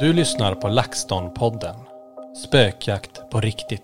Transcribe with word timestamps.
Du 0.00 0.12
lyssnar 0.12 0.54
på 0.54 0.68
LaxTon-podden. 0.68 1.74
Spökjakt 2.46 3.30
på 3.30 3.40
riktigt. 3.40 3.82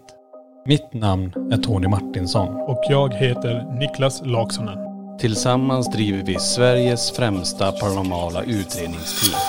Mitt 0.66 0.92
namn 0.92 1.52
är 1.52 1.56
Tony 1.56 1.88
Martinsson. 1.88 2.48
Och 2.48 2.84
jag 2.88 3.14
heter 3.14 3.78
Niklas 3.78 4.22
Laksonen. 4.24 4.78
Tillsammans 5.18 5.90
driver 5.92 6.22
vi 6.22 6.38
Sveriges 6.38 7.10
främsta 7.10 7.72
paranormala 7.72 8.42
utredningsteam. 8.42 9.40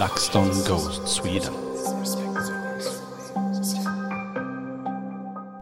LaxTon 0.00 0.48
Ghost 0.48 1.08
Sweden. 1.08 1.54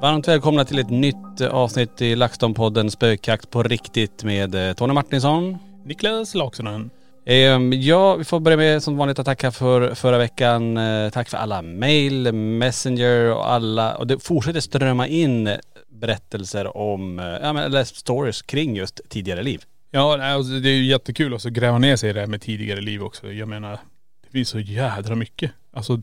Varmt 0.01 0.29
välkomna 0.29 0.65
till 0.65 0.79
ett 0.79 0.91
nytt 0.91 1.41
avsnitt 1.41 2.03
i 2.03 2.15
LaxTon-podden 2.15 2.91
Spökjakt 2.91 3.51
på 3.51 3.63
riktigt 3.63 4.25
med 4.25 4.55
eh, 4.55 4.75
Tony 4.75 4.93
Martinsson. 4.93 5.59
Niklas 5.85 6.35
Laksonen. 6.35 6.91
Ehm, 7.29 7.73
ja, 7.73 8.17
vi 8.17 8.25
får 8.25 8.41
börja 8.41 8.57
med 8.57 8.83
som 8.83 8.97
vanligt 8.97 9.19
att 9.19 9.27
tacka 9.27 9.51
för 9.53 9.95
förra 9.95 10.19
veckan. 10.19 10.77
Eh, 10.77 11.11
tack 11.11 11.29
för 11.29 11.37
alla 11.37 11.63
mail, 11.63 12.33
messenger 12.33 13.35
och 13.35 13.51
alla. 13.51 13.97
Och 13.97 14.07
det 14.07 14.19
fortsätter 14.19 14.61
strömma 14.61 15.09
in 15.09 15.51
berättelser 15.89 16.77
om, 16.77 17.19
eh, 17.19 17.25
ja 17.25 17.53
men 17.53 17.65
eller 17.65 17.85
stories 17.85 18.43
kring 18.43 18.77
just 18.77 19.01
tidigare 19.09 19.43
liv. 19.43 19.63
Ja, 19.91 20.23
alltså, 20.23 20.53
det 20.53 20.69
är 20.69 20.75
ju 20.75 20.85
jättekul 20.85 21.35
också 21.35 21.49
att 21.49 21.55
gräva 21.55 21.79
ner 21.79 21.97
sig 21.97 22.11
i 22.11 22.13
det 22.13 22.21
här 22.21 22.27
med 22.27 22.43
tidigare 22.43 22.81
liv 22.81 23.03
också. 23.03 23.33
Jag 23.33 23.49
menar, 23.49 23.79
det 24.25 24.31
finns 24.33 24.49
så 24.49 24.61
jädra 24.61 25.15
mycket. 25.15 25.51
Alltså, 25.73 26.01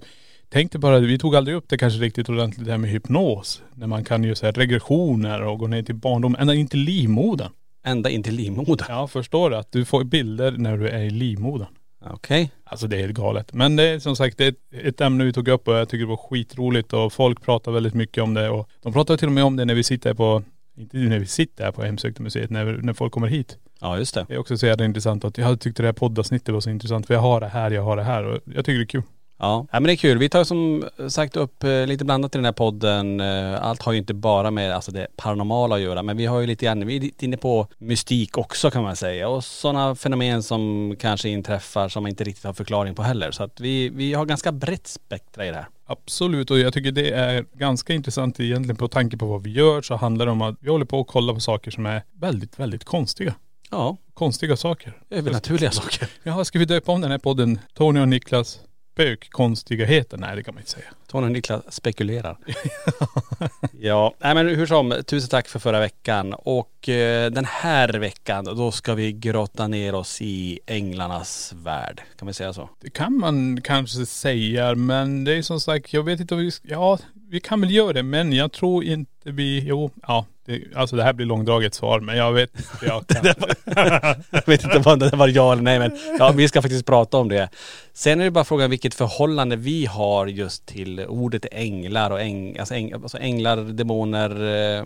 tänk 0.49 0.71
dig 0.71 0.79
bara, 0.79 0.99
vi 0.99 1.19
tog 1.19 1.35
aldrig 1.35 1.57
upp 1.57 1.69
det 1.69 1.77
kanske 1.77 1.99
riktigt 1.99 2.29
ordentligt 2.29 2.65
det 2.65 2.71
här 2.71 2.77
med 2.77 2.89
hypnos. 2.89 3.61
När 3.73 3.87
man 3.87 4.03
kan 4.03 4.23
ju 4.23 4.35
så 4.35 4.45
här 4.45 4.53
regressioner 4.53 5.41
och 5.41 5.59
gå 5.59 5.67
ner 5.67 5.83
till 5.83 5.95
barndom, 5.95 6.35
ända 6.39 6.53
in 6.53 6.67
till 6.67 6.79
livmodern. 6.79 7.51
Ända 7.83 8.09
in 8.09 8.23
till 8.23 8.35
livmodern. 8.35 8.85
Ja, 8.89 9.07
förstår 9.07 9.49
du? 9.49 9.55
Att 9.55 9.71
du 9.71 9.85
får 9.85 10.03
bilder 10.03 10.51
när 10.51 10.77
du 10.77 10.89
är 10.89 11.03
i 11.03 11.09
livmodern. 11.09 11.67
Okej. 12.05 12.51
Alltså 12.63 12.87
det 12.87 12.95
är 12.95 12.99
helt 12.99 13.13
galet. 13.13 13.53
Men 13.53 13.75
det 13.75 13.83
är 13.83 13.99
som 13.99 14.15
sagt 14.15 14.37
det 14.37 14.45
är 14.45 14.49
ett, 14.49 14.85
ett 14.85 15.01
ämne 15.01 15.23
vi 15.23 15.33
tog 15.33 15.47
upp 15.47 15.67
och 15.67 15.73
jag 15.73 15.89
tycker 15.89 16.05
det 16.05 16.09
var 16.09 16.29
skitroligt 16.29 16.93
och 16.93 17.13
folk 17.13 17.41
pratar 17.41 17.71
väldigt 17.71 17.93
mycket 17.93 18.23
om 18.23 18.33
det 18.33 18.49
och 18.49 18.69
de 18.81 18.93
pratar 18.93 19.17
till 19.17 19.27
och 19.27 19.33
med 19.33 19.43
om 19.43 19.55
det 19.55 19.65
när 19.65 19.75
vi 19.75 19.83
sitter 19.83 20.13
på, 20.13 20.43
inte 20.77 20.97
när 20.97 21.19
vi 21.19 21.25
sitter 21.25 21.63
här 21.63 21.71
på 21.71 21.83
Hemsökta 21.83 22.23
museet, 22.23 22.49
när, 22.49 22.65
när 22.65 22.93
folk 22.93 23.13
kommer 23.13 23.27
hit. 23.27 23.57
Ja 23.81 23.97
just 23.97 24.13
det. 24.15 24.25
Det 24.27 24.33
är 24.33 24.37
också 24.37 24.57
så 24.57 24.65
jävla 24.65 24.85
intressant 24.85 25.25
att 25.25 25.37
jag 25.37 25.59
tyckte 25.59 25.83
det 25.83 25.87
här 25.87 25.93
poddavsnittet 25.93 26.53
var 26.53 26.61
så 26.61 26.69
intressant 26.69 27.07
för 27.07 27.13
jag 27.13 27.21
har 27.21 27.39
det 27.39 27.47
här, 27.47 27.71
jag 27.71 27.83
har 27.83 27.97
det 27.97 28.03
här 28.03 28.23
och 28.23 28.39
jag 28.45 28.65
tycker 28.65 28.77
det 28.77 28.83
är 28.83 28.87
kul. 28.87 29.03
Ja. 29.43 29.65
ja 29.71 29.79
men 29.79 29.83
det 29.83 29.93
är 29.93 29.95
kul. 29.95 30.17
Vi 30.17 30.29
tar 30.29 30.43
som 30.43 30.85
sagt 31.07 31.35
upp 31.35 31.63
eh, 31.63 31.85
lite 31.87 32.05
blandat 32.05 32.35
i 32.35 32.37
den 32.37 32.45
här 32.45 32.51
podden. 32.51 33.19
Eh, 33.19 33.63
Allt 33.63 33.81
har 33.81 33.91
ju 33.91 33.97
inte 33.97 34.13
bara 34.13 34.51
med 34.51 34.75
alltså 34.75 34.91
det 34.91 35.07
paranormala 35.15 35.75
att 35.75 35.81
göra 35.81 36.03
men 36.03 36.17
vi 36.17 36.25
har 36.25 36.39
ju 36.39 36.47
lite 36.47 36.65
grann, 36.65 36.87
vi 36.87 36.95
är 36.95 36.99
lite 36.99 37.25
inne 37.25 37.37
på 37.37 37.67
mystik 37.77 38.37
också 38.37 38.71
kan 38.71 38.83
man 38.83 38.95
säga. 38.95 39.29
Och 39.29 39.43
sådana 39.43 39.95
fenomen 39.95 40.43
som 40.43 40.95
kanske 40.99 41.29
inträffar 41.29 41.89
som 41.89 42.03
man 42.03 42.09
inte 42.09 42.23
riktigt 42.23 42.43
har 42.43 42.53
förklaring 42.53 42.95
på 42.95 43.03
heller. 43.03 43.31
Så 43.31 43.43
att 43.43 43.59
vi, 43.59 43.89
vi 43.89 44.13
har 44.13 44.25
ganska 44.25 44.51
brett 44.51 44.87
spektra 44.87 45.45
i 45.45 45.49
det 45.49 45.55
här. 45.55 45.67
Absolut 45.85 46.51
och 46.51 46.59
jag 46.59 46.73
tycker 46.73 46.91
det 46.91 47.11
är 47.11 47.45
ganska 47.53 47.93
intressant 47.93 48.39
egentligen 48.39 48.75
på 48.75 48.87
tanke 48.87 49.17
på 49.17 49.25
vad 49.25 49.43
vi 49.43 49.51
gör 49.51 49.81
så 49.81 49.95
handlar 49.95 50.25
det 50.25 50.31
om 50.31 50.41
att 50.41 50.55
vi 50.59 50.69
håller 50.69 50.85
på 50.85 50.99
att 51.01 51.07
kolla 51.07 51.33
på 51.33 51.39
saker 51.39 51.71
som 51.71 51.85
är 51.85 52.03
väldigt, 52.19 52.59
väldigt 52.59 52.83
konstiga. 52.83 53.35
Ja, 53.71 53.97
Konstiga 54.13 54.57
saker. 54.57 54.93
övernaturliga 55.09 55.71
saker. 55.71 56.07
Jaha, 56.23 56.45
ska 56.45 56.59
vi 56.59 56.65
döpa 56.65 56.91
om 56.91 57.01
den 57.01 57.11
här 57.11 57.17
podden 57.17 57.59
Tony 57.73 57.99
och 57.99 58.07
Niklas 58.07 58.59
spökkonstigheter? 58.93 60.17
Nej 60.17 60.35
det 60.35 60.43
kan 60.43 60.53
man 60.53 60.61
inte 60.61 60.71
säga. 60.71 60.85
Tony 61.07 61.25
och 61.25 61.31
Niklas 61.31 61.73
spekulerar. 61.73 62.37
ja, 63.79 64.13
nej 64.19 64.35
men 64.35 64.47
hur 64.47 64.65
som, 64.65 65.01
tusen 65.05 65.29
tack 65.29 65.47
för 65.47 65.59
förra 65.59 65.79
veckan. 65.79 66.33
Och 66.33 66.89
eh, 66.89 67.31
den 67.31 67.45
här 67.45 67.89
veckan, 67.89 68.45
då 68.45 68.71
ska 68.71 68.93
vi 68.93 69.11
grotta 69.11 69.67
ner 69.67 69.95
oss 69.95 70.21
i 70.21 70.59
änglarnas 70.65 71.53
värld. 71.55 72.01
Kan 72.19 72.27
vi 72.27 72.33
säga 72.33 72.53
så? 72.53 72.69
Det 72.79 72.89
kan 72.89 73.17
man 73.17 73.61
kanske 73.61 74.05
säga 74.05 74.75
men 74.75 75.23
det 75.23 75.33
är 75.33 75.41
som 75.41 75.59
sagt, 75.59 75.93
jag 75.93 76.03
vet 76.03 76.19
inte 76.19 76.33
om 76.33 76.39
vi, 76.39 76.51
ja 76.63 76.99
vi 77.29 77.39
kan 77.39 77.61
väl 77.61 77.71
göra 77.71 77.93
det 77.93 78.03
men 78.03 78.33
jag 78.33 78.51
tror 78.51 78.83
inte 78.83 79.31
vi, 79.31 79.63
jo, 79.67 79.91
ja. 80.07 80.25
Det, 80.45 80.63
alltså 80.75 80.95
det 80.95 81.03
här 81.03 81.13
blir 81.13 81.25
långdraget 81.25 81.73
svar 81.73 81.99
men 81.99 82.17
jag 82.17 82.33
vet 82.33 82.49
inte. 82.55 82.85
Jag 82.85 83.07
kan. 83.07 83.25
Jag 84.31 84.47
vet 84.47 84.63
inte 84.63 84.89
om 84.89 84.99
det 84.99 85.15
var 85.15 85.27
ja 85.27 85.51
eller 85.53 85.61
nej 85.61 85.79
men 85.79 85.91
ja, 86.19 86.31
vi 86.31 86.47
ska 86.47 86.61
faktiskt 86.61 86.85
prata 86.85 87.17
om 87.17 87.29
det. 87.29 87.49
Sen 87.93 88.21
är 88.21 88.25
det 88.25 88.31
bara 88.31 88.43
frågan 88.43 88.69
vilket 88.69 88.93
förhållande 88.93 89.55
vi 89.55 89.85
har 89.85 90.27
just 90.27 90.65
till 90.65 90.99
ordet 90.99 91.45
änglar 91.51 92.11
och 92.11 92.21
äng, 92.21 92.57
alltså, 92.57 92.73
äng, 92.75 92.93
alltså 92.93 93.17
änglar, 93.17 93.57
demoner, 93.57 94.29
eh, 94.77 94.85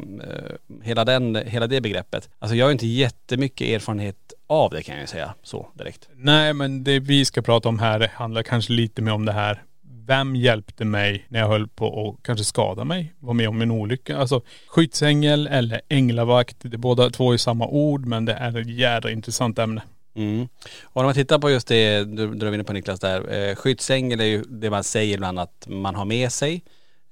hela, 0.84 1.06
den, 1.06 1.36
hela 1.36 1.68
det 1.68 1.82
begreppet. 1.82 2.30
Alltså 2.40 2.56
jag 2.56 2.66
har 2.66 2.72
inte 2.72 2.88
jättemycket 2.88 3.68
erfarenhet 3.68 4.34
av 4.48 4.72
det 4.72 4.84
kan 4.84 5.00
jag 5.00 5.10
säga 5.10 5.34
så 5.44 5.68
direkt. 5.74 6.10
Nej 6.16 6.54
men 6.54 6.84
det 6.84 7.00
vi 7.00 7.26
ska 7.26 7.42
prata 7.42 7.70
om 7.70 7.80
här 7.80 8.12
handlar 8.14 8.44
kanske 8.44 8.74
lite 8.74 9.02
mer 9.02 9.14
om 9.14 9.26
det 9.26 9.32
här. 9.32 9.64
Vem 10.08 10.36
hjälpte 10.36 10.86
mig 10.86 11.26
när 11.28 11.40
jag 11.40 11.48
höll 11.48 11.68
på 11.68 12.10
att 12.10 12.26
kanske 12.26 12.46
skada 12.46 12.84
mig? 12.84 13.14
Var 13.20 13.34
med 13.34 13.50
om 13.50 13.62
en 13.62 13.72
olycka. 13.72 14.18
Alltså 14.18 14.42
skyddsängel 14.68 15.48
eller 15.48 15.82
änglavakt. 15.90 16.58
Det 16.60 16.78
båda 16.78 17.10
två 17.10 17.34
är 17.34 17.38
samma 17.38 17.68
ord 17.68 18.06
men 18.06 18.26
det 18.26 18.34
är 18.34 18.58
ett 18.58 18.70
jädra 18.70 19.12
intressant 19.12 19.60
ämne. 19.60 19.82
Mm. 20.16 20.48
Och 20.84 21.02
när 21.02 21.04
man 21.04 21.14
tittar 21.14 21.40
på 21.40 21.50
just 21.50 21.68
det 21.68 22.04
du 22.04 22.26
var 22.26 22.54
inne 22.54 22.64
på 22.64 22.74
Niklas 22.74 23.00
där, 23.00 23.50
eh, 23.50 23.56
skyddsängel 23.56 24.20
är 24.20 24.26
ju 24.26 24.44
det 24.44 24.70
man 24.70 24.84
säger 24.84 25.14
ibland 25.14 25.40
att 25.40 25.68
man 25.68 25.96
har 25.96 26.06
med 26.06 26.32
sig. 26.32 26.64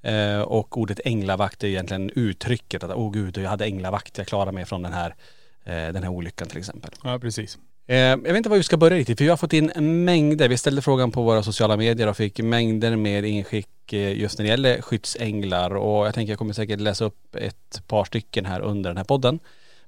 Eh, 0.02 0.42
och 0.42 0.78
ordet 0.78 1.00
änglavakt 1.06 1.64
är 1.64 1.68
egentligen 1.68 2.12
uttrycket 2.16 2.84
att 2.84 2.92
åh 2.96 3.12
gud, 3.12 3.38
jag 3.38 3.50
hade 3.50 3.66
änglavakt, 3.66 4.18
jag 4.18 4.28
klarade 4.28 4.52
mig 4.52 4.66
från 4.66 4.82
den 4.82 4.94
här, 4.94 5.16
eh, 5.64 5.94
den 5.94 6.04
här 6.04 6.10
olyckan 6.10 6.48
till 6.48 6.58
exempel. 6.58 6.92
Ja 7.04 7.20
precis. 7.20 7.58
Eh, 7.88 7.98
jag 7.98 8.18
vet 8.18 8.36
inte 8.36 8.50
var 8.50 8.58
vi 8.58 8.64
ska 8.64 8.78
börja 8.78 8.98
riktigt, 8.98 9.18
för 9.18 9.26
vi 9.26 9.30
har 9.30 9.38
fått 9.38 9.54
in 9.54 9.72
mängder. 10.06 10.50
Vi 10.50 10.58
ställde 10.58 10.82
frågan 10.82 11.12
på 11.12 11.24
våra 11.24 11.44
sociala 11.44 11.78
medier 11.78 12.08
och 12.08 12.18
fick 12.18 12.40
mängder 12.40 12.96
med 12.96 13.26
inskick 13.26 13.94
eh, 13.94 14.18
just 14.18 14.40
när 14.40 14.46
det 14.46 14.50
gäller 14.50 14.82
skyddsänglar. 14.82 15.76
Och 15.76 16.08
jag 16.08 16.14
tänker 16.14 16.32
jag 16.32 16.40
kommer 16.40 16.54
säkert 16.54 16.80
läsa 16.80 17.06
upp 17.06 17.36
ett 17.36 17.84
par 17.88 18.06
stycken 18.06 18.46
här 18.46 18.62
under 18.62 18.90
den 18.90 18.98
här 18.98 19.04
podden. 19.04 19.40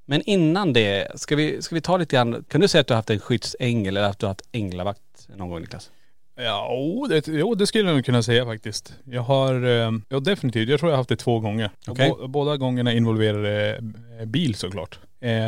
Men 0.06 0.22
innan 0.22 0.74
det, 0.74 1.20
ska 1.20 1.36
vi, 1.36 1.62
ska 1.62 1.76
vi 1.76 1.82
ta 1.82 1.98
lite 1.98 2.16
grann, 2.16 2.46
kan 2.48 2.62
du 2.62 2.68
säga 2.68 2.82
att 2.82 2.88
du 2.88 2.94
har 2.94 2.98
haft 2.98 3.10
en 3.10 3.20
skyddsängel 3.20 3.98
eller 3.98 4.08
att 4.08 4.20
du 4.20 4.26
har 4.26 4.32
haft 4.32 4.48
änglavakt 4.52 5.02
någon 5.36 5.50
gång 5.50 5.62
Niklas? 5.62 5.92
Ja, 6.40 6.68
oh, 6.72 7.10
det, 7.10 7.28
jo, 7.28 7.56
det 7.56 7.68
skulle 7.68 7.84
jag 7.84 7.96
nog 7.96 8.06
kunna 8.06 8.24
säga 8.24 8.46
faktiskt. 8.46 8.94
Jag 9.04 9.22
har, 9.22 9.66
eh, 9.66 9.92
ja 10.10 10.20
definitivt, 10.20 10.70
jag 10.70 10.80
tror 10.80 10.92
jag 10.92 10.96
har 10.96 10.98
haft 10.98 11.10
det 11.10 11.16
två 11.16 11.40
gånger. 11.40 11.72
Okej. 11.88 12.10
Bå, 12.10 12.28
båda 12.28 12.58
gångerna 12.58 12.94
involverade 12.94 13.80
bil 14.26 14.56
såklart. 14.56 15.00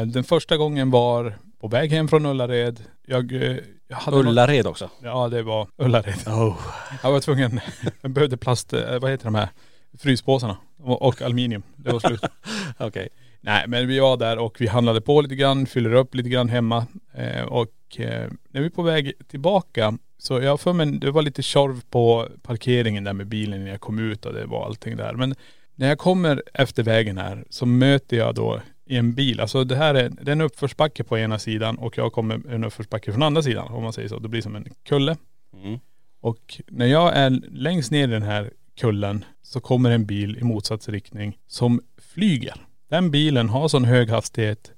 Den 0.05 0.23
första 0.23 0.57
gången 0.57 0.91
var 0.91 1.37
på 1.59 1.67
väg 1.67 1.91
hem 1.91 2.07
från 2.07 2.25
Ullared. 2.25 2.79
Jag, 3.05 3.31
eh, 3.31 3.57
jag 3.87 3.97
hade 3.97 4.17
Ullared 4.17 4.67
också? 4.67 4.89
Ja 5.03 5.29
det 5.29 5.43
var 5.43 5.67
Ullared. 5.77 6.27
Oh. 6.27 6.57
Jag 7.03 7.11
var 7.11 7.19
tvungen, 7.19 7.59
jag 8.01 8.11
behövde 8.11 8.37
plast, 8.37 8.73
eh, 8.73 8.99
vad 8.99 9.11
heter 9.11 9.25
de 9.25 9.35
här, 9.35 9.49
fryspåsarna 9.97 10.57
och, 10.77 11.01
och 11.01 11.21
aluminium. 11.21 11.63
Det 11.75 11.91
var 11.91 11.99
slut. 11.99 12.21
Okej. 12.77 13.09
Nej 13.41 13.65
men 13.67 13.87
vi 13.87 13.99
var 13.99 14.17
där 14.17 14.37
och 14.37 14.61
vi 14.61 14.67
handlade 14.67 15.01
på 15.01 15.21
lite 15.21 15.35
grann, 15.35 15.65
fyller 15.65 15.93
upp 15.93 16.15
lite 16.15 16.29
grann 16.29 16.49
hemma. 16.49 16.85
Eh, 17.13 17.43
och 17.43 17.99
eh, 17.99 18.29
när 18.49 18.61
vi 18.61 18.65
är 18.65 18.69
på 18.69 18.81
väg 18.81 19.13
tillbaka 19.27 19.97
så 20.17 20.41
jag 20.41 20.59
för 20.59 20.73
mig, 20.73 20.85
det 20.85 21.11
var 21.11 21.21
lite 21.21 21.41
tjorv 21.41 21.81
på 21.89 22.27
parkeringen 22.41 23.03
där 23.03 23.13
med 23.13 23.27
bilen 23.27 23.63
när 23.63 23.71
jag 23.71 23.81
kom 23.81 23.99
ut 23.99 24.25
och 24.25 24.33
det 24.33 24.45
var 24.45 24.65
allting 24.65 24.97
där. 24.97 25.13
Men 25.13 25.35
när 25.75 25.87
jag 25.87 25.97
kommer 25.97 26.43
efter 26.53 26.83
vägen 26.83 27.17
här 27.17 27.45
så 27.49 27.65
möter 27.65 28.17
jag 28.17 28.35
då 28.35 28.61
i 28.89 28.97
en 28.97 29.13
bil, 29.13 29.39
alltså 29.39 29.63
det 29.63 29.75
här 29.75 29.95
är, 29.95 30.09
det 30.09 30.31
är 30.31 30.33
en 30.33 30.41
uppförsbacke 30.41 31.03
på 31.03 31.17
ena 31.17 31.39
sidan 31.39 31.77
och 31.77 31.97
jag 31.97 32.13
kommer 32.13 32.53
en 32.53 32.63
uppförsbacke 32.63 33.11
från 33.11 33.23
andra 33.23 33.43
sidan 33.43 33.67
om 33.67 33.83
man 33.83 33.93
säger 33.93 34.09
så. 34.09 34.19
Det 34.19 34.27
blir 34.27 34.41
som 34.41 34.55
en 34.55 34.65
kulle. 34.83 35.17
Mm. 35.53 35.79
Och 36.21 36.61
när 36.67 36.85
jag 36.85 37.15
är 37.15 37.29
längst 37.51 37.91
ner 37.91 38.07
i 38.07 38.11
den 38.11 38.23
här 38.23 38.51
kullen 38.79 39.25
så 39.43 39.59
kommer 39.59 39.91
en 39.91 40.05
bil 40.05 40.37
i 40.37 40.43
motsatt 40.43 40.89
riktning 40.89 41.37
som 41.47 41.81
flyger. 41.97 42.55
Den 42.89 43.11
bilen 43.11 43.49
har 43.49 43.67
sån 43.67 43.85
hög 43.85 44.09
hastighet 44.09 44.71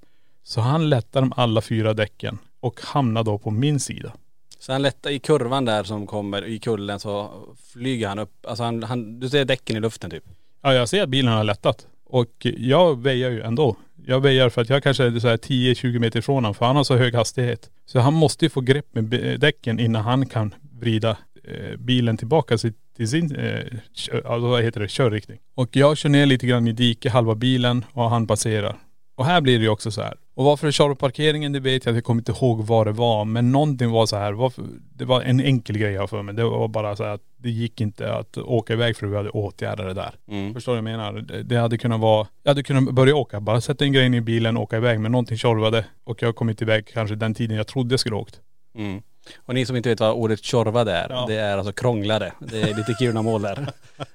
så 0.43 0.61
han 0.61 0.89
lättar 0.89 1.21
de 1.21 1.33
alla 1.35 1.61
fyra 1.61 1.93
däcken 1.93 2.37
och 2.59 2.81
hamnar 2.81 3.23
då 3.23 3.37
på 3.37 3.51
min 3.51 3.79
sida. 3.79 4.13
Så 4.59 4.71
han 4.71 4.81
lättar 4.81 5.09
i 5.09 5.19
kurvan 5.19 5.65
där 5.65 5.83
som 5.83 6.07
kommer 6.07 6.45
i 6.45 6.59
kullen 6.59 6.99
så 6.99 7.31
flyger 7.73 8.07
han 8.07 8.19
upp, 8.19 8.45
alltså 8.47 8.63
han, 8.63 8.83
han 8.83 9.19
du 9.19 9.29
ser 9.29 9.45
däcken 9.45 9.77
i 9.77 9.79
luften 9.79 10.09
typ. 10.09 10.23
Ja 10.61 10.73
jag 10.73 10.89
ser 10.89 11.03
att 11.03 11.09
bilen 11.09 11.33
har 11.33 11.43
lättat. 11.43 11.87
Och 12.11 12.47
jag 12.57 13.01
väjar 13.01 13.29
ju 13.29 13.41
ändå. 13.41 13.75
Jag 14.05 14.21
väjar 14.21 14.49
för 14.49 14.61
att 14.61 14.69
jag 14.69 14.83
kanske 14.83 15.03
är 15.03 15.19
så 15.19 15.27
här 15.27 15.37
10-20 15.37 15.99
meter 15.99 16.19
ifrån 16.19 16.35
honom 16.35 16.53
för 16.53 16.65
han 16.65 16.75
har 16.75 16.83
så 16.83 16.95
hög 16.95 17.15
hastighet. 17.15 17.69
Så 17.85 17.99
han 17.99 18.13
måste 18.13 18.45
ju 18.45 18.49
få 18.49 18.61
grepp 18.61 18.85
med 18.91 19.39
däcken 19.39 19.79
innan 19.79 20.03
han 20.03 20.25
kan 20.25 20.53
vrida 20.79 21.17
eh, 21.43 21.77
bilen 21.77 22.17
tillbaka 22.17 22.57
till, 22.95 23.09
sin, 23.09 23.35
eh, 23.35 23.59
kör, 23.93 24.17
alltså 24.17 24.47
vad 24.47 24.63
heter 24.63 24.79
det, 24.79 24.87
körriktning. 24.87 25.39
Och 25.55 25.75
jag 25.75 25.97
kör 25.97 26.09
ner 26.09 26.25
lite 26.25 26.47
grann 26.47 26.67
i 26.67 26.71
diket, 26.71 27.11
halva 27.11 27.35
bilen 27.35 27.85
och 27.93 28.09
han 28.09 28.27
passerar. 28.27 28.75
Och 29.15 29.25
här 29.25 29.41
blir 29.41 29.57
det 29.59 29.63
ju 29.63 29.69
också 29.69 29.91
så 29.91 30.01
här. 30.01 30.13
Och 30.35 30.45
varför 30.45 30.67
det 30.67 30.73
kör 30.73 30.93
parkeringen 30.95 31.51
det 31.51 31.59
vet 31.59 31.85
jag, 31.85 31.95
jag 31.95 32.03
kommer 32.03 32.21
inte 32.21 32.31
ihåg 32.31 32.65
vad 32.65 32.87
det 32.87 32.91
var. 32.91 33.25
Men 33.25 33.51
någonting 33.51 33.89
var 33.91 34.05
så 34.05 34.15
här, 34.17 34.33
varför, 34.33 34.63
det 34.95 35.05
var 35.05 35.21
en 35.21 35.39
enkel 35.39 35.77
grej 35.77 35.93
jag 35.93 36.09
för 36.09 36.21
mig. 36.21 36.35
Det 36.35 36.43
var 36.43 36.67
bara 36.67 36.95
så 36.95 37.03
här 37.03 37.11
att 37.13 37.21
det 37.37 37.49
gick 37.49 37.81
inte 37.81 38.13
att 38.13 38.37
åka 38.37 38.73
iväg 38.73 38.97
för 38.97 39.07
vi 39.07 39.15
hade 39.17 39.29
åtgärdat 39.29 39.85
det 39.87 39.93
där. 39.93 40.11
Mm. 40.27 40.53
Förstår 40.53 40.75
du 40.75 40.81
vad 40.81 40.91
jag 40.91 40.97
menar? 40.97 41.43
Det- 41.43 41.57
hade 41.57 41.77
kunnat 41.77 41.99
vara, 41.99 42.27
jag 42.43 42.49
hade 42.49 42.63
kunnat 42.63 42.93
börja 42.93 43.15
åka, 43.15 43.39
bara 43.41 43.61
sätta 43.61 43.85
in 43.85 43.93
grejen 43.93 44.13
i 44.13 44.21
bilen 44.21 44.57
och 44.57 44.63
åka 44.63 44.77
iväg. 44.77 44.99
Men 44.99 45.11
någonting 45.11 45.37
tjorvade 45.37 45.85
och 46.03 46.21
jag 46.23 46.35
kom 46.35 46.49
inte 46.49 46.63
iväg 46.63 46.87
kanske 46.93 47.15
den 47.15 47.33
tiden 47.33 47.57
jag 47.57 47.67
trodde 47.67 47.93
jag 47.93 47.99
skulle 47.99 48.15
åkt. 48.15 48.39
Mm. 48.77 49.01
Och 49.45 49.53
ni 49.53 49.65
som 49.65 49.75
inte 49.75 49.89
vet 49.89 49.99
vad 49.99 50.11
ordet 50.11 50.43
tjorvade 50.43 50.91
är, 50.91 51.09
Ja. 51.09 51.25
det 51.27 51.35
är 51.35 51.57
alltså 51.57 51.73
krånglade. 51.73 52.33
Det 52.39 52.61
är 52.61 52.75
lite 52.75 52.95
Kirunamål 52.99 53.41
där. 53.41 53.67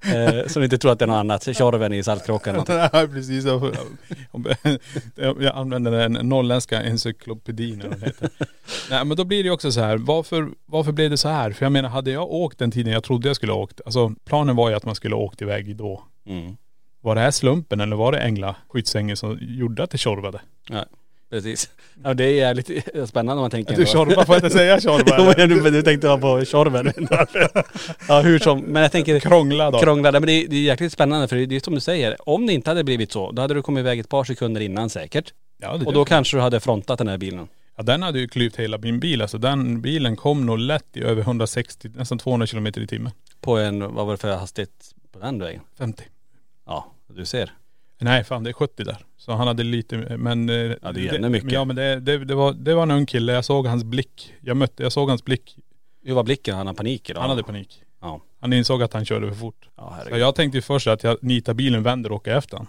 eh, 0.40 0.46
som 0.46 0.62
inte 0.62 0.78
tror 0.78 0.92
att 0.92 0.98
det 0.98 1.04
är 1.04 1.06
något 1.06 1.14
annat. 1.16 1.56
Tjorven 1.56 1.92
i 1.92 2.02
Saltkråkan. 2.02 2.64
Nej 2.68 3.08
precis. 3.08 3.44
Jag 3.44 3.76
jag 5.42 5.56
använder 5.56 5.90
den 5.90 6.12
norrländska 6.12 6.82
encyklopedin 6.82 7.80
eller 7.80 7.88
vad 7.90 7.98
det 8.00 8.06
heter. 8.06 8.30
Nej 8.90 9.04
men 9.04 9.16
då 9.16 9.24
blir 9.24 9.38
det 9.42 9.46
ju 9.46 9.52
också 9.52 9.72
så 9.72 9.80
här, 9.80 9.96
varför, 9.96 10.48
varför 10.66 10.92
blev 10.92 11.10
det 11.10 11.16
så 11.16 11.28
här? 11.28 11.50
För 11.52 11.64
jag 11.64 11.72
menar 11.72 11.88
hade 11.88 12.10
jag 12.10 12.30
åkt 12.30 12.58
den 12.58 12.70
tiden 12.70 12.92
jag 12.92 13.04
trodde 13.04 13.28
jag 13.28 13.36
skulle 13.36 13.52
ha 13.52 13.60
åkt, 13.60 13.80
alltså 13.86 14.12
planen 14.24 14.56
var 14.56 14.68
ju 14.70 14.74
att 14.76 14.84
man 14.84 14.94
skulle 14.94 15.14
ha 15.14 15.22
åkt 15.22 15.42
iväg 15.42 15.76
då. 15.76 16.02
Mm. 16.26 16.56
Var 17.00 17.14
det 17.14 17.20
här 17.20 17.30
slumpen 17.30 17.80
eller 17.80 17.96
var 17.96 18.12
det 18.12 18.18
Ängla 18.18 18.56
skyddsängen 18.68 19.16
som 19.16 19.38
gjorde 19.40 19.82
att 19.82 19.90
det 19.90 19.98
tjorvade? 19.98 20.40
Ja, 20.68 20.84
precis. 21.36 21.70
Ja, 22.04 22.14
det 22.14 22.40
är 22.40 22.54
lite 22.54 23.06
spännande 23.06 23.32
om 23.32 23.40
man 23.40 23.50
tänker. 23.50 23.74
Du 23.76 23.82
ändå. 23.82 23.92
tjorvar, 23.92 24.24
får 24.24 24.34
jag 24.34 24.44
inte 24.44 24.56
säga 24.58 24.74
Jo, 24.82 24.98
tjorva? 24.98 25.34
men 25.36 25.48
du, 25.48 25.70
du 25.70 25.82
tänkte 25.82 26.08
vara 26.08 26.18
på 26.18 26.44
tjorven. 26.44 26.92
ja 28.08 28.20
hur 28.20 28.38
som, 28.38 28.60
men 28.60 28.82
jag 28.82 28.92
tänker 28.92 29.20
Krångla 29.20 29.70
då. 29.70 29.78
krånglade. 29.78 30.20
Men 30.20 30.26
det 30.26 30.32
är, 30.32 30.48
det 30.48 30.56
är 30.56 30.60
jäkligt 30.60 30.92
spännande 30.92 31.28
för 31.28 31.36
det 31.36 31.56
är 31.56 31.60
som 31.60 31.74
du 31.74 31.80
säger. 31.80 32.28
Om 32.28 32.46
det 32.46 32.52
inte 32.52 32.70
hade 32.70 32.84
blivit 32.84 33.12
så, 33.12 33.30
då 33.32 33.42
hade 33.42 33.54
du 33.54 33.62
kommit 33.62 33.80
iväg 33.80 33.98
ett 33.98 34.08
par 34.08 34.24
sekunder 34.24 34.60
innan 34.60 34.90
säkert. 34.90 35.32
Ja, 35.58 35.76
det 35.76 35.86
Och 35.86 35.92
då 35.92 36.04
kanske 36.04 36.36
du 36.36 36.40
hade 36.40 36.60
frontat 36.60 36.98
den 36.98 37.08
här 37.08 37.18
bilen. 37.18 37.48
Ja 37.76 37.82
den 37.82 38.02
hade 38.02 38.18
ju 38.18 38.28
klyvt 38.28 38.56
hela 38.56 38.78
min 38.78 39.00
bil. 39.00 39.22
Alltså 39.22 39.38
den 39.38 39.80
bilen 39.80 40.16
kom 40.16 40.46
nog 40.46 40.58
lätt 40.58 40.96
i 40.96 41.02
över 41.02 41.22
160, 41.22 41.90
nästan 41.94 42.18
200 42.18 42.46
kilometer 42.46 42.80
i 42.80 42.86
timmen. 42.86 43.12
På 43.40 43.58
en, 43.58 43.94
vad 43.94 44.06
var 44.06 44.12
det 44.12 44.18
för 44.18 44.36
hastighet 44.36 44.70
på 45.12 45.18
den 45.18 45.38
vägen? 45.38 45.60
50. 45.78 46.04
Ja, 46.66 46.86
du 47.14 47.24
ser. 47.24 47.52
Nej 47.98 48.24
fan 48.24 48.44
det 48.44 48.50
är 48.50 48.52
70 48.52 48.84
där. 48.84 48.96
Så 49.16 49.32
han 49.32 49.46
hade 49.46 49.62
lite, 49.62 49.96
men.. 50.18 50.48
eh, 50.48 50.54
Ja, 50.82 50.92
det 50.92 51.08
är 51.08 51.14
ännu 51.14 51.28
mycket. 51.28 51.52
Ja 51.52 51.64
men 51.64 51.76
det, 51.76 52.00
det, 52.00 52.24
det, 52.24 52.34
var, 52.34 52.52
det 52.52 52.74
var 52.74 52.82
en 52.82 52.90
ung 52.90 53.06
kille, 53.06 53.32
jag 53.32 53.44
såg 53.44 53.66
hans 53.66 53.84
blick. 53.84 54.34
Jag 54.40 54.56
mötte, 54.56 54.82
jag 54.82 54.92
såg 54.92 55.08
hans 55.08 55.24
blick. 55.24 55.56
Hur 56.04 56.14
var 56.14 56.22
blicken? 56.24 56.56
Han 56.56 56.66
hade 56.66 56.76
panik 56.76 57.10
idag. 57.10 57.20
Han 57.20 57.30
hade 57.30 57.42
panik. 57.42 57.82
Ja. 58.00 58.20
Han 58.40 58.52
insåg 58.52 58.82
att 58.82 58.92
han 58.92 59.04
körde 59.04 59.28
för 59.28 59.34
fort. 59.36 59.68
Ja, 59.76 59.88
Så 59.88 59.94
herregud. 59.94 60.18
jag 60.20 60.34
tänkte 60.34 60.58
ju 60.58 60.62
först 60.62 60.86
att 60.86 61.02
jag 61.04 61.22
nitar 61.22 61.54
bilen, 61.54 61.82
vänder 61.82 62.10
och 62.10 62.16
åker 62.16 62.34
efter 62.36 62.56
han. 62.56 62.66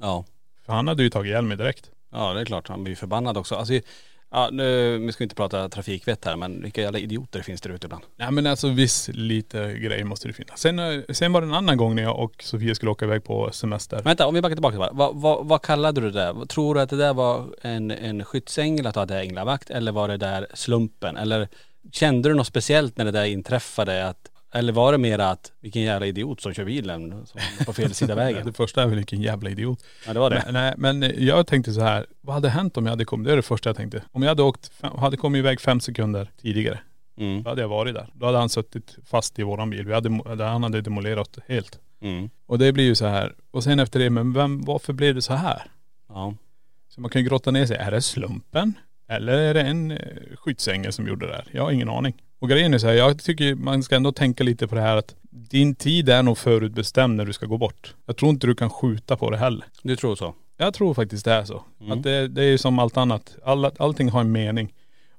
Ja. 0.00 0.24
För 0.66 0.72
han 0.72 0.88
hade 0.88 1.02
ju 1.02 1.10
tagit 1.10 1.30
ihjäl 1.30 1.44
mig 1.44 1.56
direkt. 1.56 1.90
Ja 2.12 2.32
det 2.34 2.40
är 2.40 2.44
klart, 2.44 2.68
han 2.68 2.84
blir 2.84 2.92
ju 2.92 2.96
förbannad 2.96 3.36
också. 3.36 3.54
Alltså, 3.54 3.80
ja, 4.34 4.48
nu, 4.52 4.98
vi 4.98 5.12
ska 5.12 5.24
inte 5.24 5.36
prata 5.36 5.68
trafikvett 5.68 6.24
här 6.24 6.36
men 6.36 6.62
vilka 6.62 6.80
jävla 6.80 6.98
idioter 6.98 7.42
finns 7.42 7.60
det 7.60 7.68
ute 7.68 7.86
ibland. 7.86 8.04
Nej 8.16 8.30
men 8.30 8.46
alltså 8.46 8.68
viss 8.68 9.10
lite 9.12 9.74
grejer 9.78 10.04
måste 10.04 10.28
det 10.28 10.34
finnas. 10.34 10.60
Sen, 10.60 10.78
eh, 10.78 11.00
sen 11.08 11.32
var 11.32 11.40
det 11.40 11.46
en 11.46 11.54
annan 11.54 11.76
gång 11.76 11.94
när 11.94 12.02
jag 12.02 12.18
och 12.18 12.42
Sofia 12.42 12.74
skulle 12.74 12.90
åka 12.90 13.04
iväg 13.04 13.24
på 13.24 13.50
semester. 13.52 14.02
Vänta, 14.02 14.26
om 14.26 14.34
vi 14.34 14.42
backar 14.42 14.56
tillbaka 14.56 14.78
bara. 14.78 14.92
Vad, 14.92 15.16
vad, 15.16 15.46
vad 15.46 15.62
kallade 15.62 16.00
du 16.00 16.10
det 16.10 16.20
där? 16.20 16.46
Tror 16.46 16.74
du 16.74 16.80
att 16.80 16.90
det 16.90 16.96
där 16.96 17.14
var 17.14 17.46
en, 17.62 17.90
en 17.90 18.24
skyddsängel, 18.24 18.86
att 18.86 18.94
du 18.94 19.00
hade 19.00 19.20
änglavakt 19.20 19.70
eller 19.70 19.92
var 19.92 20.08
det 20.08 20.16
där 20.16 20.46
slumpen? 20.54 21.16
Eller 21.16 21.48
kände 21.92 22.28
du 22.28 22.34
något 22.34 22.46
speciellt 22.46 22.96
när 22.98 23.04
det 23.04 23.10
där 23.10 23.24
inträffade? 23.24 24.08
Att, 24.08 24.30
eller 24.54 24.72
var 24.72 24.92
det 24.92 24.98
mer 24.98 25.18
att 25.18 25.52
vilken 25.60 25.82
jävla 25.82 26.06
idiot 26.06 26.40
som 26.40 26.54
kör 26.54 26.64
bilen 26.64 27.26
på 27.66 27.72
fel 27.72 27.94
sida 27.94 28.14
vägen? 28.24 28.46
Det 28.46 28.52
första 28.52 28.82
är 28.82 28.86
väl 28.86 28.96
vilken 28.96 29.22
jävla 29.22 29.50
idiot. 29.50 29.84
Ja 30.06 30.12
det 30.12 30.18
var 30.20 30.30
det. 30.30 30.44
Nej, 30.50 30.74
nej 30.78 31.00
men 31.00 31.12
jag 31.26 31.46
tänkte 31.46 31.72
så 31.72 31.80
här, 31.80 32.06
vad 32.20 32.34
hade 32.34 32.48
hänt 32.48 32.76
om 32.76 32.86
jag 32.86 32.90
hade 32.92 33.04
kommit, 33.04 33.26
det 33.26 33.32
är 33.32 33.36
det 33.36 33.42
första 33.42 33.68
jag 33.68 33.76
tänkte. 33.76 34.02
Om 34.12 34.22
jag 34.22 34.28
hade 34.28 34.42
åkt, 34.42 34.72
hade 34.80 35.16
kommit 35.16 35.38
iväg 35.38 35.60
fem 35.60 35.80
sekunder 35.80 36.30
tidigare, 36.42 36.78
Mm. 37.18 37.42
då 37.42 37.48
hade 37.50 37.60
jag 37.60 37.68
varit 37.68 37.94
där. 37.94 38.08
Då 38.14 38.26
hade 38.26 38.38
han 38.38 38.48
suttit 38.48 38.96
fast 39.06 39.38
i 39.38 39.42
våran 39.42 39.70
bil. 39.70 39.86
Vi 39.86 39.94
hade, 39.94 40.44
han 40.44 40.62
hade 40.62 40.80
demolerat 40.80 41.38
helt. 41.48 41.78
Mm. 42.02 42.30
Och 42.46 42.58
det 42.58 42.72
blir 42.72 42.84
ju 42.84 42.94
så 42.94 43.06
här. 43.06 43.34
Och 43.50 43.64
sen 43.64 43.80
efter 43.80 43.98
det, 44.00 44.10
men 44.10 44.32
vem, 44.32 44.62
varför 44.64 44.92
blev 44.92 45.14
det 45.14 45.22
så 45.22 45.34
här? 45.34 45.62
Ja. 46.08 46.34
Så 46.88 47.00
man 47.00 47.10
kan 47.10 47.22
ju 47.22 47.28
grotta 47.28 47.50
ner 47.50 47.66
sig, 47.66 47.76
är 47.76 47.90
det 47.90 48.02
slumpen? 48.02 48.74
Eller 49.08 49.32
är 49.38 49.54
det 49.54 49.60
en 49.62 49.90
eh, 49.90 49.98
skyddsängel 50.36 50.92
som 50.92 51.08
gjorde 51.08 51.26
det 51.26 51.32
här? 51.32 51.44
Jag 51.52 51.62
har 51.62 51.70
ingen 51.70 51.88
aning. 51.90 52.14
Och 52.44 52.50
grejen 52.50 52.74
är 52.74 52.78
så 52.78 52.86
här, 52.86 52.94
jag 52.94 53.22
tycker 53.22 53.54
man 53.54 53.82
ska 53.82 53.96
ändå 53.96 54.12
tänka 54.12 54.44
lite 54.44 54.66
på 54.68 54.74
det 54.74 54.80
här 54.80 54.96
att 54.96 55.14
din 55.30 55.74
tid 55.74 56.08
är 56.08 56.22
nog 56.22 56.38
förutbestämd 56.38 57.16
när 57.16 57.24
du 57.24 57.32
ska 57.32 57.46
gå 57.46 57.58
bort. 57.58 57.94
Jag 58.06 58.16
tror 58.16 58.30
inte 58.30 58.46
du 58.46 58.54
kan 58.54 58.70
skjuta 58.70 59.16
på 59.16 59.30
det 59.30 59.36
heller. 59.36 59.66
Du 59.82 59.96
tror 59.96 60.16
så? 60.16 60.34
Jag 60.56 60.74
tror 60.74 60.94
faktiskt 60.94 61.24
det 61.24 61.32
är 61.32 61.44
så. 61.44 61.62
Mm. 61.80 61.92
Att 61.92 62.02
det, 62.02 62.28
det 62.28 62.42
är 62.42 62.46
ju 62.46 62.58
som 62.58 62.78
allt 62.78 62.96
annat. 62.96 63.36
Alla, 63.44 63.70
allting 63.78 64.08
har 64.08 64.20
en 64.20 64.32
mening. 64.32 64.72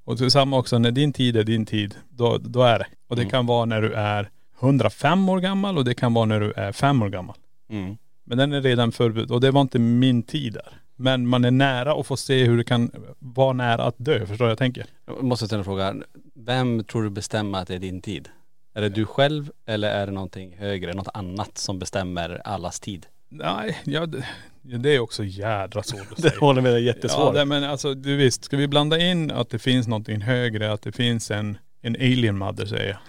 Och 0.03 0.31
samma 0.31 0.57
också, 0.57 0.77
när 0.77 0.91
din 0.91 1.13
tid 1.13 1.37
är 1.37 1.43
din 1.43 1.65
tid, 1.65 1.95
då, 2.09 2.37
då 2.37 2.63
är 2.63 2.79
det. 2.79 2.87
Och 3.07 3.15
det 3.15 3.21
Mm. 3.21 3.31
kan 3.31 3.45
vara 3.45 3.65
när 3.65 3.81
du 3.81 3.93
är 3.93 4.29
105 4.59 5.29
år 5.29 5.39
gammal 5.39 5.77
och 5.77 5.85
det 5.85 5.93
kan 5.93 6.13
vara 6.13 6.25
när 6.25 6.39
du 6.39 6.53
är 6.55 6.71
5 6.71 7.01
år 7.01 7.09
gammal. 7.09 7.35
Mm. 7.69 7.97
Men 8.23 8.37
den 8.37 8.53
är 8.53 8.61
redan 8.61 8.91
förberedd 8.91 9.31
och 9.31 9.41
det 9.41 9.51
var 9.51 9.61
inte 9.61 9.79
min 9.79 10.23
tid 10.23 10.53
där. 10.53 10.73
Men 10.95 11.27
man 11.27 11.45
är 11.45 11.51
nära 11.51 11.93
att 11.99 12.07
få 12.07 12.17
se 12.17 12.43
hur 12.45 12.57
det 12.57 12.63
kan 12.63 12.91
vara 13.19 13.53
nära 13.53 13.83
att 13.83 13.95
dö. 13.97 14.19
Förstår 14.19 14.35
du 14.35 14.43
vad 14.43 14.51
jag 14.51 14.57
tänker? 14.57 14.85
Jag 15.05 15.23
måste 15.23 15.45
ställa 15.45 15.59
en 15.59 15.65
fråga. 15.65 15.95
Vem 16.35 16.83
tror 16.83 17.03
du 17.03 17.09
bestämmer 17.09 17.59
att 17.61 17.67
det 17.67 17.75
är 17.75 17.79
din 17.79 18.01
tid? 18.01 18.29
Är 18.73 18.81
det 18.81 18.89
du 18.89 19.05
själv 19.05 19.51
eller 19.65 19.89
är 19.89 20.05
det 20.05 20.11
någonting 20.11 20.55
högre, 20.57 20.93
något 20.93 21.07
annat 21.13 21.57
som 21.57 21.79
bestämmer 21.79 22.41
allas 22.47 22.79
tid? 22.79 23.05
Nej, 23.29 23.77
ja, 23.85 24.05
det, 24.05 24.25
det 24.61 24.89
är 24.95 24.99
också 24.99 25.23
jädra 25.23 25.83
svårt 25.83 26.11
att 26.11 26.15
Det 26.17 26.29
säga. 26.29 26.39
håller 26.39 26.61
med, 26.61 26.71
det 26.71 26.77
är 26.77 26.79
Ja, 26.81 26.85
jättesvårt. 26.85 27.33
det, 27.33 27.45
men 27.45 27.63
alltså 27.63 27.93
du 27.93 28.15
visst, 28.15 28.43
ska 28.43 28.57
vi 28.57 28.67
blanda 28.67 28.99
in 28.99 29.31
att 29.31 29.49
det 29.49 29.59
finns 29.59 29.87
någonting 29.87 30.21
högre, 30.21 30.71
att 30.73 30.81
det 30.81 30.91
finns 30.91 31.31
en, 31.31 31.57
en 31.81 31.95
alien 31.95 32.37
mother 32.37 32.65
säger 32.65 32.89
jag. 32.89 32.99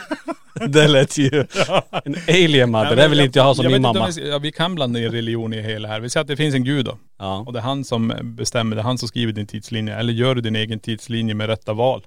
Det 0.68 0.88
lät 0.88 1.18
ju.. 1.18 1.44
En 2.04 2.16
alien 2.28 2.72
Nej, 2.72 2.90
det 2.90 2.96
men 2.96 3.10
vill 3.10 3.20
inte 3.20 3.38
jag 3.38 3.44
ha 3.44 3.54
som 3.54 3.62
jag 3.64 3.72
min 3.72 3.82
mamma. 3.82 4.10
vi 4.16 4.28
Ja, 4.28 4.38
vi 4.38 4.52
kan 4.52 4.74
blanda 4.74 5.00
in 5.00 5.10
religion 5.10 5.52
i 5.54 5.62
hela 5.62 5.88
här. 5.88 6.00
Vi 6.00 6.10
säger 6.10 6.22
att 6.22 6.28
det 6.28 6.36
finns 6.36 6.54
en 6.54 6.64
gud 6.64 6.84
då. 6.84 6.98
Ja. 7.18 7.44
Och 7.46 7.52
det 7.52 7.58
är 7.58 7.62
han 7.62 7.84
som 7.84 8.12
bestämmer, 8.22 8.76
det 8.76 8.82
är 8.82 8.84
han 8.84 8.98
som 8.98 9.08
skriver 9.08 9.32
din 9.32 9.46
tidslinje. 9.46 9.94
Eller 9.96 10.12
gör 10.12 10.34
du 10.34 10.40
din 10.40 10.56
egen 10.56 10.80
tidslinje 10.80 11.34
med 11.34 11.46
rätta 11.46 11.72
val. 11.72 12.06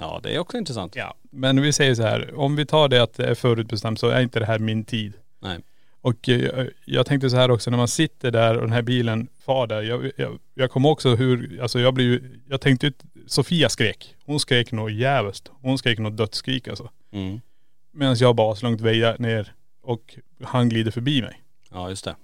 ja, 0.00 0.20
det 0.22 0.34
är 0.34 0.38
också 0.38 0.58
intressant. 0.58 0.96
Ja. 0.96 1.14
Men 1.30 1.62
vi 1.62 1.72
säger 1.72 1.94
så 1.94 2.02
här, 2.02 2.38
om 2.38 2.56
vi 2.56 2.66
tar 2.66 2.88
det 2.88 3.02
att 3.02 3.14
det 3.14 3.26
är 3.26 3.34
förutbestämt 3.34 4.00
så 4.00 4.08
är 4.08 4.20
inte 4.20 4.38
det 4.38 4.46
här 4.46 4.58
min 4.58 4.84
tid. 4.84 5.12
Nej. 5.42 5.58
Och 6.00 6.28
eh, 6.28 6.66
jag 6.84 7.06
tänkte 7.06 7.30
så 7.30 7.36
här 7.36 7.50
också, 7.50 7.70
när 7.70 7.78
man 7.78 7.88
sitter 7.88 8.30
där 8.30 8.54
och 8.54 8.60
den 8.60 8.72
här 8.72 8.82
bilen 8.82 9.28
far 9.46 9.66
där. 9.66 9.82
Jag, 9.82 10.12
jag, 10.16 10.38
jag 10.54 10.70
kommer 10.70 10.88
också 10.88 11.14
hur, 11.14 11.62
alltså 11.62 11.80
jag 11.80 11.94
blir 11.94 12.04
ju, 12.04 12.40
jag 12.48 12.60
tänkte 12.60 12.86
ut, 12.86 13.02
Sofia 13.26 13.68
skrek. 13.68 14.14
Hon 14.24 14.40
skrek 14.40 14.72
nog 14.72 14.90
jävligt. 14.90 15.50
Hon 15.62 15.78
skrek 15.78 15.98
nog 15.98 16.12
dödsskrik 16.12 16.68
alltså. 16.68 16.90
Mm. 17.12 17.40
Medan 17.98 18.16
jag 18.18 18.36
bara 18.36 18.56
långt 18.62 18.80
väja 18.80 19.16
ner 19.18 19.52
och 19.82 20.18
han 20.44 20.68
glider 20.68 20.90
förbi 20.90 21.22
mig. 21.22 21.42
Ja, 21.72 21.88
just 21.88 22.04
det. 22.04 22.16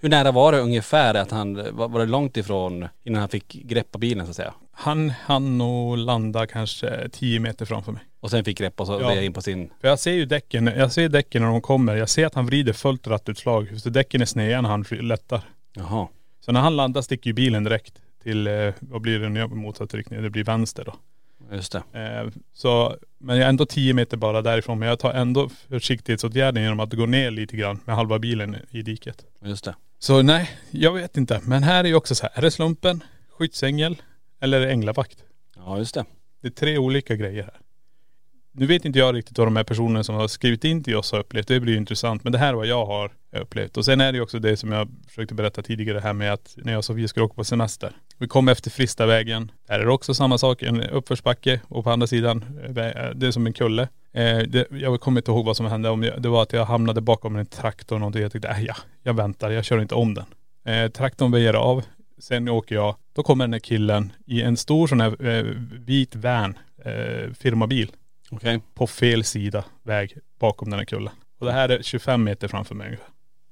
Hur 0.00 0.08
nära 0.08 0.32
var 0.32 0.52
det 0.52 0.60
ungefär 0.60 1.14
att 1.14 1.30
han, 1.30 1.54
var 1.76 1.98
det 1.98 2.06
långt 2.06 2.36
ifrån 2.36 2.88
innan 3.04 3.20
han 3.20 3.28
fick 3.28 3.52
greppa 3.52 3.98
bilen 3.98 4.26
så 4.26 4.30
att 4.30 4.36
säga? 4.36 4.54
Han 4.72 5.10
hann 5.10 5.58
nog 5.58 5.98
landa 5.98 6.46
kanske 6.46 7.08
10 7.12 7.40
meter 7.40 7.64
framför 7.64 7.92
mig. 7.92 8.02
Och 8.20 8.30
sen 8.30 8.44
fick 8.44 8.58
grepp 8.58 8.80
och 8.80 8.86
så 8.86 8.92
Ja. 9.00 9.22
in 9.22 9.32
på 9.32 9.42
sin.. 9.42 9.70
För 9.80 9.88
jag 9.88 9.98
ser 9.98 10.12
ju 10.12 10.24
däcken, 10.26 10.66
jag 10.66 10.92
ser 10.92 11.08
däcken 11.08 11.42
när 11.42 11.48
de 11.48 11.60
kommer. 11.60 11.96
Jag 11.96 12.08
ser 12.08 12.26
att 12.26 12.34
han 12.34 12.46
vrider 12.46 12.72
fullt 12.72 13.06
rattutslag. 13.06 13.80
Så 13.80 13.90
däcken 13.90 14.20
är 14.22 14.26
sneda 14.26 14.60
när 14.60 14.68
han 14.68 14.84
lättar. 14.90 15.40
Jaha. 15.72 16.08
Så 16.40 16.52
när 16.52 16.60
han 16.60 16.76
landar 16.76 17.02
sticker 17.02 17.30
ju 17.30 17.34
bilen 17.34 17.64
direkt 17.64 17.94
till, 18.22 18.46
eh, 18.46 18.74
vad 18.80 19.00
blir 19.00 19.18
det 19.18 19.28
nu 19.28 19.46
motsatt 19.46 19.94
riktning? 19.94 20.22
Det 20.22 20.30
blir 20.30 20.44
vänster 20.44 20.84
då. 20.84 20.94
Just 21.52 21.72
det. 21.72 21.82
Eh, 21.92 22.30
så, 22.52 22.96
men 23.18 23.36
jag 23.36 23.44
är 23.44 23.48
ändå 23.48 23.66
10 23.66 23.94
meter 23.94 24.16
bara 24.16 24.42
därifrån. 24.42 24.78
Men 24.78 24.88
jag 24.88 24.98
tar 24.98 25.12
ändå 25.12 25.48
försiktighetsåtgärden 25.68 26.62
genom 26.62 26.80
att 26.80 26.92
gå 26.92 27.06
ner 27.06 27.30
lite 27.30 27.56
grann 27.56 27.80
med 27.84 27.96
halva 27.96 28.18
bilen 28.18 28.56
i 28.70 28.82
diket. 28.82 29.24
Just 29.44 29.64
det. 29.64 29.74
Så 29.98 30.22
nej, 30.22 30.50
jag 30.70 30.92
vet 30.92 31.16
inte. 31.16 31.40
Men 31.44 31.62
här 31.62 31.84
är 31.84 31.88
ju 31.88 31.94
också 31.94 32.14
så 32.14 32.26
här, 32.26 32.38
är 32.38 32.42
det 32.42 32.50
slumpen, 32.50 33.02
skyddsängel 33.38 33.96
eller 34.40 34.60
är 34.60 34.66
det 34.66 34.72
änglavakt? 34.72 35.18
Ja 35.56 35.78
just 35.78 35.94
det. 35.94 36.04
Det 36.42 36.48
är 36.48 36.52
tre 36.52 36.78
olika 36.78 37.16
grejer 37.16 37.42
här. 37.42 37.60
Nu 38.58 38.66
vet 38.66 38.84
inte 38.84 38.98
jag 38.98 39.14
riktigt 39.14 39.38
vad 39.38 39.46
de 39.46 39.56
här 39.56 39.64
personerna 39.64 40.04
som 40.04 40.14
har 40.14 40.28
skrivit 40.28 40.64
in 40.64 40.84
till 40.84 40.96
oss 40.96 41.12
har 41.12 41.18
upplevt. 41.18 41.48
Det 41.48 41.60
blir 41.60 41.72
ju 41.72 41.78
intressant. 41.78 42.24
Men 42.24 42.32
det 42.32 42.38
här 42.38 42.48
är 42.48 42.54
vad 42.54 42.66
jag 42.66 42.86
har 42.86 43.12
upplevt. 43.36 43.76
Och 43.76 43.84
sen 43.84 44.00
är 44.00 44.12
det 44.12 44.16
ju 44.16 44.22
också 44.22 44.38
det 44.38 44.56
som 44.56 44.72
jag 44.72 44.88
försökte 45.08 45.34
berätta 45.34 45.62
tidigare 45.62 46.00
här 46.00 46.12
med 46.12 46.32
att 46.32 46.54
när 46.56 46.72
jag 46.72 46.78
och 46.78 46.84
Sofia 46.84 47.08
skulle 47.08 47.24
åka 47.24 47.34
på 47.34 47.44
semester. 47.44 47.92
Vi 48.18 48.28
kom 48.28 48.48
efter 48.48 48.70
Fristavägen. 48.70 49.50
Där 49.68 49.80
är 49.80 49.84
det 49.84 49.90
också 49.90 50.14
samma 50.14 50.38
sak. 50.38 50.62
En 50.62 50.82
uppförsbacke 50.82 51.60
och 51.68 51.84
på 51.84 51.90
andra 51.90 52.06
sidan, 52.06 52.44
eh, 52.76 52.86
eh, 52.86 53.10
det 53.14 53.26
är 53.26 53.30
som 53.30 53.46
en 53.46 53.52
kulle. 53.52 53.82
Eh, 54.12 54.38
det, 54.38 54.66
jag 54.70 55.00
kommer 55.00 55.20
inte 55.20 55.30
ihåg 55.30 55.46
vad 55.46 55.56
som 55.56 55.66
hände. 55.66 55.88
Om 55.88 56.02
jag, 56.02 56.22
det 56.22 56.28
var 56.28 56.42
att 56.42 56.52
jag 56.52 56.64
hamnade 56.64 57.00
bakom 57.00 57.36
en 57.36 57.46
traktor 57.46 57.96
och 57.96 58.00
någonting. 58.00 58.22
Jag 58.22 58.32
tyckte, 58.32 58.48
äh, 58.48 58.64
ja, 58.64 58.76
jag 59.02 59.14
väntar. 59.14 59.50
Jag 59.50 59.64
kör 59.64 59.80
inte 59.80 59.94
om 59.94 60.14
den. 60.14 60.24
Eh, 60.74 60.90
traktorn 60.90 61.30
väjer 61.30 61.54
av. 61.54 61.82
Sen 62.18 62.48
åker 62.48 62.74
jag. 62.74 62.96
Då 63.14 63.22
kommer 63.22 63.44
den 63.44 63.52
här 63.52 63.60
killen 63.60 64.12
i 64.26 64.42
en 64.42 64.56
stor 64.56 64.86
sån 64.86 65.00
här 65.00 65.26
eh, 65.26 65.44
vit 65.86 66.16
van, 66.16 66.58
eh, 66.84 67.32
firmabil 67.38 67.90
Okej. 68.30 68.60
på 68.74 68.86
fel 68.86 69.24
sida 69.24 69.64
väg 69.82 70.18
bakom 70.38 70.70
den 70.70 70.78
här 70.78 70.86
kullen. 70.86 71.12
Och 71.38 71.46
det 71.46 71.52
här 71.52 71.68
är 71.68 71.82
25 71.82 72.24
meter 72.24 72.48
framför 72.48 72.74
mig 72.74 72.86
ungefär. 72.86 73.08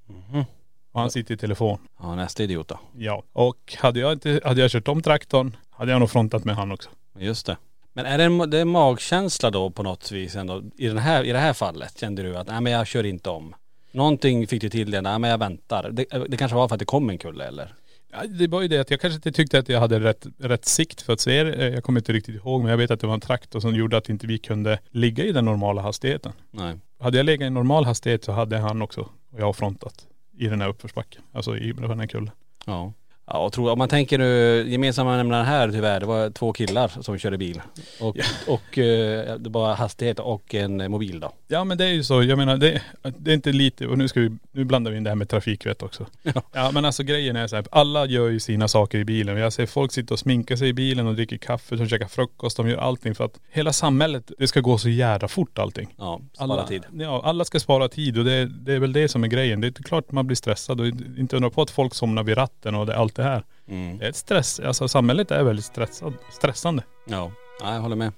Mhm. 0.07 0.45
Och 0.93 1.01
han 1.01 1.11
sitter 1.11 1.35
i 1.35 1.37
telefon. 1.37 1.79
Ja 2.01 2.15
nästa 2.15 2.43
idiot 2.43 2.69
då. 2.69 2.81
Ja. 2.97 3.23
Och 3.33 3.77
hade 3.79 4.01
jag 4.01 4.13
inte, 4.13 4.41
hade 4.45 4.61
jag 4.61 4.71
kört 4.71 4.89
om 4.89 5.03
traktorn 5.03 5.57
hade 5.71 5.93
jag 5.93 6.01
nog 6.01 6.11
frontat 6.11 6.45
med 6.45 6.57
han 6.57 6.73
också. 6.73 6.91
Just 7.19 7.47
det. 7.47 7.57
Men 7.93 8.07
är 8.07 8.19
det 8.19 8.25
en 8.25 8.51
det 8.51 8.59
är 8.59 8.65
magkänsla 8.65 9.51
då 9.51 9.71
på 9.71 9.83
något 9.83 10.13
vis 10.13 10.37
ändå? 10.37 10.63
I, 10.77 10.87
den 10.87 10.99
här, 10.99 11.25
I 11.25 11.33
det 11.33 11.39
här 11.39 11.53
fallet 11.53 12.01
kände 12.01 12.23
du 12.23 12.37
att 12.37 12.47
nej 12.47 12.61
men 12.61 12.73
jag 12.73 12.87
kör 12.87 13.07
inte 13.07 13.31
om. 13.31 13.55
Någonting 13.93 14.47
fick 14.47 14.61
du 14.61 14.71
till 14.71 14.91
det, 14.91 15.01
nej 15.01 15.19
men 15.19 15.31
jag 15.31 15.39
väntar. 15.39 15.91
Det, 15.91 16.05
det 16.29 16.37
kanske 16.37 16.57
var 16.57 16.69
för 16.69 16.75
att 16.75 16.79
det 16.79 16.85
kom 16.85 17.11
en 17.11 17.19
kulle 17.19 17.45
eller? 17.45 17.75
Ja, 18.15 18.27
det 18.27 18.47
var 18.47 18.63
ju 18.63 18.69
det 18.69 18.79
att 18.79 18.91
jag 18.91 19.01
kanske 19.01 19.17
inte 19.17 19.33
tyckte 19.33 19.59
att 19.59 19.69
jag 19.69 19.81
hade 19.81 20.01
rätt, 20.01 20.27
rätt 20.39 20.65
sikt 20.65 21.03
för 21.03 21.13
att 21.13 21.21
se 21.21 21.45
det. 21.45 21.69
Jag 21.69 21.85
kommer 21.85 22.01
inte 22.01 22.13
riktigt 22.13 22.35
ihåg 22.35 22.63
men 22.63 22.71
jag 22.71 22.79
vet 22.79 22.91
att 22.91 23.01
det 23.01 23.07
var 23.07 23.15
en 23.15 23.21
traktor 23.21 23.61
som 23.61 23.75
gjorde 23.75 23.97
att 23.97 24.09
inte 24.09 24.27
vi 24.27 24.39
kunde 24.39 24.79
ligga 24.91 25.25
i 25.25 25.33
den 25.33 25.45
normala 25.45 25.83
hastigheten. 25.83 26.33
Nej. 26.51 26.79
Hade 26.99 27.17
jag 27.17 27.27
legat 27.27 27.47
i 27.47 27.51
normal 27.51 27.85
hastighet 27.85 28.25
så 28.25 28.33
hade 28.33 28.59
han 28.59 28.83
också 28.83 29.09
och 29.35 29.41
jag 29.41 29.57
frontat 29.57 30.07
i 30.39 30.47
den 30.47 30.61
här 30.61 30.69
uppförsbacken. 30.69 31.23
Alltså 31.33 31.57
i 31.57 31.73
den 31.73 32.01
här 32.01 32.07
kullen. 32.07 32.31
Ja. 32.67 32.93
Ja 33.27 33.39
och 33.39 33.53
tror, 33.53 33.71
om 33.71 33.79
man 33.79 33.89
tänker 33.89 34.19
nu, 34.19 34.65
gemensamma 34.69 35.17
nämnaren 35.17 35.47
här 35.47 35.71
tyvärr, 35.71 36.01
det 36.01 36.07
var 36.07 36.31
två 36.31 36.53
killar 36.53 36.89
som 36.89 37.19
körde 37.19 37.39
bil. 37.39 37.63
Och, 38.01 38.17
och 38.49 38.79
eh, 38.79 39.37
det 39.39 39.51
var 39.51 39.75
hastighet 39.75 40.19
och 40.19 40.55
en 40.55 40.91
mobil 40.91 41.21
då. 41.21 41.33
Ja 41.49 41.65
men 41.65 41.79
det 41.79 41.85
är 41.85 41.93
ju 41.93 42.05
så, 42.05 42.23
jag 42.23 42.39
menar 42.39 42.57
det, 42.57 42.83
det 43.19 43.31
är 43.31 43.35
inte 43.35 43.53
lite, 43.53 43.87
och 43.87 43.99
nu 43.99 44.09
ska 44.09 44.21
vi, 44.21 44.37
nu 44.53 44.65
blandar 44.65 44.91
vi 44.91 44.97
in 44.97 45.05
det 45.05 45.11
här 45.11 45.15
med 45.15 45.29
trafikvett 45.29 45.83
också. 45.83 46.07
Ja. 46.53 46.71
men 46.73 46.85
alltså 46.85 47.03
grejen 47.03 47.37
är 47.37 47.47
så 47.47 47.57
här, 47.57 47.65
alla 47.71 48.07
gör 48.07 48.29
ju 48.29 48.41
sina 48.41 48.69
saker 48.69 48.99
i 48.99 49.05
bilen. 49.05 49.37
Jag 49.37 49.53
ser 49.53 49.67
folk 49.67 49.93
sitta 49.93 50.15
och 50.15 50.21
sminka 50.21 50.57
sig 50.57 50.69
i 50.69 50.73
bilen 50.73 51.07
och 51.07 51.15
dricker 51.15 51.37
kaffe, 51.37 51.77
de 51.77 51.89
käkar 51.89 52.09
frukost, 52.09 52.57
de 52.57 52.69
gör 52.69 52.79
allting 52.79 53.15
för 53.15 53.25
att 53.25 53.41
hela 53.51 53.73
samhället, 53.73 54.33
det 54.39 54.47
ska 54.47 54.61
gå 54.61 54.79
så 54.79 54.89
jävla 54.89 55.29
fort 55.29 55.59
allting. 55.59 55.95
Ja, 55.97 56.21
spara 56.33 56.53
Alla, 56.53 56.67
tid. 56.67 56.83
Ja, 56.93 57.23
alla 57.25 57.45
ska 57.45 57.61
spara 57.61 57.89
tid 57.89 58.19
och 58.19 58.25
det, 58.25 58.47
det 58.47 58.73
är 58.73 58.79
väl 58.79 58.93
det 58.93 59.09
som 59.09 59.25
är 59.25 59.29
grejen. 59.29 59.61
Det 59.61 59.67
är 59.67 59.83
klart 59.83 60.13
man 60.13 60.27
blir 60.27 60.37
stressad 60.37 60.81
och 60.81 60.87
inte 61.19 61.37
undra 61.37 61.51
på 61.51 61.63
att 61.63 61.71
folk 61.71 61.95
somnar 61.95 62.23
vid 62.23 62.37
ratten 62.37 62.75
och 62.75 62.87
det, 62.87 62.97
allt 62.97 63.14
det 63.15 63.23
här. 63.23 63.45
Mm. 63.69 63.99
Det 63.99 64.05
är 64.05 64.09
ett 64.11 64.17
stress, 64.17 64.61
alltså 64.61 64.89
samhället 64.89 65.31
är 65.31 65.43
väldigt 65.43 65.65
stressad, 65.65 66.15
stressande. 66.31 66.83
Ja, 67.07 67.31
ja 67.61 67.75
jag 67.75 67.81
håller 67.81 67.97
med. 67.97 68.13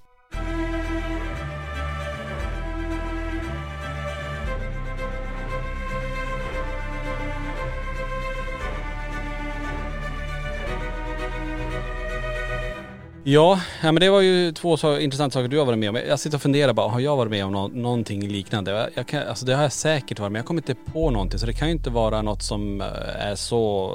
Ja, 13.28 13.60
ja 13.82 13.92
men 13.92 14.00
det 14.00 14.10
var 14.10 14.20
ju 14.20 14.52
två 14.52 14.76
så 14.76 14.98
intressanta 14.98 15.34
saker 15.34 15.48
du 15.48 15.58
har 15.58 15.64
varit 15.66 15.78
med 15.78 15.88
om. 15.88 15.96
Jag 15.96 16.20
sitter 16.20 16.36
och 16.38 16.42
funderar 16.42 16.72
bara, 16.72 16.88
har 16.88 17.00
jag 17.00 17.16
varit 17.16 17.30
med 17.30 17.44
om 17.44 17.52
nå- 17.52 17.68
någonting 17.68 18.28
liknande? 18.28 18.90
Jag, 18.94 19.06
kan, 19.08 19.22
alltså 19.28 19.46
det 19.46 19.54
har 19.54 19.62
jag 19.62 19.72
säkert 19.72 20.18
varit 20.18 20.32
men 20.32 20.38
jag 20.38 20.46
kommer 20.46 20.60
inte 20.60 20.74
på 20.92 21.10
någonting. 21.10 21.38
Så 21.38 21.46
det 21.46 21.52
kan 21.52 21.68
ju 21.68 21.72
inte 21.74 21.90
vara 21.90 22.22
något 22.22 22.42
som 22.42 22.80
eh, 22.80 22.86
är 23.26 23.34
så, 23.34 23.94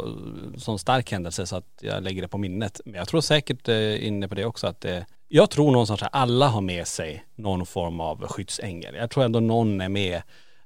sån 0.57 0.79
stark 0.79 1.11
händelse 1.11 1.45
så 1.45 1.55
att 1.55 1.65
jag 1.81 2.03
lägger 2.03 2.21
det 2.21 2.27
på 2.27 2.38
minnet. 2.38 2.81
Men 2.85 2.93
jag 2.95 3.07
tror 3.07 3.21
säkert 3.21 3.67
eh, 3.67 4.07
inne 4.07 4.27
på 4.27 4.35
det 4.35 4.45
också 4.45 4.67
att 4.67 4.81
det, 4.81 5.05
jag 5.27 5.50
tror 5.50 5.71
någonstans 5.71 6.03
att 6.03 6.09
alla 6.15 6.47
har 6.47 6.61
med 6.61 6.88
sig 6.88 7.23
någon 7.35 7.65
form 7.65 8.00
av 8.00 8.27
skyddsängel. 8.27 8.95
Jag 8.95 9.09
tror 9.09 9.23
ändå 9.23 9.39
någon 9.39 9.81
är 9.81 9.89
med. 9.89 10.21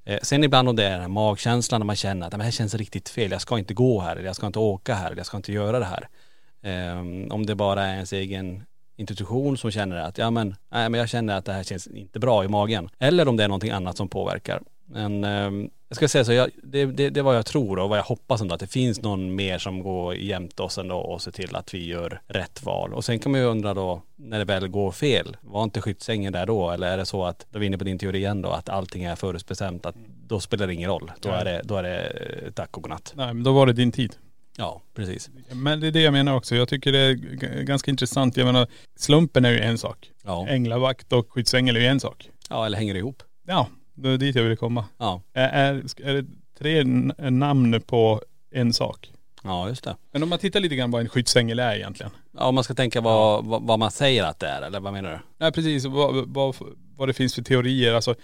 Eh, 0.05 0.19
Sen 0.23 0.43
ibland 0.43 0.69
om 0.69 0.75
det 0.75 0.85
är 0.85 1.07
magkänslan 1.07 1.81
när 1.81 1.85
man 1.85 1.95
känner 1.95 2.25
att 2.27 2.31
det 2.31 2.43
här 2.43 2.51
känns 2.51 2.75
riktigt 2.75 3.09
fel, 3.09 3.31
jag 3.31 3.41
ska 3.41 3.57
inte 3.57 3.73
gå 3.73 4.01
här, 4.01 4.15
eller 4.15 4.25
jag 4.25 4.35
ska 4.35 4.47
inte 4.47 4.59
åka 4.59 4.93
här, 4.95 5.07
eller 5.07 5.17
jag 5.17 5.25
ska 5.25 5.37
inte 5.37 5.53
göra 5.53 5.79
det 5.79 5.85
här. 5.85 6.07
Ehm, 6.65 7.31
om 7.31 7.45
det 7.45 7.55
bara 7.55 7.85
är 7.85 7.93
ens 7.93 8.13
egen 8.13 8.63
institution 8.95 9.57
som 9.57 9.71
känner 9.71 9.95
att 9.95 10.17
ja 10.17 10.31
men, 10.31 10.55
nej, 10.69 10.89
men 10.89 10.99
jag 10.99 11.09
känner 11.09 11.37
att 11.37 11.45
det 11.45 11.53
här 11.53 11.63
känns 11.63 11.87
inte 11.87 12.19
bra 12.19 12.43
i 12.43 12.47
magen. 12.47 12.89
Eller 12.99 13.27
om 13.27 13.37
det 13.37 13.43
är 13.43 13.47
någonting 13.47 13.71
annat 13.71 13.97
som 13.97 14.07
påverkar. 14.07 14.61
Men 14.85 15.23
ehm, 15.23 15.69
jag 15.89 15.95
ska 15.95 16.07
säga 16.07 16.25
så, 16.25 16.33
jag, 16.33 16.49
det, 16.63 16.85
det, 16.85 17.09
det 17.09 17.19
är 17.19 17.23
vad 17.23 17.35
jag 17.35 17.45
tror 17.45 17.79
och 17.79 17.89
vad 17.89 17.97
jag 17.97 18.03
hoppas 18.03 18.41
ändå 18.41 18.53
att 18.53 18.59
det 18.59 18.67
finns 18.67 19.01
någon 19.01 19.35
mer 19.35 19.57
som 19.57 19.83
går 19.83 20.15
jämte 20.15 20.63
oss 20.63 20.77
ändå 20.77 20.97
och 20.97 21.21
ser 21.21 21.31
till 21.31 21.55
att 21.55 21.73
vi 21.73 21.85
gör 21.87 22.21
rätt 22.27 22.63
val. 22.63 22.93
Och 22.93 23.05
sen 23.05 23.19
kan 23.19 23.31
man 23.31 23.41
ju 23.41 23.47
undra 23.47 23.73
då, 23.73 24.01
när 24.15 24.39
det 24.39 24.45
väl 24.45 24.67
går 24.67 24.91
fel, 24.91 25.37
var 25.41 25.63
inte 25.63 25.81
skyddsängen 25.81 26.33
där 26.33 26.45
då? 26.45 26.71
Eller 26.71 26.87
är 26.87 26.97
det 26.97 27.05
så 27.05 27.25
att, 27.25 27.45
då 27.49 27.57
är 27.57 27.59
vi 27.59 27.65
inne 27.65 27.77
på 27.77 27.83
din 27.83 27.99
teori 27.99 28.17
igen 28.17 28.41
då, 28.41 28.49
att 28.49 28.69
allting 28.69 29.03
är 29.03 29.15
förutbestämt, 29.15 29.85
att 29.85 29.95
då 30.27 30.39
spelar 30.39 30.67
det 30.67 30.73
ingen 30.73 30.89
roll. 30.89 31.11
Då 31.21 31.29
är 31.29 31.45
det, 31.45 31.61
då 31.63 31.75
är 31.75 31.83
det 31.83 31.97
eh, 32.45 32.51
tack 32.51 32.77
och 32.77 32.83
godnatt. 32.83 33.13
Nej 33.15 33.33
men 33.33 33.43
då 33.43 33.53
var 33.53 33.65
det 33.65 33.73
din 33.73 33.91
tid. 33.91 34.15
Ja, 34.57 34.81
precis. 34.93 35.29
Men 35.51 35.79
det 35.79 35.87
är 35.87 35.91
det 35.91 36.01
jag 36.01 36.13
menar 36.13 36.35
också. 36.35 36.55
Jag 36.55 36.67
tycker 36.69 36.91
det 36.91 36.99
är 36.99 37.13
g- 37.13 37.63
ganska 37.63 37.91
intressant. 37.91 38.37
Jag 38.37 38.45
menar, 38.45 38.67
slumpen 38.95 39.45
är 39.45 39.51
ju 39.51 39.59
en 39.59 39.77
sak. 39.77 40.11
Ja. 40.23 40.47
Änglavakt 40.47 41.13
och 41.13 41.31
skyddsängel 41.31 41.75
är 41.75 41.79
ju 41.79 41.87
en 41.87 41.99
sak. 41.99 42.29
ja, 42.49 42.65
eller 42.65 42.77
hänger 42.77 42.93
det 42.93 42.99
ihop. 42.99 43.23
Ja, 43.47 43.67
det 43.93 44.09
är 44.09 44.17
dit 44.17 44.35
jag 44.35 44.43
ville 44.43 44.55
komma. 44.55 44.85
Ja, 44.97 45.21
Är, 45.33 45.49
är, 45.49 45.73
är 46.09 46.13
det 46.13 46.25
tre 46.59 46.79
n- 46.79 47.13
namn 47.17 47.81
på 47.81 48.21
en 48.51 48.73
sak? 48.73 49.11
ja 49.43 49.67
just 49.69 49.83
det. 49.83 49.95
Men 50.11 50.23
om 50.23 50.29
man 50.29 50.39
tittar 50.39 50.59
lite 50.59 50.75
grann 50.75 50.91
vad 50.91 51.01
en 51.01 51.09
skyddsängel 51.09 51.59
är 51.59 51.75
egentligen. 51.75 52.11
Ja, 52.37 52.45
om 52.45 52.55
man 52.55 52.63
ska 52.63 52.73
tänka 52.73 53.01
vad, 53.01 53.45
vad, 53.45 53.61
vad 53.63 53.79
man 53.79 53.91
säger 53.91 54.23
att 54.23 54.39
det 54.39 54.47
är, 54.47 54.61
eller 54.61 54.79
vad 54.79 54.93
menar 54.93 55.11
du? 55.11 55.19
Nej 55.37 55.51
precis, 55.51 55.85
vad, 55.85 56.27
vad, 56.29 56.55
vad 56.97 57.09
det 57.09 57.13
finns 57.13 57.35
för 57.35 57.41
teorier. 57.41 57.93
Alltså, 57.93 58.15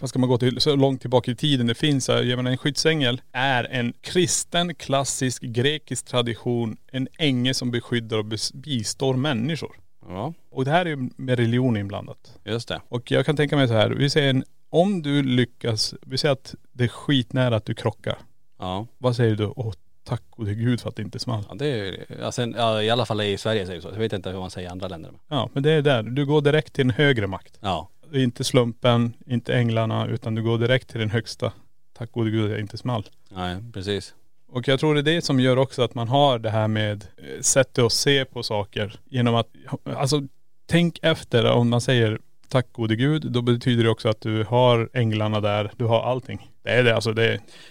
vad 0.00 0.08
ska 0.10 0.18
man 0.18 0.28
gå 0.28 0.38
till, 0.38 0.60
så 0.60 0.76
långt 0.76 1.00
tillbaka 1.00 1.30
i 1.30 1.34
tiden 1.34 1.66
det 1.66 1.74
finns. 1.74 2.08
Jag 2.08 2.26
menar 2.36 2.50
en 2.50 2.56
skyddsängel 2.58 3.22
är 3.32 3.64
en 3.64 3.92
kristen, 4.00 4.74
klassisk, 4.74 5.42
grekisk 5.42 6.06
tradition. 6.06 6.76
En 6.92 7.08
ängel 7.18 7.54
som 7.54 7.70
beskyddar 7.70 8.18
och 8.18 8.24
bistår 8.54 9.14
människor. 9.14 9.76
Ja, 10.08 10.34
Och 10.50 10.64
det 10.64 10.70
här 10.70 10.86
är 10.86 10.90
ju 10.90 11.10
med 11.16 11.38
religion 11.38 11.76
inblandat. 11.76 12.38
just 12.44 12.68
det. 12.68 12.80
Och 12.88 13.10
jag 13.10 13.26
kan 13.26 13.36
tänka 13.36 13.56
mig 13.56 13.68
så 13.68 13.74
här, 13.74 13.90
vi 13.90 14.10
säger 14.10 14.30
en, 14.30 14.44
om 14.70 15.02
du 15.02 15.22
lyckas, 15.22 15.94
vi 16.02 16.18
säger 16.18 16.32
att 16.32 16.54
det 16.72 16.84
är 16.84 16.88
skitnära 16.88 17.56
att 17.56 17.64
du 17.64 17.74
krockar. 17.74 18.18
Ja, 18.58 18.86
Vad 18.98 19.16
säger 19.16 19.34
du? 19.36 19.52
Åh 19.56 19.72
tack 20.04 20.22
gode 20.30 20.54
gud 20.54 20.80
för 20.80 20.88
att 20.88 20.96
det 20.96 21.02
inte 21.02 21.18
small. 21.18 21.44
ja 21.48 21.54
det 21.54 21.66
är 22.08 22.30
sen, 22.30 22.54
ja, 22.58 22.82
i 22.82 22.90
alla 22.90 23.06
fall 23.06 23.20
i 23.20 23.38
Sverige 23.38 23.66
säger 23.66 23.76
det 23.76 23.82
så. 23.82 23.88
Jag 23.88 23.98
vet 23.98 24.12
inte 24.12 24.30
hur 24.30 24.38
man 24.38 24.50
säger 24.50 24.68
i 24.68 24.70
andra 24.70 24.88
länder. 24.88 25.10
Ja 25.28 25.50
men 25.52 25.62
det 25.62 25.70
är 25.70 25.82
där, 25.82 26.02
du 26.02 26.26
går 26.26 26.40
direkt 26.40 26.72
till 26.72 26.84
en 26.84 26.90
högre 26.90 27.26
makt. 27.26 27.58
Ja, 27.60 27.88
Det 28.10 28.18
är 28.18 28.22
inte 28.22 28.44
slumpen, 28.44 29.12
inte 29.26 29.54
änglarna, 29.54 30.06
utan 30.06 30.34
du 30.34 30.42
går 30.42 30.58
direkt 30.58 30.88
till 30.88 31.00
den 31.00 31.10
högsta. 31.10 31.52
Tack 31.92 32.12
gode 32.12 32.30
gud 32.30 32.50
jag 32.50 32.60
inte 32.60 32.76
small. 32.76 33.06
nej 33.30 33.56
precis. 33.72 34.14
Och 34.48 34.68
jag 34.68 34.80
tror 34.80 34.94
det 34.94 35.00
är 35.00 35.14
det 35.14 35.24
som 35.24 35.40
gör 35.40 35.56
också 35.56 35.82
att 35.82 35.94
man 35.94 36.08
har 36.08 36.38
det 36.38 36.50
här 36.50 36.68
med 36.68 37.06
eh, 37.16 37.40
sättet 37.40 37.84
att 37.84 37.92
se 37.92 38.24
på 38.24 38.42
saker. 38.42 39.00
Genom 39.04 39.34
att, 39.34 39.48
alltså 39.96 40.22
tänk 40.66 40.98
efter 41.02 41.52
om 41.52 41.68
man 41.68 41.80
säger 41.80 42.18
tack 42.48 42.72
gode 42.72 42.96
gud, 42.96 43.32
då 43.32 43.42
betyder 43.42 43.84
det 43.84 43.90
också 43.90 44.08
att 44.08 44.20
du 44.20 44.44
har 44.44 44.90
änglarna 44.92 45.40
där, 45.40 45.70
du 45.76 45.84
har 45.84 46.02
allting. 46.02 46.50
Det 46.64 46.70
är 46.70 46.84
det 46.84 46.94
alltså, 46.94 47.12
det, 47.12 47.22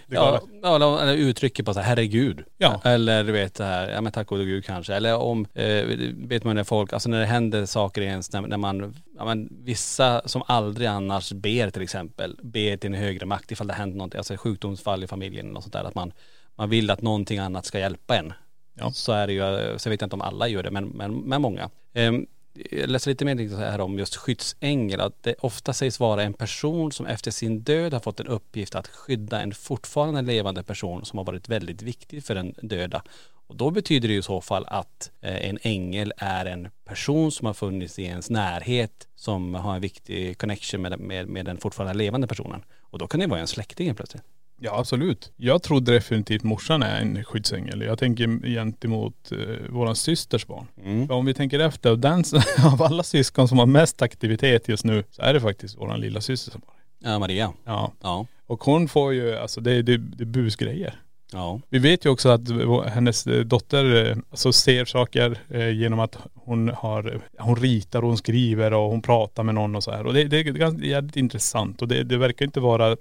det 0.06 0.16
Ja, 0.16 0.40
ja, 0.62 0.76
eller- 0.76 1.02
eller 1.02 1.14
uttrycker 1.14 1.62
på 1.62 1.74
så 1.74 1.80
här, 1.80 1.86
herregud. 1.88 2.44
Ja. 2.58 2.80
Eller 2.84 3.24
du 3.24 3.32
vet 3.32 3.54
det 3.54 3.64
här, 3.64 3.88
ja 3.90 4.00
men 4.00 4.12
tack 4.12 4.26
gode 4.26 4.44
gud 4.44 4.64
kanske. 4.64 4.94
Eller 4.94 5.16
om, 5.16 5.46
eh, 5.54 5.84
vet 6.16 6.44
man 6.44 6.56
när 6.56 6.64
folk, 6.64 6.92
alltså 6.92 7.08
när 7.08 7.20
det 7.20 7.26
händer 7.26 7.66
saker 7.66 8.02
ens, 8.02 8.32
när, 8.32 8.40
när 8.40 8.56
man, 8.56 8.94
ja 9.18 9.24
men 9.24 9.48
vissa 9.64 10.22
som 10.28 10.42
aldrig 10.46 10.88
annars 10.88 11.32
ber 11.32 11.70
till 11.70 11.82
exempel, 11.82 12.36
ber 12.42 12.76
till 12.76 12.94
en 12.94 13.00
högre 13.00 13.26
makt 13.26 13.52
ifall 13.52 13.66
det 13.66 13.74
händer 13.74 13.96
någonting, 13.96 14.18
alltså 14.18 14.36
sjukdomsfall 14.36 15.04
i 15.04 15.06
familjen 15.06 15.56
och 15.56 15.62
sånt 15.62 15.72
där, 15.72 15.84
att 15.84 15.94
man, 15.94 16.12
man 16.54 16.70
vill 16.70 16.90
att 16.90 17.02
någonting 17.02 17.38
annat 17.38 17.66
ska 17.66 17.78
hjälpa 17.78 18.16
en. 18.16 18.32
Ja. 18.78 18.90
Så 18.92 19.12
är 19.12 19.26
det 19.26 19.32
ju, 19.32 19.78
så 19.78 19.90
vet 19.90 20.00
jag 20.00 20.06
inte 20.06 20.16
om 20.16 20.22
alla 20.22 20.48
gör 20.48 20.62
det, 20.62 20.70
men, 20.70 20.84
men, 20.88 21.14
men 21.14 21.42
många. 21.42 21.70
Ehm, 21.94 22.26
jag 22.70 22.90
läste 22.90 23.10
lite 23.10 23.24
mer 23.24 23.48
så 23.48 23.56
här 23.56 23.80
om 23.80 23.98
just 23.98 24.16
skyddsängel, 24.16 25.00
att 25.00 25.22
det 25.22 25.34
ofta 25.40 25.72
sägs 25.72 26.00
vara 26.00 26.22
en 26.22 26.34
person 26.34 26.92
som 26.92 27.06
efter 27.06 27.30
sin 27.30 27.60
död 27.60 27.92
har 27.92 28.00
fått 28.00 28.20
en 28.20 28.26
uppgift 28.26 28.74
att 28.74 28.88
skydda 28.88 29.40
en 29.40 29.54
fortfarande 29.54 30.22
levande 30.22 30.62
person 30.62 31.04
som 31.04 31.18
har 31.18 31.24
varit 31.24 31.48
väldigt 31.48 31.82
viktig 31.82 32.24
för 32.24 32.34
den 32.34 32.54
döda 32.62 33.02
Och 33.46 33.56
då 33.56 33.70
betyder 33.70 34.08
det 34.08 34.14
i 34.14 34.22
så 34.22 34.40
fall 34.40 34.64
att 34.68 35.10
eh, 35.20 35.48
en 35.48 35.58
ängel 35.62 36.12
är 36.16 36.46
en 36.46 36.68
person 36.84 37.32
som 37.32 37.46
har 37.46 37.54
funnits 37.54 37.98
i 37.98 38.04
ens 38.04 38.30
närhet 38.30 39.08
som 39.16 39.54
har 39.54 39.74
en 39.74 39.80
viktig 39.80 40.38
connection 40.38 40.82
med, 40.82 41.00
med, 41.00 41.28
med 41.28 41.46
den 41.46 41.56
fortfarande 41.56 41.94
levande 41.94 42.26
personen. 42.26 42.64
Och 42.80 42.98
då 42.98 43.06
kan 43.06 43.20
det 43.20 43.26
vara 43.26 43.40
en 43.40 43.46
släkting 43.46 43.86
helt 43.86 43.98
plötsligt. 43.98 44.24
Ja 44.60 44.78
absolut. 44.78 45.32
Jag 45.36 45.62
tror 45.62 45.80
definitivt 45.80 46.42
morsan 46.42 46.82
är 46.82 47.00
en 47.00 47.24
skyddsängel. 47.24 47.82
Jag 47.82 47.98
tänker 47.98 48.48
gentemot 48.48 49.32
eh, 49.32 49.38
våran 49.70 49.96
systers 49.96 50.46
barn. 50.46 50.66
Mm. 50.84 51.06
För 51.06 51.14
om 51.14 51.26
vi 51.26 51.34
tänker 51.34 51.58
efter, 51.58 51.96
den, 51.96 52.24
av 52.72 52.82
alla 52.82 53.02
syskon 53.02 53.48
som 53.48 53.58
har 53.58 53.66
mest 53.66 54.02
aktivitet 54.02 54.68
just 54.68 54.84
nu 54.84 55.04
så 55.10 55.22
är 55.22 55.34
det 55.34 55.40
faktiskt 55.40 55.78
våran 55.78 56.00
lilla 56.00 56.20
syster 56.20 56.52
som 56.52 56.62
har 56.66 56.74
det. 56.74 57.10
Ja, 57.10 57.18
Maria. 57.18 57.52
Ja. 57.64 57.92
Ja. 58.02 58.26
Och 58.46 58.64
hon 58.64 58.88
får 58.88 59.14
ju, 59.14 59.36
alltså 59.36 59.60
det, 59.60 59.82
det, 59.82 59.96
det 59.96 60.24
är 60.24 60.26
busgrejer. 60.26 61.03
Ja. 61.34 61.60
Vi 61.68 61.78
vet 61.78 62.04
ju 62.04 62.10
också 62.10 62.28
att 62.28 62.40
hennes 62.86 63.26
eh, 63.26 63.40
dotter 63.40 64.10
eh, 64.10 64.16
alltså 64.30 64.52
ser 64.52 64.84
saker 64.84 65.38
eh, 65.50 65.70
genom 65.70 66.00
att 66.00 66.18
hon 66.34 66.68
har, 66.68 67.20
hon 67.38 67.56
ritar 67.56 68.02
och 68.02 68.08
hon 68.08 68.16
skriver 68.16 68.72
och 68.72 68.90
hon 68.90 69.02
pratar 69.02 69.42
med 69.42 69.54
någon 69.54 69.76
och 69.76 69.84
så 69.84 69.90
här. 69.90 70.06
Och 70.06 70.14
det, 70.14 70.24
det 70.24 70.38
är 70.38 70.42
ganska 70.42 70.86
jävligt 70.86 71.16
intressant 71.16 71.82
och 71.82 71.88
det, 71.88 72.02
det 72.02 72.16
verkar 72.16 72.44
inte 72.44 72.60
vara 72.60 72.90
eh, 72.90 72.96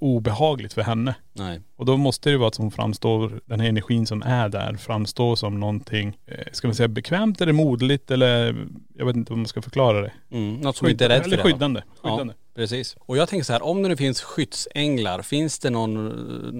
obehagligt 0.00 0.72
för 0.72 0.82
henne. 0.82 1.14
Nej. 1.32 1.60
Och 1.76 1.86
då 1.86 1.96
måste 1.96 2.30
det 2.30 2.36
vara 2.36 2.48
att 2.48 2.56
hon 2.56 2.70
framstår, 2.70 3.40
den 3.46 3.60
här 3.60 3.68
energin 3.68 4.06
som 4.06 4.22
är 4.22 4.48
där, 4.48 4.74
framstår 4.74 5.36
som 5.36 5.60
någonting, 5.60 6.18
eh, 6.26 6.38
ska 6.52 6.68
man 6.68 6.74
säga 6.74 6.88
bekvämt 6.88 7.40
eller 7.40 7.52
moderligt 7.52 8.10
eller 8.10 8.56
jag 8.96 9.06
vet 9.06 9.16
inte 9.16 9.32
hur 9.32 9.38
man 9.38 9.46
ska 9.46 9.62
förklara 9.62 10.00
det. 10.00 10.12
Mm. 10.30 10.54
Något 10.54 10.76
som 10.76 10.88
inte 10.88 11.04
är 11.04 11.08
rädd 11.08 11.22
för 11.22 11.32
eller 11.32 11.42
skyddande. 11.42 11.82
skyddande. 12.02 12.34
Ja, 12.34 12.41
precis. 12.54 12.96
Och 13.00 13.16
jag 13.16 13.28
tänker 13.28 13.44
så 13.44 13.52
här, 13.52 13.62
om 13.62 13.82
det 13.82 13.88
nu 13.88 13.96
finns 13.96 14.20
skyddsänglar, 14.22 15.22
finns 15.22 15.58
det 15.58 15.70
någon, 15.70 16.04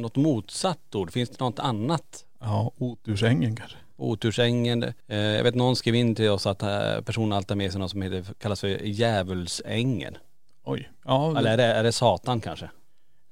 något 0.00 0.16
motsatt 0.16 0.94
ord? 0.94 1.12
Finns 1.12 1.30
det 1.30 1.40
något 1.40 1.58
annat? 1.58 2.24
Ja, 2.40 2.72
otursängen 2.78 3.56
kanske. 3.56 3.76
Otursängen. 3.96 4.82
Eh, 5.08 5.16
jag 5.18 5.44
vet 5.44 5.54
någon 5.54 5.76
skrev 5.76 5.94
in 5.94 6.14
till 6.14 6.30
oss 6.30 6.46
att 6.46 6.62
eh, 6.62 7.00
personen 7.04 7.32
alltid 7.32 7.50
har 7.50 7.56
med 7.56 7.70
sig 7.72 7.80
något 7.80 7.90
som 7.90 8.02
heter, 8.02 8.24
kallas 8.38 8.60
för 8.60 8.68
djävulsängen. 8.86 10.14
Oj. 10.64 10.90
Ja, 11.04 11.38
Eller 11.38 11.50
är 11.52 11.56
det, 11.56 11.64
är 11.64 11.82
det 11.82 11.92
Satan 11.92 12.40
kanske? 12.40 12.70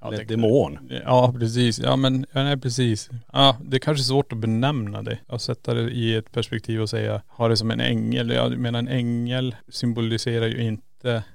ja, 0.00 0.08
Eller 0.08 0.18
det- 0.18 0.24
demon? 0.24 0.78
Ja 1.04 1.34
precis, 1.38 1.78
ja 1.78 1.96
men, 1.96 2.26
ja, 2.32 2.42
nej 2.42 2.56
precis. 2.56 3.10
Ja 3.32 3.56
det 3.64 3.76
är 3.76 3.78
kanske 3.78 4.02
är 4.02 4.04
svårt 4.04 4.32
att 4.32 4.38
benämna 4.38 5.02
det. 5.02 5.18
Och 5.28 5.40
sätta 5.42 5.74
det 5.74 5.90
i 5.90 6.14
ett 6.14 6.32
perspektiv 6.32 6.80
och 6.82 6.90
säga, 6.90 7.22
ha 7.28 7.48
det 7.48 7.56
som 7.56 7.70
en 7.70 7.80
ängel. 7.80 8.30
Jag 8.30 8.58
menar 8.58 8.78
en 8.78 8.88
ängel 8.88 9.56
symboliserar 9.68 10.46
ju 10.46 10.62
inte 10.62 10.82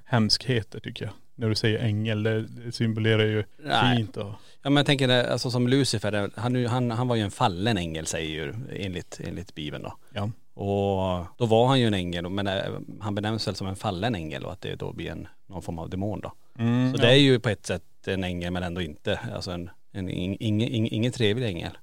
hemskheter 0.04 0.80
tycker 0.80 1.04
jag. 1.04 1.14
När 1.34 1.48
du 1.48 1.54
säger 1.54 1.78
ängel, 1.78 2.22
det, 2.22 2.72
symboliserar 2.72 3.24
ju 3.24 3.44
Nej. 3.64 3.96
fint 3.96 4.16
och.. 4.16 4.32
Ja 4.62 4.70
men 4.70 4.76
jag 4.76 4.86
tänker 4.86 5.08
det, 5.08 5.32
alltså 5.32 5.50
som 5.50 5.68
Lucifer, 5.68 6.30
han, 6.36 6.66
han, 6.66 6.90
han 6.90 7.08
var 7.08 7.16
ju 7.16 7.22
en 7.22 7.30
fallen 7.30 7.76
ängel 7.78 8.06
säger 8.06 8.28
ju 8.30 8.54
enligt, 8.72 9.20
enligt 9.24 9.54
bibeln 9.54 9.82
då. 9.84 9.96
Ja. 10.14 10.30
Och 10.54 11.26
då 11.38 11.46
var 11.46 11.66
han 11.66 11.80
ju 11.80 11.86
en 11.86 11.94
ängel, 11.94 12.28
men 12.28 12.46
eh, 12.46 12.62
han 13.00 13.14
benämns 13.14 13.48
väl 13.48 13.54
som 13.54 13.66
en 13.66 13.76
fallen 13.76 14.14
ängel 14.14 14.44
och 14.44 14.52
att 14.52 14.60
det 14.60 14.74
då 14.74 14.92
blir 14.92 15.10
en, 15.10 15.28
någon 15.46 15.62
form 15.62 15.78
av 15.78 15.90
demon 15.90 16.20
då. 16.20 16.32
Mm, 16.58 16.92
Så 16.92 16.98
ja. 17.02 17.06
det 17.06 17.12
är 17.12 17.18
ju 17.18 17.40
på 17.40 17.48
ett 17.48 17.66
sätt 17.66 17.82
en 18.06 18.24
ängel 18.24 18.50
men 18.50 18.62
ändå 18.62 18.80
inte, 18.80 19.20
alltså 19.34 19.50
en, 19.50 19.70
en 19.92 20.08
ing, 20.08 20.36
ing, 20.40 20.88
ingen 20.92 21.12
trevlig 21.12 21.46
ängel. 21.46 21.78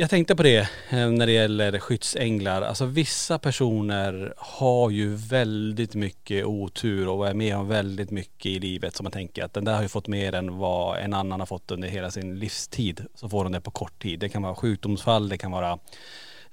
Jag 0.00 0.10
tänkte 0.10 0.36
på 0.36 0.42
det 0.42 0.68
eh, 0.90 1.10
när 1.10 1.26
det 1.26 1.32
gäller 1.32 1.78
skyddsänglar. 1.78 2.62
Alltså 2.62 2.86
vissa 2.86 3.38
personer 3.38 4.34
har 4.36 4.90
ju 4.90 5.14
väldigt 5.14 5.94
mycket 5.94 6.44
otur 6.44 7.08
och 7.08 7.28
är 7.28 7.34
med 7.34 7.56
om 7.56 7.68
väldigt 7.68 8.10
mycket 8.10 8.46
i 8.46 8.58
livet 8.58 8.96
som 8.96 9.04
man 9.04 9.12
tänker 9.12 9.44
att 9.44 9.54
den 9.54 9.64
där 9.64 9.74
har 9.74 9.82
ju 9.82 9.88
fått 9.88 10.08
mer 10.08 10.34
än 10.34 10.58
vad 10.58 10.98
en 10.98 11.14
annan 11.14 11.40
har 11.40 11.46
fått 11.46 11.70
under 11.70 11.88
hela 11.88 12.10
sin 12.10 12.38
livstid. 12.38 13.06
Så 13.14 13.28
får 13.28 13.44
de 13.44 13.52
det 13.52 13.60
på 13.60 13.70
kort 13.70 14.02
tid. 14.02 14.20
Det 14.20 14.28
kan 14.28 14.42
vara 14.42 14.54
sjukdomsfall, 14.54 15.28
det 15.28 15.38
kan 15.38 15.50
vara 15.50 15.78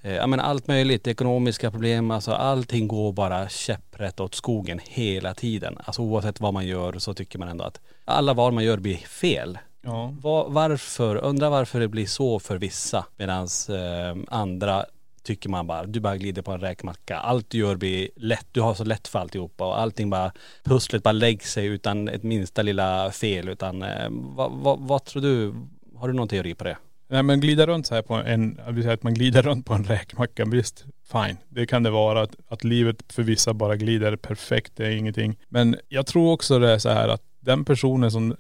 eh, 0.02 0.16
ja 0.16 0.28
men 0.28 0.40
allt 0.40 0.68
möjligt, 0.68 1.08
ekonomiska 1.08 1.72
problem, 1.72 2.12
alltså 2.12 2.32
allting 2.32 2.88
går 2.88 3.14
bara 3.14 3.50
käpprätt 3.50 4.20
åt 4.20 4.36
skogen 4.36 4.80
hela 4.84 5.34
tiden. 5.34 5.78
Alltså 5.84 6.02
oavsett 6.02 6.40
vad 6.40 6.54
man 6.54 6.66
gör 6.68 7.00
så 7.00 7.14
tycker 7.14 7.40
man 7.40 7.48
ändå 7.48 7.64
att 7.64 7.82
alla 8.06 8.34
val 8.34 8.54
man 8.54 8.64
gör 8.64 8.78
blir 8.78 8.98
fel. 8.98 9.58
Ja. 9.86 10.14
Va- 10.22 10.48
varför, 10.50 11.16
undrar 11.16 11.50
varför 11.50 11.80
det 11.80 11.88
blir 11.88 12.06
så 12.06 12.40
för 12.40 12.58
vissa 12.58 13.06
medan 13.18 13.48
eh, 13.70 14.24
andra 14.28 14.86
tycker 15.24 15.50
man 15.50 15.68
bara, 15.68 15.86
du 15.86 16.00
bara 16.00 16.18
glider 16.18 16.42
på 16.42 16.52
en 16.52 16.60
räkmacka. 16.60 17.18
Allt 17.18 17.50
du 17.50 17.58
gör 17.58 17.76
blir 17.76 18.10
lätt, 18.16 18.48
du 18.52 18.62
har 18.62 18.74
så 18.74 18.84
lätt 18.84 19.08
för 19.08 19.20
alltihopa 19.20 19.68
och 19.68 19.80
allting 19.80 20.10
bara, 20.10 20.32
pusslet 20.64 21.04
bara 21.04 21.12
lägger 21.12 21.46
sig 21.46 21.66
utan 21.66 22.08
ett 22.08 22.24
minsta 22.24 22.62
lilla 22.62 23.12
fel 23.12 23.50
utan 23.50 23.84
eh, 23.84 24.08
vad, 24.10 24.52
vad, 24.52 24.80
vad 24.80 25.04
tror 25.06 25.22
du, 25.22 25.54
har 25.96 26.08
du 26.08 26.14
någon 26.14 26.28
teori 26.28 26.54
på 26.56 26.64
det? 26.64 26.78
Nej 27.08 27.24
men 27.24 27.40
glida 27.40 27.66
runt 27.68 27.88
så 27.88 27.96
här 27.96 28.02
på 28.02 28.14
en, 28.14 28.60
vill 28.70 28.84
säga 28.84 28.94
att 28.94 29.04
man 29.04 29.14
glider 29.14 29.42
runt 29.42 29.66
på 29.66 29.74
en 29.74 29.84
räkmacka, 29.84 30.46
visst, 30.46 30.86
fine. 31.12 31.38
Det 31.50 31.66
kan 31.66 31.84
det 31.84 31.90
vara 31.90 32.22
att, 32.22 32.36
att 32.48 32.64
livet 32.64 33.04
för 33.14 33.24
vissa 33.24 33.54
bara 33.54 33.76
glider 33.76 34.16
perfekt, 34.16 34.72
det 34.76 34.86
är 34.88 34.92
ingenting. 34.92 35.38
Men 35.50 35.76
jag 35.90 36.06
tror 36.06 36.32
också 36.32 36.60
det 36.60 36.72
är 36.72 36.78
så 36.78 36.90
här 36.90 37.08
att 37.08 37.22
den 37.40 37.66
personen 37.66 38.12
som 38.12 38.36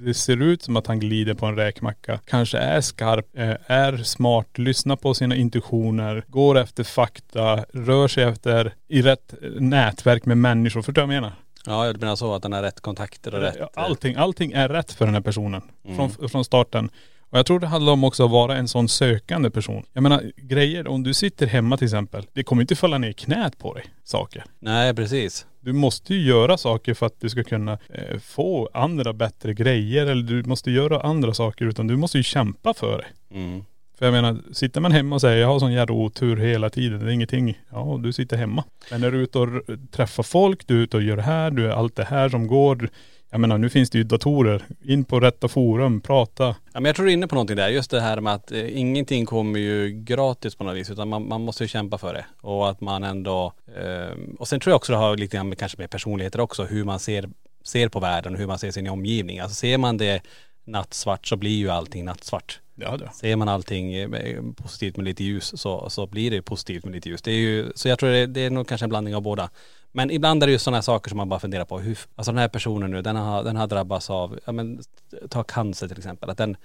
det 0.00 0.14
ser 0.14 0.42
ut 0.42 0.62
som 0.62 0.76
att 0.76 0.86
han 0.86 1.00
glider 1.00 1.34
på 1.34 1.46
en 1.46 1.56
räkmacka, 1.56 2.20
kanske 2.24 2.58
är 2.58 2.80
skarp, 2.80 3.26
eh, 3.36 3.54
är 3.66 3.96
smart, 3.96 4.58
lyssnar 4.58 4.96
på 4.96 5.14
sina 5.14 5.36
intuitioner, 5.36 6.24
går 6.28 6.58
efter 6.58 6.84
fakta, 6.84 7.64
rör 7.72 8.08
sig 8.08 8.24
efter, 8.24 8.74
i 8.88 9.02
rätt 9.02 9.34
nätverk 9.58 10.26
med 10.26 10.38
människor. 10.38 10.82
Förstår 10.82 10.92
du 10.92 11.06
vad 11.06 11.14
jag 11.14 11.22
menar? 11.22 11.32
Ja, 11.66 11.86
jag 11.86 12.00
menar 12.00 12.16
så 12.16 12.34
att 12.34 12.42
den 12.42 12.52
har 12.52 12.62
rätt 12.62 12.80
kontakter 12.80 13.34
och 13.34 13.40
rätt. 13.40 13.60
Eh, 13.60 13.66
Allting, 13.74 14.16
allting 14.16 14.52
är 14.52 14.68
rätt 14.68 14.92
för 14.92 15.04
den 15.04 15.14
här 15.14 15.20
personen. 15.20 15.62
Mm. 15.84 15.96
Från, 15.96 16.28
från 16.28 16.44
starten. 16.44 16.90
Och 17.30 17.38
jag 17.38 17.46
tror 17.46 17.60
det 17.60 17.66
handlar 17.66 17.92
om 17.92 18.04
också 18.04 18.24
att 18.24 18.30
vara 18.30 18.56
en 18.56 18.68
sån 18.68 18.88
sökande 18.88 19.50
person. 19.50 19.82
Jag 19.92 20.02
menar 20.02 20.32
grejer, 20.36 20.88
om 20.88 21.02
du 21.02 21.14
sitter 21.14 21.46
hemma 21.46 21.76
till 21.76 21.84
exempel. 21.84 22.26
Det 22.32 22.42
kommer 22.42 22.62
inte 22.62 22.76
falla 22.76 22.98
ner 22.98 23.08
i 23.08 23.14
knät 23.14 23.58
på 23.58 23.74
dig, 23.74 23.84
saker. 24.04 24.44
Nej, 24.58 24.94
precis. 24.94 25.46
Du 25.68 25.72
måste 25.72 26.14
ju 26.14 26.28
göra 26.28 26.58
saker 26.58 26.94
för 26.94 27.06
att 27.06 27.20
du 27.20 27.28
ska 27.28 27.44
kunna 27.44 27.72
eh, 27.88 28.18
få 28.18 28.68
andra 28.72 29.12
bättre 29.12 29.54
grejer. 29.54 30.06
Eller 30.06 30.22
du 30.22 30.42
måste 30.42 30.70
göra 30.70 31.00
andra 31.00 31.34
saker. 31.34 31.64
Utan 31.64 31.86
du 31.86 31.96
måste 31.96 32.18
ju 32.18 32.24
kämpa 32.24 32.74
för 32.74 32.98
det. 32.98 33.36
Mm. 33.36 33.64
För 33.98 34.06
jag 34.06 34.12
menar, 34.12 34.38
sitter 34.52 34.80
man 34.80 34.92
hemma 34.92 35.14
och 35.14 35.20
säger 35.20 35.40
jag 35.40 35.48
har 35.48 35.58
sån 35.58 35.72
jävla 35.72 35.94
otur 35.94 36.36
hela 36.36 36.70
tiden, 36.70 37.00
det 37.00 37.06
är 37.06 37.10
ingenting. 37.10 37.58
Ja, 37.70 38.00
du 38.02 38.12
sitter 38.12 38.36
hemma. 38.36 38.64
Men 38.90 39.00
när 39.00 39.10
du 39.10 39.18
är 39.18 39.22
ute 39.22 39.38
och 39.38 39.48
träffar 39.90 40.22
folk, 40.22 40.66
du 40.66 40.78
är 40.78 40.82
ute 40.82 40.96
och 40.96 41.02
gör 41.02 41.16
det 41.16 41.22
här, 41.22 41.50
du 41.50 41.66
är 41.66 41.70
allt 41.70 41.96
det 41.96 42.04
här 42.04 42.28
som 42.28 42.46
går. 42.46 42.88
Jag 43.30 43.40
menar 43.40 43.58
nu 43.58 43.70
finns 43.70 43.90
det 43.90 43.98
ju 43.98 44.04
datorer. 44.04 44.64
In 44.84 45.04
på 45.04 45.20
rätta 45.20 45.48
forum, 45.48 46.00
prata. 46.00 46.44
Ja, 46.44 46.80
men 46.80 46.84
jag 46.84 46.96
tror 46.96 47.06
du 47.06 47.12
är 47.12 47.14
inne 47.14 47.26
på 47.26 47.34
någonting 47.34 47.56
där. 47.56 47.68
Just 47.68 47.90
det 47.90 48.00
här 48.00 48.20
med 48.20 48.34
att 48.34 48.52
eh, 48.52 48.78
ingenting 48.78 49.26
kommer 49.26 49.58
ju 49.58 49.90
gratis 49.90 50.54
på 50.54 50.64
något 50.64 50.76
vis 50.76 50.90
utan 50.90 51.08
man, 51.08 51.28
man 51.28 51.40
måste 51.40 51.64
ju 51.64 51.68
kämpa 51.68 51.98
för 51.98 52.14
det. 52.14 52.24
Och 52.40 52.70
att 52.70 52.80
man 52.80 53.04
ändå, 53.04 53.52
eh, 53.76 54.18
och 54.38 54.48
sen 54.48 54.60
tror 54.60 54.70
jag 54.70 54.76
också 54.76 54.92
det 54.92 54.98
har 54.98 55.16
lite 55.16 55.36
grann 55.36 55.48
med, 55.48 55.58
kanske 55.58 55.78
med 55.78 55.90
personligheter 55.90 56.40
också, 56.40 56.64
hur 56.64 56.84
man 56.84 56.98
ser, 56.98 57.28
ser 57.64 57.88
på 57.88 58.00
världen 58.00 58.32
och 58.32 58.38
hur 58.38 58.46
man 58.46 58.58
ser 58.58 58.70
sin 58.70 58.88
omgivning. 58.88 59.38
Alltså 59.38 59.54
ser 59.54 59.78
man 59.78 59.96
det 59.96 60.22
nattsvart 60.64 61.26
så 61.26 61.36
blir 61.36 61.56
ju 61.56 61.70
allting 61.70 62.04
nattsvart. 62.04 62.60
Ja, 62.74 62.96
det. 62.96 63.10
Ser 63.14 63.36
man 63.36 63.48
allting 63.48 63.94
eh, 63.94 64.42
positivt 64.56 64.96
med 64.96 65.04
lite 65.04 65.24
ljus 65.24 65.60
så, 65.60 65.90
så 65.90 66.06
blir 66.06 66.30
det 66.30 66.42
positivt 66.42 66.84
med 66.84 66.94
lite 66.94 67.08
ljus. 67.08 67.22
Det 67.22 67.30
är 67.30 67.36
ju, 67.36 67.72
så 67.74 67.88
jag 67.88 67.98
tror 67.98 68.10
det, 68.10 68.26
det 68.26 68.40
är 68.40 68.50
nog 68.50 68.68
kanske 68.68 68.84
en 68.84 68.90
blandning 68.90 69.16
av 69.16 69.22
båda. 69.22 69.50
Men 69.92 70.10
ibland 70.10 70.42
är 70.42 70.46
det 70.46 70.52
ju 70.52 70.58
sådana 70.58 70.82
saker 70.82 71.08
som 71.08 71.16
man 71.16 71.28
bara 71.28 71.40
funderar 71.40 71.64
på. 71.64 71.78
Hur, 71.78 71.98
alltså 72.16 72.32
den 72.32 72.38
här 72.38 72.48
personen 72.48 72.90
nu, 72.90 73.02
den 73.02 73.16
har, 73.16 73.44
den 73.44 73.56
har 73.56 73.66
drabbats 73.66 74.10
av, 74.10 74.38
ja 74.44 74.52
men 74.52 74.80
ta 75.28 75.42
cancer 75.42 75.88
till 75.88 75.98
exempel. 75.98 76.30
Att 76.30 76.38
den, 76.38 76.56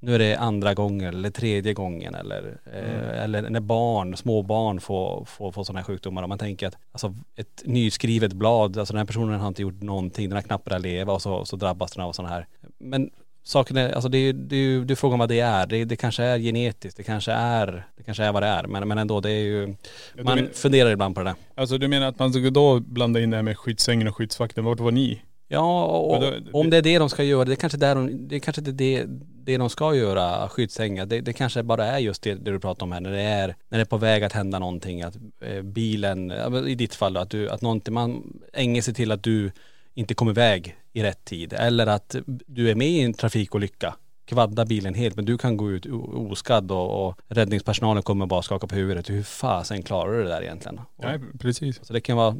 nu 0.00 0.14
är 0.14 0.18
det 0.18 0.36
andra 0.36 0.74
gången 0.74 1.14
eller 1.14 1.30
tredje 1.30 1.74
gången 1.74 2.14
eller, 2.14 2.58
eh, 2.72 3.22
eller 3.22 3.50
när 3.50 3.60
barn, 3.60 4.16
små 4.16 4.42
barn 4.42 4.80
får, 4.80 5.24
får, 5.24 5.52
får 5.52 5.64
sådana 5.64 5.80
här 5.80 5.84
sjukdomar. 5.84 6.22
Och 6.22 6.28
man 6.28 6.38
tänker 6.38 6.66
att 6.66 6.76
alltså 6.92 7.14
ett 7.36 7.62
nyskrivet 7.64 8.32
blad, 8.32 8.78
alltså 8.78 8.92
den 8.92 8.98
här 8.98 9.06
personen 9.06 9.40
har 9.40 9.48
inte 9.48 9.62
gjort 9.62 9.82
någonting, 9.82 10.28
den 10.28 10.36
har 10.36 10.42
knappt 10.42 10.64
börjat 10.64 10.82
leva 10.82 11.12
och 11.12 11.22
så, 11.22 11.44
så 11.44 11.56
drabbas 11.56 11.92
den 11.92 12.04
av 12.04 12.12
sådana 12.12 12.34
här. 12.34 12.46
Men 12.78 13.10
saken 13.42 13.76
är, 13.76 13.92
alltså 13.92 14.08
det 14.08 14.18
är, 14.18 14.32
det 14.32 14.56
är 14.56 14.60
ju, 14.60 14.84
det 14.84 14.94
är 14.94 14.96
frågan 14.96 15.18
vad 15.18 15.28
det 15.28 15.40
är. 15.40 15.66
Det, 15.66 15.84
det 15.84 15.96
kanske 15.96 16.22
är 16.24 16.38
genetiskt, 16.38 16.96
det 16.96 17.02
kanske 17.02 17.32
är, 17.32 17.86
det 17.96 18.02
kanske 18.02 18.24
är 18.24 18.32
vad 18.32 18.42
det 18.42 18.46
är. 18.46 18.66
Men, 18.66 18.88
men 18.88 18.98
ändå, 18.98 19.20
det 19.20 19.30
är 19.30 19.42
ju, 19.42 19.66
du 20.14 20.22
man 20.24 20.38
men- 20.38 20.48
funderar 20.52 20.90
ibland 20.90 21.14
på 21.14 21.20
det 21.22 21.28
där. 21.30 21.34
Alltså 21.54 21.78
du 21.78 21.88
menar 21.88 22.06
att 22.08 22.18
man 22.18 22.32
ska 22.32 22.50
då 22.50 22.80
blanda 22.80 23.20
in 23.20 23.30
det 23.30 23.36
här 23.36 23.42
med 23.42 23.58
skyddsängen 23.58 24.08
och 24.08 24.16
skyddsvakten. 24.16 24.64
Vart 24.64 24.80
var 24.80 24.90
ni? 24.90 25.22
Ja, 25.48 25.84
och, 25.84 26.20
då- 26.20 26.32
om 26.52 26.70
det 26.70 26.76
är 26.76 26.82
det 26.82 26.98
de 26.98 27.08
ska 27.10 27.22
göra, 27.24 27.44
det 27.44 27.52
är 27.52 27.56
kanske, 27.56 27.78
där 27.78 27.94
de, 27.94 28.28
det 28.28 28.36
är 28.36 28.40
kanske 28.40 28.60
inte 28.60 28.72
det, 28.72 29.04
det 29.44 29.56
de 29.56 29.70
ska 29.70 29.94
göra, 29.94 30.48
skyddsängar. 30.48 31.06
Det, 31.06 31.20
det 31.20 31.32
kanske 31.32 31.62
bara 31.62 31.86
är 31.86 31.98
just 31.98 32.22
det, 32.22 32.34
det 32.34 32.50
du 32.50 32.60
pratar 32.60 32.86
om 32.86 32.92
här, 32.92 33.00
när 33.00 33.10
det 33.12 33.20
är, 33.22 33.54
när 33.68 33.78
det 33.78 33.82
är 33.82 33.84
på 33.84 33.96
väg 33.96 34.24
att 34.24 34.32
hända 34.32 34.58
någonting, 34.58 35.02
att 35.02 35.16
eh, 35.40 35.62
bilen, 35.62 36.32
i 36.68 36.74
ditt 36.74 36.94
fall 36.94 37.12
då, 37.12 37.20
att 37.20 37.30
du, 37.30 37.48
att 37.50 37.62
någonting, 37.62 37.94
man 37.94 38.40
änger 38.52 38.82
sig 38.82 38.94
till 38.94 39.12
att 39.12 39.22
du 39.22 39.52
inte 39.94 40.14
kommer 40.14 40.32
iväg 40.32 40.76
i 40.92 41.02
rätt 41.02 41.24
tid. 41.24 41.52
Eller 41.52 41.86
att 41.86 42.16
du 42.26 42.70
är 42.70 42.74
med 42.74 42.88
i 42.88 43.00
en 43.00 43.14
trafikolycka, 43.14 43.94
kvaddar 44.24 44.66
bilen 44.66 44.94
helt, 44.94 45.16
men 45.16 45.24
du 45.24 45.38
kan 45.38 45.56
gå 45.56 45.70
ut 45.70 45.86
oskadd 46.30 46.72
och, 46.72 47.08
och 47.08 47.18
räddningspersonalen 47.28 48.02
kommer 48.02 48.26
bara 48.26 48.42
skaka 48.42 48.66
på 48.66 48.74
huvudet. 48.74 49.10
Hur 49.10 49.22
fasen 49.22 49.82
klarar 49.82 50.12
du 50.12 50.22
det 50.22 50.28
där 50.28 50.42
egentligen? 50.42 50.78
Och, 50.78 51.04
Nej 51.04 51.20
precis. 51.38 51.80
så 51.82 51.92
det 51.92 52.00
kan 52.00 52.16
vara 52.16 52.36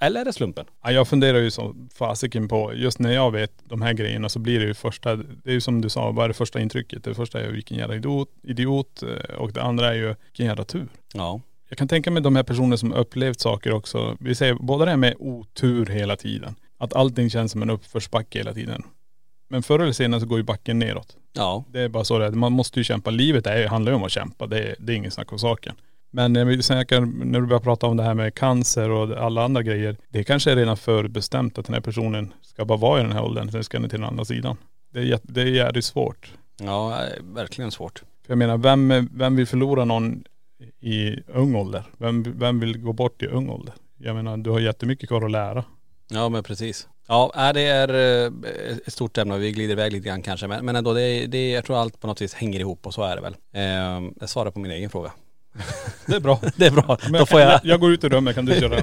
Eller 0.00 0.20
är 0.20 0.24
det 0.24 0.32
slumpen? 0.32 0.66
Ja, 0.82 0.92
jag 0.92 1.08
funderar 1.08 1.38
ju 1.38 1.50
som 1.50 1.88
fasiken 1.94 2.48
på, 2.48 2.74
just 2.74 2.98
när 2.98 3.12
jag 3.12 3.30
vet 3.30 3.52
de 3.64 3.82
här 3.82 3.92
grejerna 3.92 4.28
så 4.28 4.38
blir 4.38 4.60
det 4.60 4.66
ju 4.66 4.74
första, 4.74 5.16
det 5.16 5.50
är 5.50 5.52
ju 5.52 5.60
som 5.60 5.80
du 5.80 5.88
sa, 5.88 6.10
vad 6.10 6.24
är 6.24 6.28
det 6.28 6.34
första 6.34 6.60
intrycket? 6.60 7.04
Det 7.04 7.14
första 7.14 7.40
är 7.40 7.46
ju 7.46 7.52
vilken 7.52 7.78
jävla 7.78 7.94
idiot, 7.94 8.28
idiot 8.42 9.02
eh, 9.02 9.34
och 9.34 9.52
det 9.52 9.62
andra 9.62 9.88
är 9.88 9.94
ju 9.94 10.14
vilken 10.24 10.46
jävla 10.46 10.64
tur. 10.64 10.88
Ja. 11.14 11.40
Jag 11.68 11.78
kan 11.78 11.88
tänka 11.88 12.10
mig 12.10 12.22
de 12.22 12.36
här 12.36 12.42
personerna 12.42 12.76
som 12.76 12.92
upplevt 12.92 13.40
saker 13.40 13.72
också. 13.72 14.16
Vi 14.20 14.34
säger 14.34 14.54
båda 14.54 14.84
det 14.84 14.90
här 14.90 14.98
med 14.98 15.14
otur 15.18 15.86
hela 15.86 16.16
tiden. 16.16 16.54
Att 16.80 16.94
allting 16.94 17.30
känns 17.30 17.52
som 17.52 17.62
en 17.62 17.70
uppförsbacke 17.70 18.38
hela 18.38 18.54
tiden. 18.54 18.82
Men 19.50 19.62
förr 19.62 19.78
eller 19.78 19.92
senare 19.92 20.20
så 20.20 20.26
går 20.26 20.38
ju 20.38 20.44
backen 20.44 20.78
neråt. 20.78 21.16
Ja. 21.32 21.64
Det 21.72 21.80
är 21.80 21.88
bara 21.88 22.04
så 22.04 22.18
det 22.18 22.26
är. 22.26 22.30
Man 22.30 22.52
måste 22.52 22.80
ju 22.80 22.84
kämpa. 22.84 23.10
Livet 23.10 23.46
är, 23.46 23.66
handlar 23.66 23.92
ju 23.92 23.96
om 23.96 24.04
att 24.04 24.10
kämpa. 24.10 24.46
Det 24.46 24.58
är, 24.58 24.76
det 24.78 24.92
är 24.92 24.96
ingen 24.96 25.10
snack 25.10 25.32
om 25.32 25.38
saken. 25.38 25.74
Men 26.12 26.32
när, 26.32 26.44
vi 26.44 26.62
snackar, 26.62 27.00
när 27.00 27.40
du 27.40 27.46
börjar 27.46 27.60
prata 27.60 27.86
om 27.86 27.96
det 27.96 28.02
här 28.02 28.14
med 28.14 28.34
cancer 28.34 28.90
och 28.90 29.24
alla 29.24 29.44
andra 29.44 29.62
grejer. 29.62 29.96
Det 30.08 30.24
kanske 30.24 30.52
är 30.52 30.56
redan 30.56 30.76
förbestämt 30.76 31.58
att 31.58 31.66
den 31.66 31.74
här 31.74 31.80
personen 31.80 32.32
ska 32.42 32.64
bara 32.64 32.78
vara 32.78 33.00
i 33.00 33.02
den 33.02 33.12
här 33.12 33.24
åldern. 33.24 33.50
Sen 33.50 33.64
ska 33.64 33.78
den 33.78 33.90
till 33.90 34.00
den 34.00 34.08
andra 34.08 34.24
sidan. 34.24 34.56
Det 34.92 35.00
är, 35.00 35.20
det 35.22 35.40
är 35.40 35.46
jävligt 35.46 35.84
svårt. 35.84 36.32
Ja, 36.62 37.02
verkligen 37.22 37.70
svårt. 37.70 37.98
För 37.98 38.32
jag 38.32 38.38
menar, 38.38 38.58
vem, 38.58 39.08
vem 39.12 39.36
vill 39.36 39.46
förlora 39.46 39.84
någon 39.84 40.24
i 40.80 41.20
ung 41.26 41.54
ålder? 41.54 41.84
Vem, 41.98 42.38
vem 42.38 42.60
vill 42.60 42.78
gå 42.78 42.92
bort 42.92 43.22
i 43.22 43.26
ung 43.26 43.48
ålder? 43.48 43.74
Jag 43.98 44.16
menar, 44.16 44.36
du 44.36 44.50
har 44.50 44.60
jättemycket 44.60 45.08
kvar 45.08 45.24
att 45.24 45.30
lära. 45.30 45.64
Ja 46.10 46.28
men 46.28 46.42
precis. 46.42 46.88
Ja, 47.08 47.32
äh, 47.36 47.52
det 47.52 47.60
är 47.60 47.88
eh, 47.88 48.32
ett 48.86 48.92
stort 48.92 49.18
ämne 49.18 49.34
och 49.34 49.42
vi 49.42 49.52
glider 49.52 49.72
iväg 49.72 49.92
lite 49.92 50.08
grann 50.08 50.22
kanske. 50.22 50.46
Men, 50.46 50.76
ändå, 50.76 50.94
det, 50.94 51.26
det, 51.26 51.50
jag 51.50 51.64
tror 51.64 51.76
allt 51.80 52.00
på 52.00 52.06
något 52.06 52.20
vis 52.20 52.34
hänger 52.34 52.60
ihop 52.60 52.86
och 52.86 52.94
så 52.94 53.02
är 53.02 53.16
det 53.16 53.22
väl. 53.22 53.36
Eh, 53.52 54.10
jag 54.20 54.28
svarar 54.28 54.50
på 54.50 54.58
min 54.58 54.70
egen 54.70 54.90
fråga. 54.90 55.12
Det 56.06 56.16
är 56.16 56.20
bra. 56.20 56.40
Det 56.56 56.66
är 56.66 56.70
bra. 56.70 56.98
Men 57.02 57.12
Då 57.12 57.26
får 57.26 57.40
jag, 57.40 57.60
jag 57.64 57.80
går 57.80 57.92
ut 57.92 58.04
ur 58.04 58.08
rummet, 58.08 58.34
kan 58.34 58.46
du 58.46 58.60
köra 58.60 58.76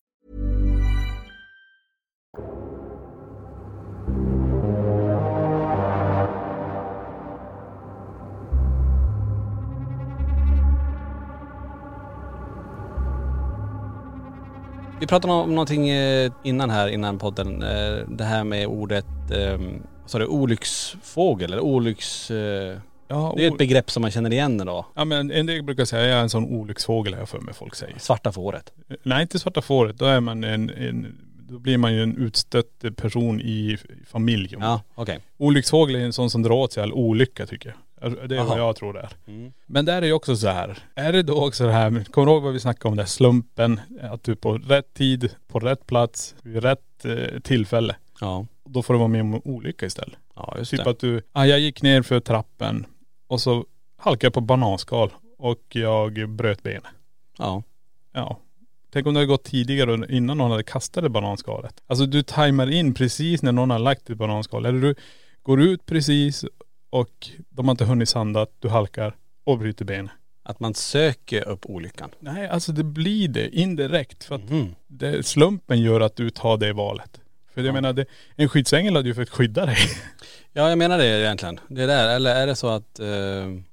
Vi 14.99 15.07
pratade 15.07 15.33
om 15.33 15.49
någonting 15.49 15.89
eh, 15.89 16.31
innan 16.43 16.69
här, 16.69 16.87
innan 16.87 17.17
podden. 17.19 17.63
Eh, 17.63 18.07
Det 18.07 18.23
här 18.23 18.43
med 18.43 18.67
ordet, 18.67 19.05
eh, 19.31 19.57
vad 20.01 20.09
sa 20.09 20.19
du, 20.19 20.25
olycksfågel 20.25 21.53
eller 21.53 21.63
olycks... 21.63 22.31
eh, 22.31 22.77
Ja, 23.07 23.33
Det 23.37 23.45
är 23.45 23.51
ett 23.51 23.57
begrepp 23.57 23.91
som 23.91 24.01
man 24.01 24.11
känner 24.11 24.33
igen 24.33 24.57
då. 24.57 24.85
ja 24.95 25.05
men 25.05 25.31
en 25.31 25.45
del 25.45 25.63
brukar 25.63 25.85
säga, 25.85 26.07
jag 26.07 26.17
är 26.17 26.21
en 26.21 26.29
sån 26.29 26.45
olycksfågel 26.45 27.15
jag 27.19 27.29
för 27.29 27.39
mig 27.39 27.53
folk 27.53 27.75
säger. 27.75 27.99
Svarta 27.99 28.31
fåret. 28.31 28.73
Nej 29.03 29.21
inte 29.21 29.39
svarta 29.39 29.61
fåret, 29.61 29.99
då 29.99 30.05
är 30.05 30.19
man 30.19 30.43
en, 30.43 30.69
en 30.69 31.17
då 31.51 31.59
blir 31.59 31.77
man 31.77 31.93
ju 31.93 32.03
en 32.03 32.17
utstött 32.17 32.95
person 32.95 33.41
i 33.41 33.77
familj. 34.07 34.55
Ja, 34.59 34.81
okej. 34.95 35.19
Olycksfågel 35.37 35.95
är 35.95 35.99
en 35.99 36.13
sån 36.13 36.29
som 36.29 36.43
drar 36.43 36.51
åt 36.55 36.73
sig 36.73 36.83
all 36.83 36.93
olycka 36.93 37.45
tycker 37.45 37.69
jag. 37.69 37.77
Alltså, 38.05 38.27
Det 38.27 38.35
är 38.35 38.39
vad 38.39 38.47
Aha. 38.47 38.57
jag 38.57 38.75
tror 38.75 38.93
det 38.93 38.99
är. 38.99 39.09
Mm. 39.27 39.53
Men 39.65 39.85
där 39.85 40.01
är 40.01 40.05
ju 40.05 40.13
också 40.13 40.35
så 40.35 40.47
här. 40.47 40.77
Är 40.95 41.13
det 41.13 41.23
då 41.23 41.45
också 41.45 41.65
det 41.65 41.71
här, 41.71 42.03
kommer 42.03 42.25
du 42.25 42.31
ihåg 42.33 42.43
vad 42.43 42.53
vi 42.53 42.59
snackade 42.59 42.89
om, 42.89 42.95
det 42.95 43.01
här 43.01 43.07
slumpen? 43.07 43.79
Att 44.01 44.23
du 44.23 44.31
är 44.31 44.35
på 44.35 44.57
rätt 44.57 44.93
tid, 44.93 45.35
på 45.47 45.59
rätt 45.59 45.85
plats, 45.85 46.35
vid 46.43 46.63
rätt 46.63 47.05
eh, 47.05 47.39
tillfälle. 47.39 47.95
Ja. 48.21 48.45
Då 48.65 48.81
får 48.81 48.93
du 48.93 48.97
vara 48.97 49.07
med 49.07 49.21
om 49.21 49.41
olycka 49.45 49.85
istället. 49.85 50.17
Ja, 50.35 50.55
just 50.57 50.71
Typ 50.71 50.83
det. 50.83 50.89
att 50.89 50.99
du, 50.99 51.21
ah, 51.31 51.45
jag 51.45 51.59
gick 51.59 51.81
ner 51.81 52.01
för 52.01 52.19
trappen 52.19 52.85
och 53.27 53.41
så 53.41 53.65
halkade 53.97 54.25
jag 54.25 54.33
på 54.33 54.41
bananskal 54.41 55.11
och 55.37 55.61
jag 55.69 56.29
bröt 56.29 56.63
benet. 56.63 56.83
Ja. 57.37 57.63
Ja. 58.13 58.39
Tänk 58.93 59.07
om 59.07 59.13
det 59.13 59.19
hade 59.19 59.27
gått 59.27 59.43
tidigare 59.43 60.05
innan 60.15 60.37
någon 60.37 60.51
hade 60.51 60.63
kastat 60.63 61.03
det 61.03 61.09
bananskalet. 61.09 61.81
Alltså 61.87 62.05
du 62.05 62.23
tajmar 62.23 62.71
in 62.71 62.93
precis 62.93 63.41
när 63.41 63.51
någon 63.51 63.69
har 63.69 63.79
lagt 63.79 64.09
ett 64.09 64.17
bananskal. 64.17 64.65
Eller 64.65 64.79
du 64.81 64.95
går 65.43 65.61
ut 65.61 65.85
precis 65.85 66.45
och 66.89 67.29
de 67.49 67.67
har 67.67 67.71
inte 67.71 67.85
hunnit 67.85 68.09
sanda, 68.09 68.45
du 68.59 68.69
halkar 68.69 69.15
och 69.43 69.57
bryter 69.59 69.85
benet. 69.85 70.11
Att 70.43 70.59
man 70.59 70.73
söker 70.73 71.47
upp 71.47 71.65
olyckan. 71.65 72.09
Nej 72.19 72.47
alltså 72.47 72.71
det 72.71 72.83
blir 72.83 73.27
det 73.27 73.49
indirekt 73.55 74.23
för 74.23 74.35
att 74.35 74.49
Mhm. 74.49 74.75
det, 74.87 75.25
slumpen 75.25 75.81
gör 75.81 76.01
att 76.01 76.15
du 76.15 76.29
tar 76.29 76.57
det 76.57 76.73
valet. 76.73 77.21
För 77.53 77.61
jag 77.61 77.67
Ja. 77.67 77.73
menar, 77.73 77.93
det, 77.93 78.05
en 78.35 78.49
skyddsängel 78.49 78.95
hade 78.95 79.07
ju 79.07 79.13
för 79.15 79.21
att 79.21 79.29
skydda 79.29 79.65
dig. 79.65 79.77
Ja, 80.53 80.69
jag 80.69 80.77
menar 80.77 80.97
det 80.97 81.05
egentligen. 81.21 81.59
Det 81.67 81.85
där, 81.85 82.15
eller 82.15 82.35
är 82.35 82.47
det 82.47 82.55
så 82.55 82.67
att, 82.67 82.99
eh, 82.99 83.07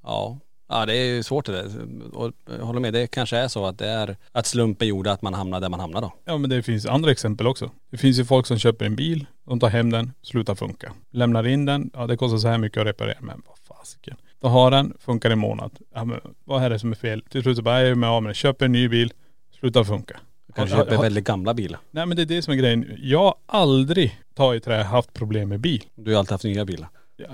ja. 0.03 0.39
Ja 0.69 0.87
det 0.87 0.97
är 0.97 1.05
ju 1.05 1.23
svårt 1.23 1.47
det 1.47 1.53
där. 1.53 1.71
Och 2.13 2.33
jag 2.59 2.65
håller 2.65 2.81
med, 2.81 2.93
det 2.93 3.07
kanske 3.07 3.37
är 3.37 3.49
så 3.49 3.67
att 3.67 3.79
det 3.79 3.89
är 3.89 4.17
att 4.33 4.47
slumpen 4.47 4.89
gjorde 4.89 5.13
att 5.13 5.23
man 5.23 5.35
hamnade 5.35 5.65
där 5.65 5.71
man 5.71 5.81
hamnade 5.81 6.07
då. 6.07 6.13
Ja 6.25 6.39
men 6.39 6.51
det 6.51 6.63
finns 6.63 6.87
andra 6.87 7.11
exempel 7.11 7.47
också. 7.47 7.71
Det 7.91 7.97
finns 7.97 8.19
ju 8.19 8.25
folk 8.25 8.47
som 8.47 8.59
köper 8.59 8.87
en 8.87 8.97
bil, 8.97 9.27
de 9.45 9.61
tar 9.61 9.69
hem 9.69 9.91
den, 9.91 10.13
slutar 10.23 10.55
funka. 10.55 10.93
Lämnar 11.11 11.47
in 11.47 11.65
den, 11.65 11.91
ja 11.95 12.07
det 12.07 12.17
kostar 12.17 12.39
så 12.39 12.49
här 12.49 12.59
mycket 12.59 12.81
att 12.81 12.87
reparera. 12.87 13.19
Men 13.21 13.43
vad 13.47 13.79
fasiken. 13.79 14.17
Då 14.41 14.49
har 14.49 14.71
den, 14.71 14.95
funkar 15.01 15.31
en 15.31 15.39
månad. 15.39 15.79
Ja 15.95 16.05
men 16.05 16.21
vad 16.45 16.63
är 16.63 16.71
det 16.71 16.79
som 16.79 16.91
är 16.91 16.97
fel? 16.97 17.23
Till 17.31 17.43
slut 17.43 17.57
så 17.57 17.63
bara, 17.63 17.81
jag 17.81 17.91
är 17.91 17.95
med 17.95 18.11
av 18.11 18.23
med 18.23 18.31
det. 18.31 18.35
Köper 18.35 18.65
en 18.65 18.73
ny 18.73 18.89
bil, 18.89 19.13
slutar 19.61 19.85
funka. 19.85 20.17
Kanske 20.55 20.77
köper 20.77 20.93
ja. 20.93 21.01
väldigt 21.01 21.25
gamla 21.25 21.55
bilar. 21.55 21.81
Nej 21.91 22.07
men 22.07 22.17
det 22.17 22.23
är 22.23 22.27
det 22.27 22.43
som 22.43 22.53
är 22.53 22.57
grejen. 22.57 22.97
Jag 22.99 23.19
har 23.19 23.35
aldrig, 23.47 24.19
ta 24.35 24.55
i 24.55 24.61
trä, 24.61 24.83
haft 24.83 25.13
problem 25.13 25.49
med 25.49 25.61
bil. 25.61 25.85
Du 25.95 26.13
har 26.13 26.19
alltid 26.19 26.33
haft 26.33 26.45
nya 26.45 26.65
bilar. 26.65 26.89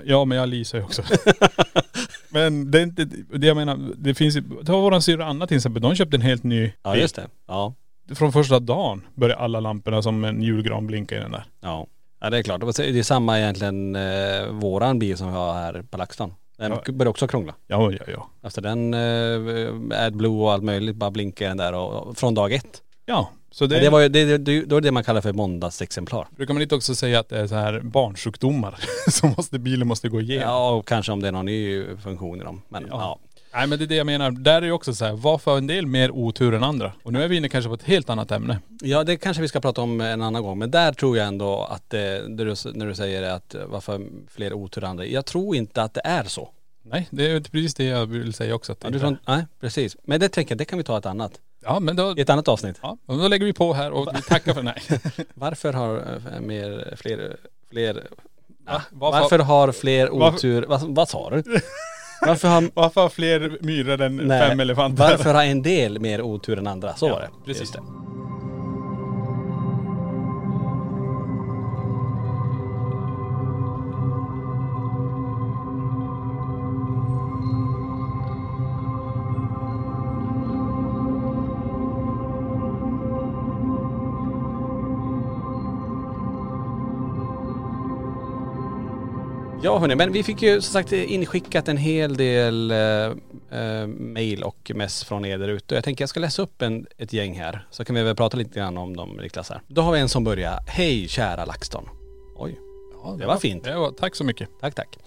Ja, 0.05 0.25
men 0.25 0.38
jag 0.38 0.49
leasar 0.49 0.79
ju 0.79 0.85
också. 0.85 1.03
men 2.29 2.70
det 2.70 2.79
är 2.79 2.83
inte, 2.83 3.05
det 3.38 3.47
jag 3.47 3.57
menar, 3.57 3.79
det 3.97 4.14
finns 4.14 4.37
ju, 4.37 4.42
ta 4.66 4.81
våran 4.81 5.03
syrra 5.03 5.25
Anna 5.27 5.47
till 5.47 5.57
exempel, 5.57 5.83
de 5.83 5.94
köpte 5.94 6.16
en 6.16 6.20
helt 6.20 6.42
ny 6.42 6.73
Ja 6.83 6.92
bil. 6.92 7.01
just 7.01 7.16
det. 7.16 7.27
Ja. 7.49 7.75
Från 8.14 8.33
första 8.33 8.59
dagen 8.61 9.03
började 9.14 9.40
alla 9.40 9.61
lamporna 9.61 10.03
som 10.03 10.25
en 10.25 10.42
julgran 10.42 10.87
blinka 10.87 11.16
i 11.16 11.20
den 11.20 11.33
där. 11.33 11.44
Ja. 11.61 11.87
Ja 12.20 12.31
det 12.31 12.38
är 12.38 12.42
klart. 12.42 12.61
Det 12.77 12.99
är 12.99 13.03
samma 13.03 13.38
egentligen 13.38 13.97
eh, 13.97 14.47
våran 14.51 14.99
bil 14.99 15.16
som 15.16 15.27
vi 15.29 15.33
har 15.35 15.55
här 15.55 15.83
på 15.90 15.99
LaxTon. 15.99 16.35
Den 16.59 16.70
Ja. 16.73 16.83
började 16.92 17.11
också 17.11 17.29
krångla. 17.29 17.55
Ja, 17.66 17.92
ja, 17.92 17.99
ja. 18.12 18.31
Alltså 18.42 18.61
den 18.61 18.94
eh, 18.94 20.05
AdBlue 20.07 20.31
och 20.42 20.53
allt 20.53 20.64
möjligt 20.64 20.97
bara 20.97 21.11
blinkar 21.11 21.49
den 21.49 21.57
där 21.57 21.73
och, 21.73 22.07
och 22.09 22.16
från 22.16 22.35
dag 22.35 22.53
ett. 22.53 22.83
Ja, 23.07 23.31
så 23.55 23.67
det, 23.67 23.75
Det, 23.75 23.81
det 23.81 23.90
var 23.90 24.01
ju, 24.01 24.09
det, 24.09 24.38
det, 24.38 24.64
då 24.64 24.77
är 24.77 24.81
det 24.81 24.90
man 24.93 25.05
kallar 25.05 25.21
för 25.21 25.33
måndagsexemplar. 25.33 26.27
brukar 26.37 26.55
man 26.55 26.62
inte 26.62 26.75
också 26.75 26.95
säga 26.95 27.21
att 27.21 27.29
det 27.29 27.38
är 27.38 27.47
så 27.47 27.55
här 27.55 27.81
barnsjukdomar 27.81 28.79
som 29.11 29.35
måste, 29.37 29.59
bilen 29.59 29.88
måste 29.88 30.09
gå 30.09 30.21
igenom. 30.21 30.49
Ja 30.49 30.71
och 30.71 30.87
kanske 30.88 31.12
om 31.12 31.21
det 31.23 31.29
är 31.29 31.33
någon 31.33 31.47
ny 31.47 31.85
funktion 32.03 32.40
i 32.40 32.45
dem. 32.45 32.62
Men 32.69 32.83
Ja. 32.83 32.88
ja. 32.90 33.19
Nej 33.57 33.67
men 33.67 33.79
det 33.79 33.85
är 33.85 33.87
det 33.87 33.95
jag 33.95 34.07
menar. 34.07 34.31
Där 34.31 34.55
är 34.57 34.61
det 34.61 34.73
också 34.73 34.95
så 34.95 35.05
här, 35.05 35.12
varför 35.12 35.51
har 35.51 35.59
en 35.59 35.67
del 35.67 35.87
mer 35.87 36.11
otur 36.11 36.55
än 36.55 36.62
andra? 36.64 36.93
Och 37.03 37.12
nu 37.12 37.23
är 37.23 37.29
vi 37.29 37.37
inne 37.37 37.49
kanske 37.49 37.69
på 37.69 37.75
ett 37.75 37.83
helt 37.83 38.11
annat 38.11 38.31
ämne. 38.31 38.59
Ja 38.83 39.05
det 39.05 39.17
kanske 39.17 39.40
vi 39.43 39.49
ska 39.49 39.61
prata 39.61 39.81
om 39.83 40.01
en 40.01 40.23
annan 40.23 40.43
gång. 40.43 40.59
Men 40.59 40.71
där 40.71 40.93
tror 40.93 41.17
jag 41.17 41.27
ändå 41.27 41.62
att, 41.64 41.95
eh, 41.95 42.01
när, 42.01 42.87
du, 42.87 42.95
säger 42.95 43.23
att 43.23 43.55
varför 43.67 44.01
fler 44.31 44.53
otur 44.53 44.85
än 44.85 44.90
andra. 44.90 45.07
Jag 45.07 45.27
tror 45.27 45.57
inte 45.57 45.83
att 45.83 45.95
det 45.95 46.03
är 46.05 46.25
så. 46.25 46.49
Nej, 46.83 47.09
det 47.11 47.31
är 47.31 47.40
precis 47.40 47.75
det 47.75 47.85
jag 47.85 48.07
vill 48.07 48.33
säga 48.33 48.55
också. 48.55 48.73
Att 48.73 48.81
det 48.81 48.88
Ja, 48.99 49.09
inte 49.09 49.21
är. 49.27 49.37
nej 49.37 49.47
precis. 49.61 49.97
Men 50.05 50.21
det 50.21 50.29
tänker 50.29 50.53
jag, 50.53 50.59
det 50.59 50.64
kan 50.64 50.79
vi 50.79 50.85
ta 50.85 50.99
ett 50.99 51.07
annat. 51.07 51.33
Ja 51.64 51.81
men 51.81 51.96
då, 51.96 52.14
i 52.16 52.20
ett 52.20 52.31
annat 52.31 52.48
avsnitt. 52.48 52.79
ja, 52.83 52.96
men 53.07 53.18
då 53.18 53.29
lägger 53.29 53.46
vi 53.46 53.53
på 53.53 53.72
här 53.74 53.90
och 53.90 54.09
vi 54.16 54.22
tackar 54.22 54.55
för 54.55 54.62
den 54.62 54.66
här. 54.68 55.00
Varför 55.35 55.72
har 55.72 55.96
eh, 56.35 56.40
mer, 56.40 56.94
fler, 56.96 57.37
fler, 57.70 57.94
Va? 58.66 58.83
varför, 58.90 59.20
Varför- 59.20 59.38
har 59.38 59.72
fler 59.72 60.09
varför- 60.12 60.38
otur, 60.38 60.64
vad, 60.68 60.83
vad 60.83 61.09
sa 61.09 61.31
du? 61.31 61.42
Varför 62.27 62.48
har, 62.48 62.70
Varför 62.74 63.00
har 63.00 63.09
fler 63.09 63.59
myror 63.61 64.00
än 64.00 64.16
nej, 64.16 64.48
fem 64.48 64.61
elefanter? 64.61 65.03
varför 65.09 65.35
har 65.35 65.44
en 65.44 65.62
del 65.62 66.00
mer 66.00 66.22
otur 66.22 66.59
än 66.59 66.66
andra? 66.66 66.94
Så 66.96 67.07
Ja, 67.09 67.12
var 67.14 67.20
det. 67.20 67.29
precis. 67.44 67.61
Just 67.61 67.72
det. 67.72 67.81
Ja 89.64 89.79
hörni, 89.79 89.94
men 89.94 90.12
vi 90.12 90.22
fick 90.22 90.42
ju 90.42 90.61
som 90.61 90.72
sagt 90.72 90.92
inskickat 90.92 91.68
en 91.68 91.77
hel 91.77 92.16
del 92.16 92.70
eh, 92.70 93.59
eh, 93.61 93.87
mail 93.87 94.42
och 94.42 94.72
mess 94.74 95.05
från 95.05 95.24
er 95.24 95.38
där 95.38 95.48
ute. 95.48 95.74
Jag 95.74 95.85
tänker 95.85 96.03
jag 96.03 96.09
ska 96.09 96.20
läsa 96.20 96.42
upp 96.42 96.62
en, 96.62 96.87
ett 96.98 97.12
gäng 97.12 97.35
här 97.35 97.66
så 97.70 97.85
kan 97.85 97.96
vi 97.96 98.03
väl 98.03 98.16
prata 98.16 98.37
lite 98.37 98.59
grann 98.59 98.79
om 98.79 98.96
dem 98.96 99.18
Niklas 99.22 99.50
här. 99.50 99.61
Då 99.66 99.83
har 99.83 99.92
vi 99.92 100.00
en 100.00 100.09
som 100.09 100.24
börjar. 100.24 100.59
Hej 100.66 101.09
kära 101.09 101.44
LaxTon. 101.44 101.88
Oj, 102.37 102.61
Ja, 103.05 103.16
det 103.18 103.27
var 103.27 103.37
fint. 103.37 103.64
Det 103.64 103.77
var, 103.77 103.90
tack 103.90 104.16
så 104.16 104.24
mycket. 104.24 104.48
Tack 104.61 104.74
tack. 104.74 104.98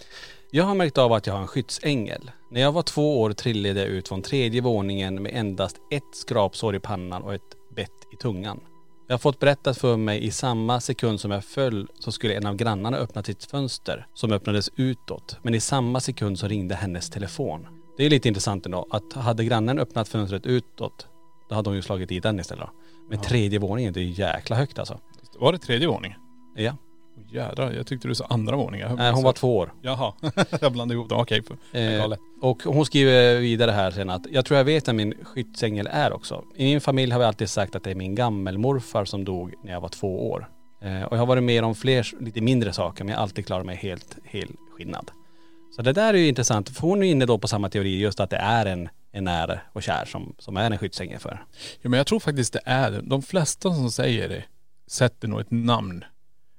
Jag 0.52 0.64
har 0.64 0.76
märkt 0.76 0.98
av 0.98 1.14
att 1.14 1.28
jag 1.28 1.34
har 1.34 1.42
en 1.42 1.48
skyddsängel. 1.48 2.32
När 2.52 2.62
jag 2.62 2.72
var 2.72 2.84
två 2.84 3.22
år 3.22 3.34
trillade 3.34 3.80
jag 3.80 3.90
ut 3.90 4.08
från 4.08 4.22
tredje 4.22 4.62
våningen 4.62 5.22
med 5.24 5.32
endast 5.36 5.78
ett 5.92 6.16
skrapsår 6.16 6.76
i 6.76 6.80
pannan 6.80 7.24
och 7.24 7.34
ett 7.34 7.76
bett 7.76 7.92
i 8.14 8.16
tungan. 8.22 8.60
Jag 9.08 9.14
har 9.14 9.20
fått 9.20 9.40
berättat 9.40 9.78
för 9.78 9.98
mig 9.98 10.26
i 10.26 10.32
samma 10.32 10.80
sekund 10.80 11.20
som 11.20 11.32
jag 11.32 11.46
föll 11.46 11.88
så 12.00 12.12
skulle 12.12 12.34
en 12.34 12.46
av 12.46 12.56
grannarna 12.56 12.98
öppna 12.98 13.24
sitt 13.24 13.44
fönster 13.44 14.08
som 14.14 14.32
öppnades 14.32 14.70
utåt. 14.76 15.38
Men 15.42 15.56
i 15.56 15.60
samma 15.60 16.00
sekund 16.00 16.40
så 16.40 16.48
ringde 16.48 16.76
hennes 16.76 17.10
telefon. 17.10 17.68
Det 17.98 18.06
är 18.06 18.10
lite 18.10 18.28
intressant 18.28 18.66
ändå 18.66 18.88
att 18.90 19.14
hade 19.14 19.44
grannen 19.44 19.80
öppnat 19.80 20.08
fönstret 20.08 20.46
utåt 20.46 21.08
då 21.50 21.56
hade 21.56 21.70
hon 21.70 21.76
ju 21.76 21.82
slagit 21.82 22.12
i 22.12 22.20
den 22.20 22.40
istället 22.40 22.66
då. 22.66 22.72
Men 23.10 23.22
tredje 23.22 23.60
våningen, 23.60 23.94
det 23.94 24.00
är 24.00 24.04
ju 24.04 24.12
jäkla 24.12 24.56
högt 24.56 24.80
alltså. 24.80 25.00
Var 25.40 25.52
det 25.52 25.60
tredje 25.60 25.88
våningen? 25.88 26.20
Ja. 26.56 26.78
Jädrar, 27.32 27.72
jag 27.72 27.88
tyckte 27.88 28.08
du 28.08 28.16
sa 28.16 28.26
andra 28.30 28.56
våningen. 28.56 28.96
Nej, 28.96 29.12
hon 29.12 29.24
var 29.24 29.34
två 29.34 29.58
år. 29.58 29.74
Jaha, 29.82 30.14
jag 30.62 30.72
blandade 30.72 30.94
ihop 30.98 31.10
dem. 31.10 31.20
Okej, 31.20 31.44
Eh, 31.72 32.14
och 32.42 32.64
hon 32.64 32.86
skriver 32.86 33.40
vidare 33.40 33.72
här 33.72 33.92
sen 33.92 34.10
att 34.10 34.26
jag 34.32 34.46
tror 34.46 34.58
jag 34.58 34.66
vet 34.66 34.88
vem 34.88 34.96
min 34.96 35.14
skyddsängel 35.24 35.90
är 35.92 36.14
också. 36.14 36.44
I 36.56 36.66
min 36.66 36.82
familj 36.82 37.12
har 37.12 37.20
vi 37.20 37.26
alltid 37.26 37.50
sagt 37.50 37.76
att 37.76 37.84
det 37.84 37.92
är 37.92 37.96
min 37.96 38.16
gammelmorfar 38.16 39.06
som 39.06 39.26
dog 39.26 39.54
när 39.64 39.72
jag 39.72 39.82
var 39.82 39.90
två 39.90 40.30
år. 40.32 40.48
Eh, 40.82 41.04
och 41.04 41.14
jag 41.14 41.20
har 41.20 41.26
varit 41.26 41.44
med 41.44 41.64
om 41.64 41.76
fler 41.76 42.08
lite 42.20 42.42
mindre 42.42 42.74
saker 42.74 43.04
men 43.04 43.12
jag 43.12 43.18
har 43.18 43.24
alltid 43.24 43.46
klarat 43.46 43.66
mig 43.66 43.76
helt 43.76 44.18
helskinnad. 44.24 45.12
Så 45.76 45.82
det 45.82 45.94
där 45.94 46.14
är 46.14 46.18
ju 46.18 46.28
intressant 46.28 46.70
för 46.70 46.82
hon 46.82 47.04
är 47.04 47.08
inne 47.08 47.26
då 47.26 47.38
på 47.38 47.48
samma 47.48 47.70
teori 47.70 48.00
just 48.00 48.20
att 48.20 48.30
det 48.30 48.38
är 48.38 48.66
en, 48.66 48.90
en 49.12 49.24
nära 49.24 49.60
och 49.74 49.84
kär 49.84 50.06
som, 50.06 50.36
som 50.40 50.58
är 50.58 50.72
en 50.72 50.78
skyddsängel 50.78 51.20
för. 51.20 51.44
Ja, 51.82 51.90
men 51.90 51.98
jag 51.98 52.08
tror 52.08 52.20
faktiskt 52.20 52.54
det 52.54 52.62
är 52.66 52.92
det. 52.92 53.02
De 53.02 53.22
flesta 53.22 53.74
som 53.74 53.92
säger 53.92 54.30
det 54.30 54.44
sätter 54.88 55.28
nog 55.28 55.40
ett 55.40 55.52
namn 55.52 56.04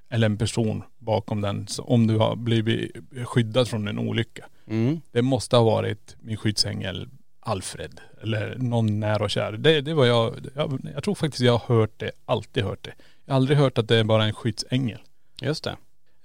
eller 0.09 0.27
en 0.27 0.38
person 0.38 0.83
bakom 0.99 1.40
den 1.40 1.66
om 1.79 2.07
du 2.07 2.16
har 2.16 2.37
blivit 2.37 2.97
skyddad 3.25 3.68
från 3.68 3.88
en 3.88 3.99
olycka. 3.99 4.44
Mm. 4.66 5.01
Det 5.12 5.23
måste 5.23 5.57
ha 5.57 5.64
varit 5.64 6.16
min 6.21 6.37
skyddsängel 6.37 7.09
Alfred 7.40 8.01
eller 8.23 8.57
någon 8.59 9.01
nära 9.01 9.25
och 9.25 9.31
kär. 9.31 9.53
Det, 9.53 9.81
det 9.81 9.94
var 9.94 10.07
jag, 10.07 10.35
jag, 10.55 10.81
jag 10.94 11.05
tror 11.05 11.14
faktiskt 11.14 11.40
jag 11.40 11.59
har 11.59 11.77
hört 11.77 11.92
det, 11.97 12.11
alltid 12.25 12.64
hört 12.64 12.85
det. 12.85 12.92
Jag 13.25 13.35
har 13.35 13.37
aldrig 13.37 13.59
hört 13.59 13.79
att 13.79 13.88
det 13.88 13.97
är 13.97 14.05
bara 14.05 14.25
en 14.25 14.33
skyddsängel. 14.33 14.99
Just 15.42 15.64
det. 15.64 15.77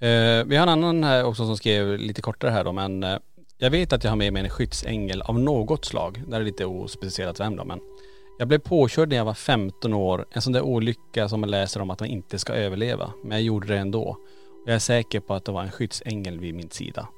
Eh, 0.06 0.44
vi 0.44 0.56
har 0.56 0.62
en 0.62 0.68
annan 0.68 1.04
här 1.04 1.24
också 1.24 1.46
som 1.46 1.56
skrev 1.56 1.98
lite 1.98 2.22
kortare 2.22 2.50
här 2.50 2.64
då 2.64 2.72
men 2.72 3.02
eh, 3.02 3.18
jag 3.58 3.70
vet 3.70 3.92
att 3.92 4.04
jag 4.04 4.10
har 4.10 4.16
med 4.16 4.32
mig 4.32 4.42
en 4.42 4.50
skyddsängel 4.50 5.22
av 5.22 5.38
något 5.38 5.84
slag. 5.84 6.22
Där 6.26 6.36
är 6.36 6.40
det 6.40 6.46
lite 6.46 6.64
ospecificerat 6.64 7.40
vem 7.40 7.56
då 7.56 7.64
men 7.64 7.80
jag 8.38 8.48
blev 8.48 8.58
påkörd 8.58 9.08
när 9.08 9.16
jag 9.16 9.24
var 9.24 9.34
15 9.34 9.94
år. 9.94 10.26
En 10.30 10.42
sån 10.42 10.52
där 10.52 10.62
olycka 10.62 11.28
som 11.28 11.40
man 11.40 11.50
läser 11.50 11.80
om 11.82 11.90
att 11.90 12.00
man 12.00 12.08
inte 12.08 12.38
ska 12.38 12.52
överleva. 12.52 13.12
Men 13.22 13.30
jag 13.32 13.42
gjorde 13.42 13.66
det 13.66 13.78
ändå. 13.78 14.02
Och 14.02 14.68
jag 14.70 14.74
är 14.74 14.78
säker 14.78 15.20
på 15.20 15.34
att 15.34 15.44
det 15.44 15.52
var 15.52 15.62
en 15.62 15.70
skyddsängel 15.70 16.40
vid 16.40 16.54
min 16.54 16.70
sida. 16.70 17.08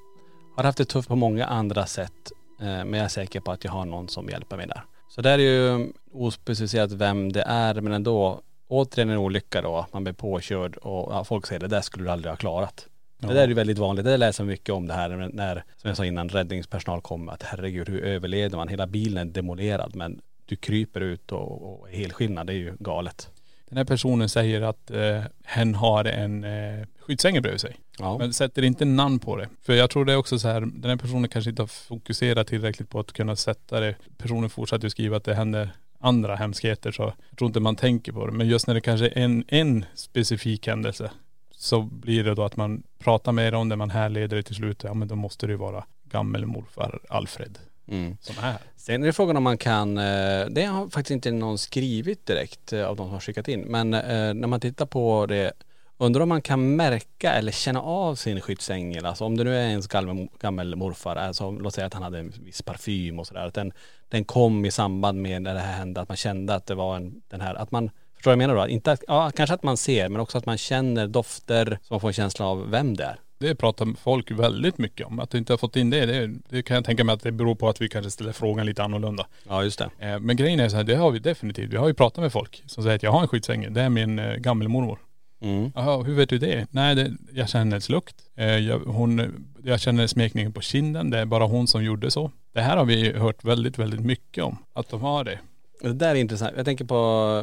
Har 0.56 0.64
haft 0.64 0.78
det 0.78 0.84
tufft 0.84 1.08
på 1.08 1.16
många 1.16 1.46
andra 1.46 1.86
sätt. 1.86 2.32
eh, 2.60 2.64
Men 2.66 2.92
jag 2.94 3.04
är 3.04 3.08
säker 3.08 3.40
på 3.40 3.52
att 3.52 3.64
jag 3.64 3.72
har 3.72 3.84
någon 3.84 4.08
som 4.08 4.28
hjälper 4.28 4.56
mig 4.56 4.66
där. 4.66 4.84
Så 5.08 5.22
där 5.22 5.38
är 5.38 5.42
ju 5.42 5.92
ospecificerat 6.12 6.92
vem 6.92 7.32
det 7.32 7.42
är 7.42 7.74
men 7.80 7.92
ändå 7.92 8.40
återigen 8.68 9.10
en 9.10 9.18
olycka 9.18 9.62
då. 9.62 9.86
Man 9.92 10.04
blir 10.04 10.12
påkörd 10.14 10.76
och 10.76 11.12
ja, 11.12 11.24
folk 11.24 11.46
säger 11.46 11.60
det 11.60 11.68
där 11.68 11.80
skulle 11.80 12.04
du 12.04 12.10
aldrig 12.10 12.32
ha 12.32 12.36
klarat. 12.36 12.86
Det 13.18 13.26
där 13.26 13.42
är 13.42 13.48
ju 13.48 13.54
väldigt 13.54 13.78
vanligt. 13.78 14.04
Det 14.04 14.16
läser 14.16 14.44
man 14.44 14.48
mycket 14.48 14.70
om 14.74 14.86
det 14.86 14.94
här 14.94 15.08
när- 15.08 15.28
när, 15.32 15.54
som 15.76 15.88
jag 15.88 15.96
sa 15.96 16.04
innan, 16.04 16.28
räddningspersonal 16.28 17.00
kommer. 17.00 17.32
Att 17.32 17.42
herregud 17.42 17.88
hur 17.88 18.00
överlevde 18.04 18.56
man? 18.56 18.68
Hela 18.68 18.86
bilen 18.86 19.28
är 19.28 19.32
demolerad 19.32 19.96
men 19.96 20.20
du 20.46 20.56
kryper 20.56 21.00
ut 21.00 21.32
och, 21.32 21.80
och 21.80 21.90
är 21.90 21.96
helskinnad. 21.96 22.46
Det 22.46 22.52
är 22.52 22.56
ju 22.56 22.76
galet. 22.78 23.30
Den 23.68 23.78
här 23.78 23.84
personen 23.84 24.28
säger 24.28 24.62
att 24.62 24.90
eh, 24.90 25.22
hen 25.44 25.74
har 25.74 26.04
en 26.04 26.44
eh, 26.44 26.86
skyddsängel 27.00 27.42
bredvid 27.42 27.60
sig. 27.60 27.76
Ja. 27.98 28.18
Men 28.18 28.32
sätter 28.32 28.62
inte 28.62 28.84
namn 28.84 29.18
på 29.18 29.36
det. 29.36 29.48
För 29.62 29.74
jag 29.74 29.90
tror 29.90 30.04
det 30.04 30.12
är 30.12 30.16
också 30.16 30.38
så 30.38 30.48
här, 30.48 30.60
den 30.60 30.90
här 30.90 30.96
personen 30.96 31.28
kanske 31.28 31.50
inte 31.50 31.62
har 31.62 31.66
fokuserat 31.66 32.46
tillräckligt 32.46 32.90
på 32.90 33.00
att 33.00 33.12
kunna 33.12 33.36
sätta 33.36 33.80
det. 33.80 33.96
Personen 34.18 34.50
fortsatte 34.50 34.86
ju 34.86 34.90
skriva 34.90 35.16
att 35.16 35.24
det 35.24 35.34
händer 35.34 35.70
andra 35.98 36.36
hemskheter 36.36 36.92
så 36.92 37.02
jag 37.02 37.38
tror 37.38 37.48
inte 37.48 37.60
man 37.60 37.76
tänker 37.76 38.12
på 38.12 38.26
det. 38.26 38.32
Men 38.32 38.48
just 38.48 38.66
när 38.66 38.74
det 38.74 38.80
kanske 38.80 39.06
är 39.06 39.18
en, 39.18 39.44
en 39.48 39.84
specifik 39.94 40.66
händelse 40.66 41.10
så 41.50 41.82
blir 41.82 42.24
det 42.24 42.34
då 42.34 42.44
att 42.44 42.56
man 42.56 42.82
pratar 42.98 43.32
mer 43.32 43.54
om 43.54 43.68
det, 43.68 43.76
man 43.76 43.90
härleder 43.90 44.36
det 44.36 44.42
till 44.42 44.54
slut. 44.54 44.84
Ja 44.84 44.94
men 44.94 45.08
då 45.08 45.14
måste 45.14 45.46
det 45.46 45.50
ju 45.50 45.56
vara 45.56 45.84
gammelmorfar 46.04 47.00
Alfred 47.08 47.58
Mm. 47.88 48.16
som 48.20 48.34
är. 48.44 48.56
Sen 48.76 49.02
är 49.02 49.06
det 49.06 49.12
frågan 49.12 49.36
om 49.36 49.42
man 49.42 49.58
kan, 49.58 49.98
eh, 49.98 50.46
det 50.50 50.64
har 50.64 50.88
faktiskt 50.88 51.10
inte 51.10 51.30
någon 51.30 51.58
skrivit 51.58 52.26
direkt 52.26 52.72
eh, 52.72 52.86
av 52.86 52.96
de 52.96 53.06
som 53.06 53.12
har 53.12 53.20
skickat 53.20 53.48
in. 53.48 53.60
Men 53.60 53.94
eh, 53.94 54.34
när 54.34 54.46
man 54.46 54.60
tittar 54.60 54.86
på 54.86 55.26
det, 55.26 55.52
undrar 55.98 56.20
om 56.20 56.28
man 56.28 56.42
kan 56.42 56.76
märka 56.76 57.32
eller 57.32 57.52
känna 57.52 57.82
av 57.82 58.14
sin 58.14 58.40
skyddsängel. 58.40 59.06
Alltså 59.06 59.24
om 59.24 59.36
det 59.36 59.44
nu 59.44 59.56
är 59.56 59.68
ens 59.68 59.86
gammal 59.86 60.28
gammelmorfar, 60.40 61.16
alltså 61.16 61.50
låt 61.50 61.74
säga 61.74 61.86
att 61.86 61.94
han 61.94 62.02
hade 62.02 62.18
en 62.18 62.32
viss 62.44 62.62
parfym 62.62 63.18
och 63.18 63.26
sådär. 63.26 63.46
Att 63.46 63.54
den, 63.54 63.72
den 64.08 64.24
kom 64.24 64.64
i 64.64 64.70
samband 64.70 65.22
med 65.22 65.42
när 65.42 65.54
det 65.54 65.60
här 65.60 65.78
hände, 65.78 66.00
att 66.00 66.08
man 66.08 66.16
kände 66.16 66.54
att 66.54 66.66
det 66.66 66.74
var 66.74 66.96
en, 66.96 67.22
den 67.28 67.40
här, 67.40 67.54
att 67.54 67.70
man 67.70 67.90
Förstår 68.14 68.30
du 68.30 68.36
vad 68.36 68.42
jag 68.42 68.48
menar 68.48 68.66
då? 68.66 68.68
Inte 68.68 68.92
att, 68.92 69.04
ja, 69.06 69.30
kanske 69.36 69.54
att 69.54 69.62
man 69.62 69.76
ser 69.76 70.08
men 70.08 70.20
också 70.20 70.38
att 70.38 70.46
man 70.46 70.58
känner 70.58 71.06
dofter 71.06 71.78
så 71.82 71.94
man 71.94 72.00
får 72.00 72.08
en 72.08 72.14
känsla 72.14 72.46
av 72.46 72.70
vem 72.70 72.96
det 72.96 73.04
är. 73.04 73.20
Det 73.38 73.54
pratar 73.54 73.94
folk 74.02 74.30
väldigt 74.30 74.78
mycket 74.78 75.06
om. 75.06 75.20
Att 75.20 75.30
du 75.30 75.38
inte 75.38 75.52
har 75.52 75.58
fått 75.58 75.76
in 75.76 75.90
det, 75.90 76.06
det, 76.06 76.30
det 76.48 76.62
kan 76.62 76.74
jag 76.74 76.84
tänka 76.84 77.04
mig 77.04 77.12
att 77.12 77.22
det 77.22 77.32
beror 77.32 77.54
på 77.54 77.68
att 77.68 77.80
vi 77.80 77.88
kanske 77.88 78.10
ställer 78.10 78.32
frågan 78.32 78.66
lite 78.66 78.82
annorlunda. 78.84 79.26
Ja 79.48 79.64
just 79.64 79.78
det. 79.78 79.90
Eh, 79.98 80.18
Men 80.20 80.36
grejen 80.36 80.60
är 80.60 80.68
så 80.68 80.76
här, 80.76 80.84
det 80.84 80.94
har 80.96 81.10
vi 81.10 81.18
definitivt. 81.18 81.72
Vi 81.72 81.76
har 81.76 81.88
ju 81.88 81.94
pratat 81.94 82.22
med 82.22 82.32
folk 82.32 82.62
som 82.66 82.82
säger 82.82 82.96
att 82.96 83.02
jag 83.02 83.10
har 83.12 83.20
en 83.22 83.28
skyddsängel. 83.28 83.74
Det 83.74 83.82
är 83.82 83.88
min 83.88 84.18
eh, 84.18 84.34
gammelmormor. 84.34 84.98
Mm. 85.42 85.72
Jaha, 85.74 86.02
hur 86.02 86.14
vet 86.14 86.28
du 86.28 86.38
det? 86.38 86.66
Nej, 86.70 86.94
det, 86.94 87.12
jag 87.32 87.48
känner 87.48 87.64
hennes 87.64 87.88
lukt. 87.88 88.16
Eh, 88.36 88.46
Jag, 88.56 88.78
hon, 88.78 89.44
jag 89.64 89.80
känner 89.80 90.06
smekningen 90.06 90.52
på 90.52 90.60
kinden. 90.60 91.10
Det 91.10 91.18
är 91.18 91.24
bara 91.26 91.44
hon 91.46 91.66
som 91.66 91.84
gjorde 91.84 92.10
så. 92.10 92.30
Det 92.54 92.60
här 92.60 92.76
har 92.76 92.84
vi 92.84 93.12
hört 93.12 93.44
väldigt, 93.44 93.78
väldigt 93.78 94.00
mycket 94.00 94.44
om. 94.44 94.56
Att 94.72 94.88
de 94.88 95.00
har 95.00 95.24
det. 95.24 95.38
Det 95.80 95.92
där 95.92 96.10
är 96.10 96.14
intressant. 96.14 96.52
Jag 96.56 96.64
tänker 96.64 96.84
på, 96.84 96.94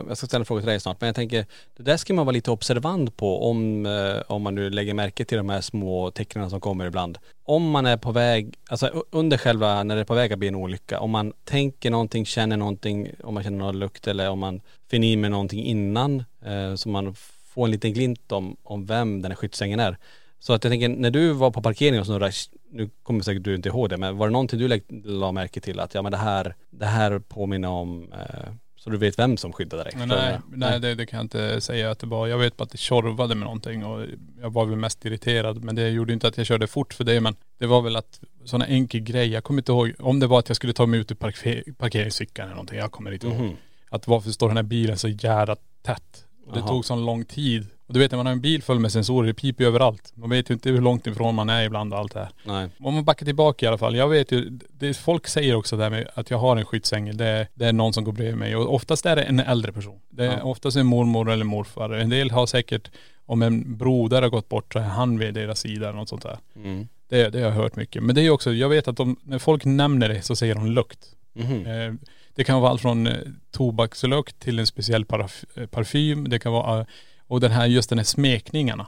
jag 0.08 0.18
ska 0.18 0.28
ställa 0.28 0.42
en 0.42 0.46
fråga 0.46 0.62
till 0.62 0.70
dig 0.70 0.80
snart, 0.80 1.02
men 1.02 1.08
jag 1.08 1.16
tänker, 1.16 1.46
det 1.78 1.84
där 1.84 1.98
ska 1.98 2.14
man 2.14 2.26
vara 2.26 2.34
lite 2.34 2.52
observant 2.52 3.18
på 3.18 3.50
om, 3.50 3.86
eh, 3.86 4.22
om 4.28 4.42
man 4.42 4.56
nu 4.56 4.70
lägger 4.70 4.94
märke 4.94 5.26
till 5.26 5.38
de 5.38 5.50
här 5.50 5.62
små 5.62 6.12
tecknen 6.12 6.50
som 6.50 6.62
kommer 6.62 6.86
ibland. 6.86 7.18
Om 7.44 7.70
man 7.70 7.86
är 7.86 7.98
på 7.98 8.12
väg, 8.12 8.54
alltså 8.70 9.04
under 9.10 9.38
själva, 9.38 9.84
när 9.84 9.96
det 9.96 10.02
är 10.02 10.06
på 10.06 10.14
väg 10.14 10.34
att 10.34 10.40
bli 10.40 10.48
en 10.48 10.56
olycka, 10.56 11.00
om 11.00 11.12
man 11.12 11.34
tänker 11.44 11.92
någonting, 11.92 12.26
känner 12.26 12.58
någonting, 12.58 13.10
om 13.24 13.34
man 13.34 13.44
känner 13.44 13.58
någon 13.58 13.80
lukt 13.80 14.08
eller 14.08 14.30
om 14.30 14.40
man 14.40 14.62
finner 14.90 15.18
med 15.18 15.32
någonting 15.32 15.64
innan, 15.64 16.24
eh, 16.46 16.76
så 16.76 16.90
man 16.90 17.16
får 17.46 17.66
en 17.66 17.72
liten 17.72 17.94
glimt 17.94 18.32
om, 18.32 18.58
om 18.64 18.86
vem 18.86 19.22
den 19.22 19.32
här 19.32 19.36
skyddsängen 19.36 19.80
är. 19.80 19.98
Så 20.40 20.54
att 20.54 20.64
jag 20.64 20.72
tänker, 20.72 20.90
när 20.90 21.12
du 21.12 21.32
var 21.32 21.52
på 21.52 21.62
parkeringen 21.62 22.00
och 22.00 22.06
snurrade, 22.06 22.32
nu 22.74 22.90
kommer 23.04 23.22
säkert 23.22 23.44
du 23.44 23.56
inte 23.56 23.70
ihåg 23.70 23.90
det, 23.90 23.98
men 23.98 24.18
var 24.18 24.28
det 24.28 24.32
någonting 24.32 24.60
du 24.60 24.80
la 25.04 25.32
märke 25.32 25.60
till 25.62 25.80
att 25.80 25.94
ja 25.94 26.02
men 26.02 26.12
det 26.12 26.18
här, 26.18 26.56
det 26.70 26.86
här 26.86 27.20
påminner 27.20 27.68
om, 27.70 28.12
eh, 28.14 28.54
så 28.76 28.90
du 28.90 28.98
vet 28.98 29.20
vem 29.20 29.38
som 29.38 29.54
skyddade 29.54 29.84
dig? 29.84 29.94
Nej, 29.96 30.32
jag- 30.32 30.58
nej 30.60 30.80
det, 30.80 30.96
det 30.96 31.06
kan 31.06 31.18
jag 31.18 31.24
inte 31.26 31.62
säga 31.62 31.92
att 31.92 32.00
det 32.00 32.08
var. 32.08 32.28
Jag 32.28 32.38
vet 32.38 32.58
bara 32.58 32.64
att 32.64 32.70
det 32.70 32.78
tjorvade 32.78 33.36
med 33.36 33.46
någonting 33.46 33.86
och 33.86 34.06
jag 34.42 34.50
var 34.54 34.66
väl 34.66 34.76
mest 34.78 35.06
irriterad. 35.06 35.64
Men 35.64 35.76
det 35.76 35.90
gjorde 35.90 36.14
inte 36.14 36.28
att 36.28 36.38
jag 36.38 36.46
körde 36.48 36.68
fort 36.68 36.94
för 36.94 37.04
det. 37.04 37.22
Men 37.22 37.36
det 37.60 37.66
var 37.68 37.82
väl 37.82 37.96
att 37.96 38.20
sådana 38.46 38.66
enkel 38.68 39.02
grej. 39.02 39.28
Jag 39.32 39.44
kommer 39.44 39.60
inte 39.62 39.72
ihåg 39.72 39.94
om 40.00 40.20
det 40.20 40.28
var 40.28 40.40
att 40.40 40.50
jag 40.50 40.56
skulle 40.56 40.74
ta 40.74 40.86
mig 40.86 41.00
ut 41.00 41.12
ur 41.12 41.16
parker, 41.16 41.64
parkeringsfickan 41.78 42.46
eller 42.46 42.56
någonting. 42.56 42.80
Jag 42.80 42.92
kommer 42.92 43.12
inte 43.12 43.28
ihåg. 43.28 43.36
Mhm. 43.40 43.56
Att 43.90 44.08
varför 44.08 44.32
står 44.32 44.48
den 44.48 44.58
här 44.58 44.64
bilen 44.64 44.98
så 44.98 45.08
jävla 45.08 45.56
tätt? 45.82 46.26
Det 46.54 46.60
Jaha. 46.60 46.68
tog 46.68 46.86
sån 46.86 47.06
lång 47.06 47.26
tid. 47.26 47.68
Och 47.88 47.94
du 47.94 48.00
vet 48.00 48.12
när 48.12 48.18
man 48.18 48.26
har 48.26 48.34
en 48.34 48.42
bil 48.42 48.64
full 48.64 48.80
med 48.80 48.92
sensorer, 48.92 49.28
det 49.28 49.34
piper 49.34 49.64
ju 49.64 49.68
överallt. 49.68 50.12
Man 50.16 50.30
vet 50.30 50.50
ju 50.50 50.54
inte 50.54 50.70
hur 50.70 50.82
långt 50.82 51.08
ifrån 51.08 51.36
man 51.36 51.50
är 51.50 51.64
ibland 51.64 51.94
och 51.94 52.00
allt 52.00 52.14
det 52.14 52.20
här. 52.20 52.30
Nej. 52.46 52.70
Om 52.80 52.94
man 52.94 53.06
backar 53.06 53.26
tillbaka 53.26 53.66
i 53.66 53.70
alla 53.70 53.78
fall. 53.78 53.96
Jag 53.96 54.08
vet 54.08 54.32
ju, 54.32 54.60
det, 54.80 54.94
folk 54.98 55.28
säger 55.28 55.56
också 55.56 55.78
det 55.78 55.84
här 55.84 55.90
med 55.90 56.08
att 56.14 56.30
jag 56.30 56.38
har 56.38 56.58
en 56.58 56.66
skyddsängel. 56.66 57.18
Det, 57.18 57.26
är- 57.28 57.48
det 57.54 57.66
är 57.66 57.74
någon 57.74 57.94
som 57.94 58.04
går 58.04 58.12
bredvid 58.12 58.38
mig. 58.38 58.56
Och 58.56 58.74
oftast 58.76 59.06
är 59.06 59.16
det 59.16 59.24
en 59.24 59.40
äldre 59.40 59.72
person. 59.72 60.00
Det 60.10 60.26
är 60.26 60.38
Ja. 60.38 60.44
oftast 60.44 60.78
en 60.78 60.86
mormor 60.86 61.32
eller 61.32 61.46
morfar. 61.46 61.90
En 61.90 62.10
del 62.10 62.32
har 62.32 62.46
säkert, 62.46 62.92
om 63.26 63.42
en 63.42 63.78
broder 63.78 64.22
har 64.22 64.30
gått 64.30 64.50
bort 64.50 64.74
så 64.74 64.80
är 64.80 64.84
han 64.84 65.18
vid 65.20 65.34
deras 65.34 65.60
sida 65.60 65.90
eller 65.90 66.00
något 66.00 66.10
sånt 66.10 66.24
där. 66.24 66.38
Mm. 66.56 66.88
Det, 67.10 67.30
det 67.30 67.40
har 67.40 67.46
jag 67.46 67.56
hört 67.56 67.76
mycket. 67.76 68.04
Men 68.04 68.16
det 68.16 68.22
är 68.22 68.30
också, 68.30 68.54
jag 68.54 68.70
vet 68.70 68.88
att 68.88 68.98
de, 68.98 69.16
när 69.24 69.40
folk 69.40 69.66
nämner 69.66 70.10
det 70.10 70.22
så 70.22 70.36
säger 70.36 70.56
de 70.56 70.66
lukt. 70.68 71.00
Mhm. 71.34 71.66
Eh, 71.66 71.94
Det 72.36 72.44
kan 72.44 72.62
vara 72.62 72.72
allt 72.72 72.82
från 72.82 73.08
eh, 73.08 73.18
tobakslukt 73.52 74.40
till 74.40 74.60
en 74.60 74.68
speciell 74.68 75.06
parf- 75.06 75.46
eh, 75.56 75.66
parfym. 75.66 76.30
Det 76.30 76.40
kan 76.40 76.52
vara, 76.52 76.80
eh, 76.80 76.86
och 77.28 77.40
den 77.40 77.52
här, 77.52 77.66
just 77.66 77.90
den 77.90 77.98
här 77.98 78.06
smekningarna. 78.06 78.88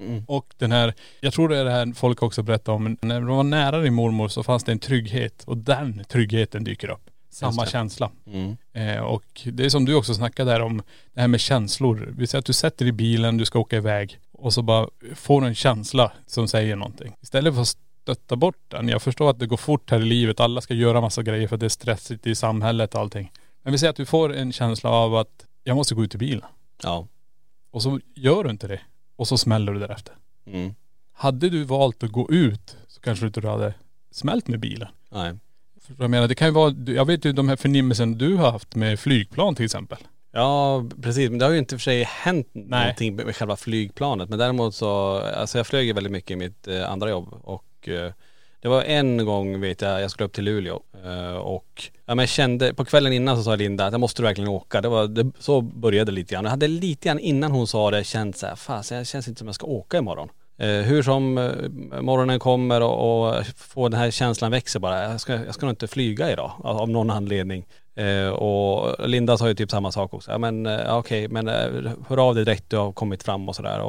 Mm. 0.00 0.24
Och 0.28 0.54
den 0.58 0.72
här, 0.72 0.94
jag 1.20 1.32
tror 1.32 1.48
det 1.48 1.58
är 1.58 1.64
det 1.64 1.70
här 1.70 1.92
folk 1.94 2.22
också 2.22 2.42
berättar 2.42 2.72
om, 2.72 2.96
när 3.00 3.20
de 3.20 3.26
var 3.36 3.42
nära 3.42 3.78
din 3.80 3.94
mormor 3.94 4.28
så 4.28 4.42
fanns 4.42 4.64
det 4.64 4.72
en 4.72 4.78
trygghet 4.78 5.44
och 5.44 5.56
den 5.56 6.04
tryggheten 6.08 6.64
dyker 6.64 6.90
upp. 6.90 7.10
Samma 7.30 7.66
känsla. 7.66 8.10
Mm. 8.26 8.56
Eh, 8.72 9.02
och 9.02 9.24
det 9.44 9.64
är 9.64 9.68
som 9.68 9.84
du 9.84 9.94
också 9.94 10.14
snackade 10.14 10.50
där 10.50 10.60
om, 10.60 10.82
det 11.14 11.20
här 11.20 11.28
med 11.28 11.40
känslor. 11.40 12.14
Vi 12.16 12.26
säger 12.26 12.38
att 12.38 12.46
du 12.46 12.52
sätter 12.52 12.84
dig 12.84 12.88
i 12.88 12.92
bilen, 12.92 13.36
du 13.36 13.44
ska 13.44 13.58
åka 13.58 13.76
iväg 13.76 14.18
och 14.32 14.52
så 14.52 14.62
bara 14.62 14.88
får 15.14 15.40
du 15.40 15.46
en 15.46 15.54
känsla 15.54 16.12
som 16.26 16.48
säger 16.48 16.76
någonting. 16.76 17.14
Istället 17.20 17.54
för 17.54 17.62
att 17.62 17.76
stötta 18.02 18.36
bort 18.36 18.58
den. 18.68 18.88
Jag 18.88 19.02
förstår 19.02 19.30
att 19.30 19.38
det 19.38 19.46
går 19.46 19.56
fort 19.56 19.90
här 19.90 20.00
i 20.00 20.04
livet, 20.04 20.40
alla 20.40 20.60
ska 20.60 20.74
göra 20.74 21.00
massa 21.00 21.22
grejer 21.22 21.48
för 21.48 21.56
att 21.56 21.60
det 21.60 21.66
är 21.66 21.68
stressigt 21.68 22.26
i 22.26 22.34
samhället 22.34 22.94
och 22.94 23.00
allting. 23.00 23.32
Men 23.62 23.72
vi 23.72 23.78
säger 23.78 23.90
att 23.90 23.96
du 23.96 24.06
får 24.06 24.34
en 24.34 24.52
känsla 24.52 24.90
av 24.90 25.16
att 25.16 25.46
jag 25.64 25.76
måste 25.76 25.94
gå 25.94 26.04
ut 26.04 26.14
i 26.14 26.18
bilen. 26.18 26.44
Ja. 26.82 27.06
Och 27.70 27.82
så 27.82 28.00
gör 28.14 28.44
du 28.44 28.50
inte 28.50 28.68
det. 28.68 28.80
Och 29.16 29.28
så 29.28 29.38
smäller 29.38 29.72
du 29.72 29.80
därefter. 29.80 30.14
Mm. 30.46 30.74
Hade 31.12 31.50
du 31.50 31.64
valt 31.64 32.02
att 32.02 32.10
gå 32.10 32.30
ut 32.30 32.76
så 32.88 33.00
kanske 33.00 33.24
du 33.24 33.26
inte 33.26 33.48
hade 33.48 33.74
smält 34.10 34.48
med 34.48 34.60
bilen. 34.60 34.88
Nej. 35.10 35.34
Förstår 35.80 35.94
du 35.94 36.04
jag 36.04 36.10
menar? 36.10 36.28
Det 36.28 36.34
kan 36.34 36.48
ju 36.48 36.54
vara, 36.54 36.74
jag 36.86 37.04
vet 37.04 37.24
ju 37.24 37.32
de 37.32 37.48
här 37.48 37.56
förnimmelsen 37.56 38.18
du 38.18 38.36
har 38.36 38.50
haft 38.50 38.74
med 38.74 39.00
flygplan 39.00 39.54
till 39.54 39.64
exempel. 39.64 39.98
Ja 40.32 40.84
precis, 41.02 41.30
men 41.30 41.38
det 41.38 41.44
har 41.44 41.52
ju 41.52 41.58
inte 41.58 41.78
för 41.78 41.82
sig 41.82 42.02
hänt 42.02 42.48
någonting 42.52 43.16
med 43.16 43.36
själva 43.36 43.56
flygplanet. 43.56 44.28
Men 44.28 44.38
däremot 44.38 44.74
så, 44.74 45.18
alltså 45.18 45.58
jag 45.58 45.66
flög 45.66 45.86
ju 45.86 45.92
väldigt 45.92 46.12
mycket 46.12 46.30
i 46.30 46.36
mitt 46.36 46.68
eh, 46.68 46.90
andra 46.90 47.10
jobb 47.10 47.34
och 47.42 47.64
Eh, 47.88 48.12
det 48.60 48.68
var 48.68 48.82
en 48.82 49.24
gång 49.24 49.60
vet 49.60 49.80
jag, 49.80 50.02
jag 50.02 50.10
skulle 50.10 50.26
upp 50.26 50.32
till 50.32 50.44
Luleå 50.44 50.82
eh, 51.04 51.36
och 51.36 51.90
ja, 52.06 52.14
men 52.14 52.18
jag 52.18 52.28
kände, 52.28 52.74
på 52.74 52.84
kvällen 52.84 53.12
innan 53.12 53.36
så 53.36 53.42
sa 53.42 53.56
Linda 53.56 53.86
att 53.86 53.92
jag 53.92 54.00
måste 54.00 54.22
verkligen 54.22 54.48
åka. 54.48 54.80
Det 54.80 54.88
var, 54.88 55.06
det, 55.06 55.32
så 55.38 55.60
började 55.60 56.10
det 56.10 56.14
lite 56.14 56.34
grann. 56.34 56.44
Jag 56.44 56.50
hade 56.50 56.68
lite 56.68 57.08
grann 57.08 57.18
innan 57.18 57.52
hon 57.52 57.66
sa 57.66 57.90
det 57.90 58.04
känt 58.04 58.36
så 58.36 58.46
här, 58.46 58.56
fasen 58.56 58.98
jag 58.98 59.06
känns 59.06 59.28
inte 59.28 59.38
som 59.38 59.48
jag 59.48 59.54
ska 59.54 59.66
åka 59.66 59.98
imorgon. 59.98 60.28
Eh, 60.58 60.68
hur 60.68 61.02
som 61.02 61.38
eh, 61.38 62.00
morgonen 62.00 62.38
kommer 62.38 62.80
och, 62.80 63.28
och 63.28 63.46
får 63.46 63.88
den 63.90 64.00
här 64.00 64.10
känslan 64.10 64.50
växer 64.50 64.80
bara. 64.80 65.02
Jag 65.02 65.20
ska, 65.20 65.32
jag 65.44 65.54
ska 65.54 65.66
nog 65.66 65.72
inte 65.72 65.88
flyga 65.88 66.32
idag 66.32 66.52
av, 66.58 66.88
någon 66.88 67.10
anledning. 67.10 67.66
Eh, 67.94 68.28
och 68.28 69.08
Linda 69.08 69.38
sa 69.38 69.48
ju 69.48 69.54
typ 69.54 69.70
samma 69.70 69.92
sak 69.92 70.14
också. 70.14 70.30
Ja 70.30 70.38
men 70.38 70.66
eh, 70.66 70.72
okej 70.74 70.92
okej 70.98 71.28
men 71.28 71.48
eh, 71.48 71.92
hör 72.08 72.28
av 72.28 72.34
dig 72.34 72.44
direkt 72.44 72.70
du 72.70 72.76
har 72.76 72.92
kommit 72.92 73.22
fram 73.22 73.48
och 73.48 73.56
sådär. 73.56 73.80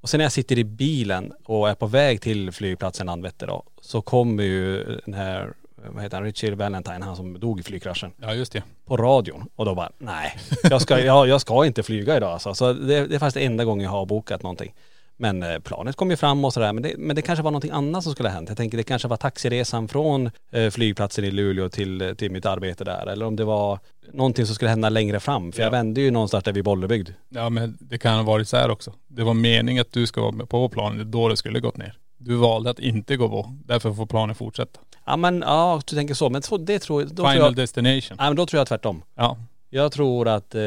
Och, 0.00 0.08
sen 0.08 0.18
när 0.18 0.24
jag 0.24 0.32
sitter 0.32 0.58
i 0.58 0.64
bilen 0.64 1.32
och 1.44 1.68
är 1.68 1.74
på 1.74 1.86
väg 1.86 2.20
till 2.20 2.52
flygplatsen 2.52 3.06
Landvetter 3.06 3.46
då, 3.46 3.62
så 3.80 4.02
kommer 4.02 4.42
ju 4.42 4.84
den 5.04 5.14
här, 5.14 5.52
vad 5.86 6.02
heter 6.02 6.16
han, 6.16 6.24
Richie 6.26 6.54
Valentine, 6.54 7.04
han 7.04 7.16
som 7.16 7.40
dog 7.40 7.60
i 7.60 7.62
flygkraschen 7.62 8.12
Ja 8.16 8.34
just 8.34 8.52
det. 8.52 8.62
på 8.86 8.96
radion 8.96 9.48
och 9.56 9.64
då 9.64 9.74
bara 9.74 9.92
nej, 9.98 10.38
jag 10.70 10.82
ska, 10.82 11.00
jag, 11.00 11.28
jag 11.28 11.40
ska 11.40 11.66
inte 11.66 11.82
flyga 11.82 12.16
idag 12.16 12.32
alltså. 12.32 12.54
Så 12.54 12.72
det, 12.72 13.06
det 13.06 13.14
är 13.14 13.18
faktiskt 13.18 13.44
enda 13.46 13.64
gången 13.64 13.84
jag 13.84 13.90
har 13.90 14.06
bokat 14.06 14.42
någonting. 14.42 14.74
Men 15.20 15.42
eh, 15.42 15.58
planet 15.58 15.96
kom 15.96 16.10
ju 16.10 16.16
fram 16.16 16.44
och 16.44 16.52
sådär 16.52 16.72
men 16.72 16.82
det, 16.82 16.94
men 16.98 17.16
det 17.16 17.22
kanske 17.22 17.42
var 17.42 17.50
någonting 17.50 17.70
annat 17.70 18.04
som 18.04 18.12
skulle 18.12 18.28
ha 18.28 18.34
hänt. 18.34 18.48
Jag 18.48 18.56
tänker 18.56 18.76
det 18.76 18.82
kanske 18.82 19.08
var 19.08 19.16
taxiresan 19.16 19.88
från 19.88 20.30
eh, 20.52 20.70
flygplatsen 20.70 21.24
i 21.24 21.30
Luleå 21.30 21.68
till, 21.68 22.14
till 22.18 22.30
mitt 22.30 22.46
arbete 22.46 22.84
där 22.84 23.06
eller 23.06 23.26
om 23.26 23.36
det 23.36 23.44
var 23.44 23.78
någonting 24.12 24.46
som 24.46 24.54
skulle 24.54 24.68
hända 24.70 24.88
längre 24.88 25.20
fram. 25.20 25.52
För 25.52 25.60
jag 25.60 25.66
Ja. 25.66 25.70
vände 25.70 26.00
ju 26.00 26.10
någonstans 26.10 26.44
där 26.44 26.52
vid 26.52 26.64
Bollebygd. 26.64 27.10
Ja 27.28 27.48
men 27.50 27.76
det 27.80 27.98
kan 27.98 28.16
ha 28.16 28.22
varit 28.22 28.48
så 28.48 28.56
här 28.56 28.70
också. 28.70 28.92
Det 29.08 29.22
var 29.24 29.34
meningen 29.34 29.80
att 29.80 29.92
du 29.92 30.06
ska 30.06 30.20
vara 30.20 30.46
på 30.46 30.64
är 30.64 31.04
då 31.04 31.28
det 31.28 31.36
skulle 31.36 31.60
gått 31.60 31.76
ner. 31.76 31.94
Du 32.18 32.34
valde 32.36 32.70
att 32.70 32.78
inte 32.78 33.16
gå 33.16 33.28
på, 33.28 33.56
därför 33.64 33.92
får 33.92 34.06
planen 34.06 34.34
fortsätta. 34.34 34.80
Ja 35.06 35.16
men 35.16 35.40
ja, 35.46 35.80
du 35.86 35.96
tänker 35.96 36.14
så. 36.14 36.30
Men 36.30 36.42
så, 36.42 36.56
det 36.56 36.78
tror, 36.78 37.02
då 37.02 37.08
tror 37.08 37.26
Final 37.26 37.36
jag, 37.44 37.56
destination. 37.56 38.16
nej, 38.20 38.28
men 38.28 38.36
då 38.36 38.46
tror 38.46 38.58
jag 38.60 38.66
tvärtom. 38.68 39.02
Ja. 39.14 39.36
Jag 39.70 39.92
tror 39.92 40.28
att, 40.28 40.54
eh, 40.54 40.62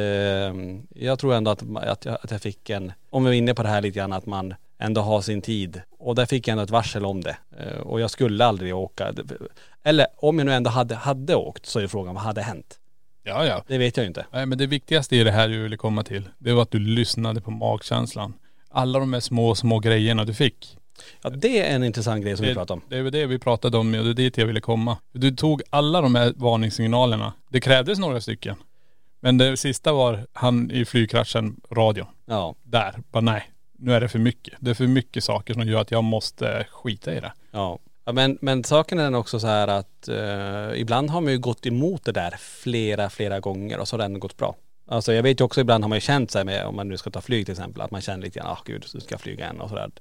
jag 0.95 1.19
tror 1.19 1.33
ändå 1.33 1.51
att, 1.51 1.63
att, 1.75 2.05
jag, 2.05 2.17
att 2.21 2.31
jag 2.31 2.41
fick 2.41 2.69
en, 2.69 2.91
om 3.09 3.23
vi 3.23 3.29
är 3.29 3.33
inne 3.33 3.53
på 3.53 3.63
det 3.63 3.69
här 3.69 3.81
lite 3.81 3.97
grann, 3.99 4.13
att 4.13 4.25
man 4.25 4.53
ändå 4.79 5.01
har 5.01 5.21
sin 5.21 5.41
tid. 5.41 5.81
Och 5.99 6.15
där 6.15 6.25
fick 6.25 6.47
jag 6.47 6.51
ändå 6.51 6.63
ett 6.63 6.69
varsel 6.69 7.05
om 7.05 7.21
det. 7.21 7.37
Eh, 7.59 7.79
och 7.79 8.01
jag 8.01 8.09
skulle 8.11 8.45
aldrig 8.45 8.75
åka. 8.75 9.13
Eller 9.83 10.07
om 10.17 10.37
jag 10.39 10.45
nu 10.45 10.53
ändå 10.53 10.69
hade, 10.69 10.95
hade 10.95 11.35
åkt 11.35 11.65
så 11.65 11.79
är 11.79 11.87
frågan, 11.87 12.15
vad 12.15 12.23
hade 12.23 12.41
hänt? 12.41 12.77
Ja 13.23 13.45
ja. 13.45 13.63
Det 13.67 13.77
vet 13.77 13.97
jag 13.97 14.03
ju 14.03 14.07
inte. 14.07 14.25
Nej 14.31 14.45
men 14.45 14.57
det 14.57 14.67
viktigaste 14.67 15.15
i 15.15 15.23
det 15.23 15.31
här 15.31 15.47
du 15.47 15.63
ville 15.63 15.77
komma 15.77 16.03
till, 16.03 16.29
det 16.37 16.53
var 16.53 16.61
att 16.61 16.71
du 16.71 16.79
lyssnade 16.79 17.41
på 17.41 17.51
magkänslan. 17.51 18.33
Alla 18.69 18.99
de 18.99 19.13
här 19.13 19.19
små, 19.19 19.55
små 19.55 19.79
grejerna 19.79 20.25
du 20.25 20.33
fick. 20.33 20.77
Ja 21.21 21.29
det 21.29 21.59
är 21.59 21.75
en 21.75 21.83
intressant 21.83 22.23
grej 22.23 22.37
som 22.37 22.43
vi 22.43 22.49
Det, 22.49 22.55
pratar 22.55 22.75
om. 22.75 22.81
det 22.89 23.01
var 23.01 23.11
det 23.11 23.25
vi 23.25 23.39
pratade 23.39 23.77
om 23.77 23.93
och 23.95 24.03
det 24.03 24.09
är 24.09 24.13
dit 24.13 24.37
jag 24.37 24.45
ville 24.45 24.61
komma. 24.61 24.97
Du 25.11 25.31
tog 25.31 25.61
alla 25.69 26.01
de 26.01 26.15
här 26.15 26.33
varningssignalerna. 26.35 27.33
Det 27.49 27.59
krävdes 27.59 27.99
några 27.99 28.21
stycken. 28.21 28.55
Men 29.23 29.37
det 29.37 29.57
sista 29.57 29.93
var 29.93 30.27
han 30.33 30.71
i 30.71 30.85
flygkraschen, 30.85 31.61
radion. 31.71 32.07
Ja, 32.25 32.55
Där, 32.63 32.95
bara 33.11 33.21
nej. 33.21 33.51
Nu 33.77 33.93
är 33.93 34.01
det 34.01 34.09
för 34.09 34.19
mycket. 34.19 34.53
Det 34.59 34.69
är 34.69 34.75
för 34.75 34.87
mycket 34.87 35.23
saker 35.23 35.53
som 35.53 35.67
gör 35.67 35.81
att 35.81 35.91
jag 35.91 36.03
måste 36.03 36.65
skita 36.71 37.13
i 37.13 37.19
det. 37.19 37.33
ja. 37.51 37.79
ja 38.05 38.11
men, 38.11 38.37
men 38.41 38.63
saken 38.63 38.99
är 38.99 39.03
den 39.03 39.15
också 39.15 39.39
så 39.39 39.47
här 39.47 39.67
att 39.67 40.07
eh, 40.07 40.81
ibland 40.81 41.09
har 41.09 41.21
man 41.21 41.31
ju 41.31 41.39
gått 41.39 41.65
emot 41.65 42.05
det 42.05 42.11
där 42.11 42.35
flera, 42.39 43.09
flera 43.09 43.39
gånger 43.39 43.79
och 43.79 43.87
så 43.87 43.93
har 43.93 43.97
det 43.97 44.05
ändå 44.05 44.19
gått 44.19 44.37
bra. 44.37 44.55
Alltså 44.87 45.13
jag 45.13 45.23
vet 45.23 45.39
ju 45.39 45.45
också 45.45 45.61
ibland 45.61 45.83
har 45.83 45.89
man 45.89 45.95
ju 45.97 46.01
känt 46.01 46.31
sig 46.31 46.45
med, 46.45 46.65
om 46.65 46.75
man 46.75 46.87
nu 46.87 46.97
ska 46.97 47.09
ta 47.09 47.21
flyg 47.21 47.45
till 47.45 47.53
exempel, 47.53 47.81
att 47.81 47.91
man 47.91 48.01
känner 48.01 48.23
lite 48.23 48.39
grann, 48.39 48.49
ah 48.49 48.59
gud, 48.65 48.85
nu 48.93 48.99
ska 48.99 49.13
jag 49.13 49.21
flyga 49.21 49.43
igen 49.43 49.61
och 49.61 49.69
sådär. 49.69 49.91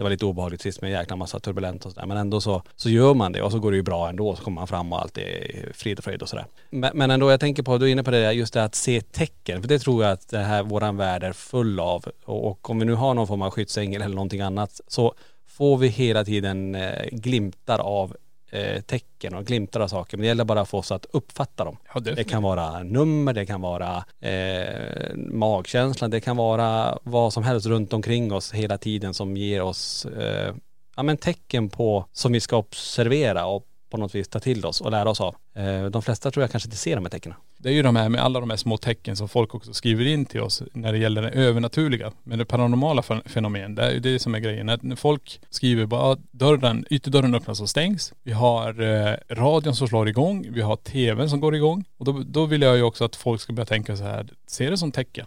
Det 0.00 0.04
var 0.04 0.10
lite 0.10 0.26
obehagligt 0.26 0.60
sist 0.60 0.80
med 0.80 0.92
en 0.92 0.98
jäkla 0.98 1.16
massa 1.16 1.40
turbulent 1.40 1.86
och 1.86 1.92
sådär. 1.92 2.06
Men 2.06 2.16
ändå 2.16 2.40
så, 2.40 2.62
så 2.76 2.90
gör 2.90 3.14
man 3.14 3.32
det 3.32 3.42
och 3.42 3.52
så 3.52 3.58
går 3.58 3.70
det 3.70 3.76
ju 3.76 3.82
bra 3.82 4.08
ändå. 4.08 4.36
Så 4.36 4.42
kommer 4.42 4.54
man 4.54 4.68
fram 4.68 4.92
och 4.92 5.00
allt 5.00 5.18
är 5.18 5.72
frid 5.74 5.98
och 5.98 6.04
fröjd 6.04 6.22
och 6.22 6.28
sådär. 6.28 6.46
Men, 6.70 6.90
men 6.94 7.10
ändå, 7.10 7.30
jag 7.30 7.40
tänker 7.40 7.62
på, 7.62 7.78
du 7.78 7.86
är 7.86 7.92
inne 7.92 8.02
på 8.02 8.10
det 8.10 8.20
där, 8.20 8.32
just 8.32 8.54
det 8.54 8.64
att 8.64 8.74
se 8.74 9.00
tecken. 9.00 9.62
För 9.62 9.68
det 9.68 9.78
tror 9.78 10.04
jag 10.04 10.12
att 10.12 10.28
det 10.28 10.38
här, 10.38 10.62
våran 10.62 10.96
värld 10.96 11.24
är 11.24 11.32
full 11.32 11.80
av. 11.80 12.04
Och, 12.24 12.46
och 12.50 12.70
om 12.70 12.78
vi 12.78 12.84
nu 12.84 12.94
har 12.94 13.14
någon 13.14 13.26
form 13.26 13.42
av 13.42 13.50
skyddsängel 13.50 14.02
eller 14.02 14.14
någonting 14.14 14.40
annat 14.40 14.80
så 14.88 15.14
får 15.48 15.76
vi 15.76 15.88
hela 15.88 16.24
tiden 16.24 16.74
eh, 16.74 17.08
glimtar 17.12 17.78
av 17.78 18.16
eh, 18.50 18.80
tecken 18.80 19.34
och 19.34 19.46
glimtar 19.46 19.80
av 19.80 19.88
saker. 19.88 20.16
Men 20.16 20.22
det 20.22 20.28
gäller 20.28 20.44
bara 20.44 20.64
för 20.64 20.78
oss 20.78 20.92
att 20.92 21.06
uppfatta 21.10 21.64
dem. 21.64 21.76
Ja, 21.94 22.00
Det 22.00 22.24
kan 22.24 22.42
vara 22.42 22.82
nummer, 22.82 23.32
det 23.32 23.46
kan 23.46 23.60
vara 23.60 24.04
eh, 24.20 25.14
magkänsla, 25.16 26.08
det 26.08 26.20
kan 26.20 26.36
vara 26.36 26.98
vad 27.02 27.32
som 27.32 27.42
helst 27.42 27.66
runt 27.66 27.92
omkring 27.92 28.32
oss 28.32 28.52
hela 28.52 28.78
tiden 28.78 29.14
som 29.14 29.36
ger 29.36 29.62
oss 29.62 30.04
eh, 30.04 30.54
ja, 30.96 31.02
men 31.02 31.16
tecken 31.16 31.68
på 31.68 32.06
som 32.12 32.32
vi 32.32 32.40
ska 32.40 32.56
observera 32.56 33.46
och 33.46 33.66
på 33.90 33.96
något 33.96 34.14
vis 34.14 34.28
ta 34.28 34.40
till 34.40 34.66
oss 34.66 34.80
och 34.80 34.90
lära 34.90 35.10
oss 35.10 35.20
av. 35.20 35.34
Eh, 35.56 35.84
de 35.84 36.02
flesta 36.02 36.30
tror 36.30 36.42
jag 36.42 36.50
kanske 36.50 36.66
inte 36.66 36.76
ser 36.76 36.96
de 36.96 37.04
här 37.04 37.10
tecknen. 37.10 37.34
Det 37.58 37.68
är 37.68 37.72
ju 37.72 37.82
de 37.82 37.96
här 37.96 38.08
med 38.08 38.20
alla 38.20 38.40
de 38.40 38.50
här 38.50 38.56
små 38.56 38.76
tecken 38.76 39.16
som 39.16 39.28
folk 39.28 39.54
också 39.54 39.74
skriver 39.74 40.06
in 40.06 40.24
till 40.24 40.40
oss 40.40 40.62
när 40.72 40.92
det 40.92 40.98
gäller 40.98 41.22
det 41.22 41.28
övernaturliga. 41.28 42.12
Men 42.22 42.38
det 42.38 42.44
paranormala 42.44 43.02
fenomen, 43.26 43.74
det 43.74 43.82
är 43.82 43.90
ju 43.90 44.00
det 44.00 44.18
som 44.18 44.34
är 44.34 44.38
grejen. 44.38 44.66
När 44.66 44.96
folk 44.96 45.40
skriver 45.50 45.86
bara 45.86 46.16
dörren, 46.30 46.84
ytterdörren 46.90 47.34
öppnas 47.34 47.60
och 47.60 47.68
stängs. 47.68 48.12
Vi 48.22 48.32
har 48.32 48.82
eh, 48.82 49.16
radion 49.30 49.76
som 49.76 49.88
slår 49.88 50.08
igång. 50.08 50.46
Vi 50.50 50.60
har 50.60 50.76
tvn 50.76 51.30
som 51.30 51.40
går 51.40 51.54
igång. 51.54 51.84
Och 51.98 52.04
då, 52.04 52.22
då 52.26 52.46
vill 52.46 52.62
jag 52.62 52.76
ju 52.76 52.82
också 52.82 53.04
att 53.04 53.16
folk 53.16 53.40
ska 53.40 53.52
börja 53.52 53.66
tänka 53.66 53.96
så 53.96 54.02
här. 54.02 54.28
Se 54.46 54.70
det 54.70 54.76
som 54.76 54.92
tecken. 54.92 55.26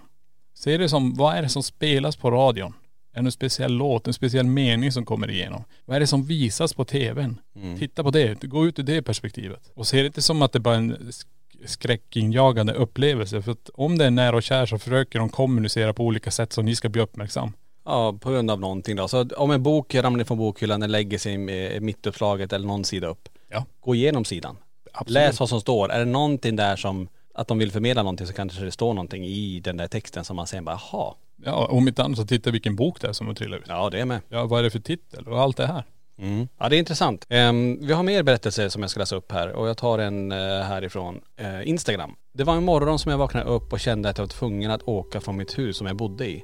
Se 0.53 0.77
det 0.77 0.89
som, 0.89 1.13
vad 1.13 1.35
är 1.35 1.41
det 1.41 1.49
som 1.49 1.63
spelas 1.63 2.15
på 2.15 2.31
radion? 2.31 2.73
Är 3.13 3.21
det 3.21 3.27
en 3.27 3.31
speciell 3.31 3.73
låt, 3.73 4.07
en 4.07 4.13
speciell 4.13 4.45
mening 4.45 4.91
som 4.91 5.05
kommer 5.05 5.29
igenom? 5.29 5.63
Vad 5.85 5.95
är 5.95 5.99
det 5.99 6.07
som 6.07 6.25
visas 6.25 6.73
på 6.73 6.85
tvn? 6.85 7.39
Titta 7.79 8.03
på 8.03 8.11
det, 8.11 8.43
gå 8.43 8.67
ut 8.67 8.79
ur 8.79 8.83
det 8.83 9.01
perspektivet. 9.01 9.71
Och 9.75 9.87
se 9.87 10.01
det 10.01 10.05
inte 10.05 10.21
som 10.21 10.41
att 10.41 10.51
det 10.51 10.59
bara 10.59 10.75
är 10.75 10.79
en 10.79 10.97
sk- 10.97 11.25
skräckinjagande 11.65 12.73
upplevelse. 12.73 13.41
För 13.41 13.51
att 13.51 13.69
om 13.73 13.97
det 13.97 14.05
är 14.05 14.11
nära 14.11 14.35
och 14.35 14.43
kär 14.43 14.65
så 14.65 14.77
försöker 14.79 15.19
de 15.19 15.29
kommunicera 15.29 15.93
på 15.93 16.03
olika 16.05 16.31
sätt 16.31 16.53
så 16.53 16.61
ni 16.61 16.75
ska 16.75 16.89
bli 16.89 17.01
uppmärksam. 17.01 17.51
Ja, 17.85 18.17
på 18.21 18.29
grund 18.31 18.51
av 18.51 18.59
någonting 18.59 18.95
då. 18.95 19.07
Så 19.07 19.27
om 19.37 19.51
en 19.51 19.63
bok 19.63 19.95
ramlar 19.95 20.23
från 20.25 20.37
bokhyllan, 20.37 20.79
den 20.79 20.91
lägger 20.91 21.17
sig 21.17 21.33
i 21.75 21.79
mittuppslaget 21.79 22.53
eller 22.53 22.67
någon 22.67 22.85
sida 22.85 23.07
upp. 23.07 23.29
Ja. 23.49 23.65
Gå 23.79 23.95
igenom 23.95 24.25
sidan. 24.25 24.57
Absolut. 24.93 25.13
Läs 25.13 25.39
vad 25.39 25.49
som 25.49 25.61
står. 25.61 25.91
Är 25.91 25.99
det 25.99 26.05
någonting 26.05 26.55
där 26.55 26.75
som, 26.75 27.07
att 27.33 27.47
de 27.47 27.57
vill 27.57 27.71
förmedla 27.71 28.03
någonting 28.03 28.27
så 28.27 28.33
kanske 28.33 28.63
det 28.65 28.71
står 28.71 28.93
någonting 28.93 29.25
i 29.25 29.59
den 29.59 29.77
där 29.77 29.87
texten 29.87 30.25
som 30.25 30.35
man 30.35 30.47
sen 30.47 30.65
bara, 30.65 30.79
jaha, 30.91 31.13
Ja, 31.45 31.65
om 31.65 31.87
inte 31.87 32.03
annat 32.03 32.17
så 32.17 32.25
titta 32.25 32.51
vilken 32.51 32.75
bok 32.75 33.01
det 33.01 33.07
är 33.07 33.13
som 33.13 33.27
har 33.27 33.33
trillat 33.33 33.59
ut. 33.59 33.65
ja 33.67 33.89
det 33.89 33.99
är 33.99 34.05
med. 34.05 34.19
Ja, 34.29 34.45
vad 34.45 34.59
är 34.59 34.63
det 34.63 34.69
för 34.69 34.79
titel 34.79 35.27
och 35.27 35.39
allt 35.39 35.57
det 35.57 35.67
här. 35.67 35.83
Mm. 36.17 36.47
Ja 36.57 36.69
det 36.69 36.75
är 36.75 36.79
intressant. 36.79 37.25
Ehm, 37.29 37.77
vi 37.81 37.93
har 37.93 38.03
mer 38.03 38.23
berättelser 38.23 38.69
som 38.69 38.81
jag 38.81 38.91
ska 38.91 38.99
läsa 38.99 39.15
upp 39.15 39.31
här 39.31 39.51
och 39.51 39.67
jag 39.67 39.77
tar 39.77 39.99
en 39.99 40.31
eh, 40.31 40.37
härifrån 40.37 41.21
eh, 41.37 41.69
Instagram. 41.69 42.15
Det 42.33 42.43
var 42.43 42.55
en 42.55 42.65
morgon 42.65 42.99
som 42.99 43.11
jag 43.11 43.17
vaknade 43.17 43.49
upp 43.49 43.73
och 43.73 43.79
kände 43.79 44.09
att 44.09 44.17
jag 44.17 44.25
var 44.25 44.29
tvungen 44.29 44.71
att 44.71 44.83
åka 44.83 45.21
från 45.21 45.37
mitt 45.37 45.57
hus 45.57 45.77
som 45.77 45.87
jag 45.87 45.95
bodde 45.95 46.27
i. 46.27 46.43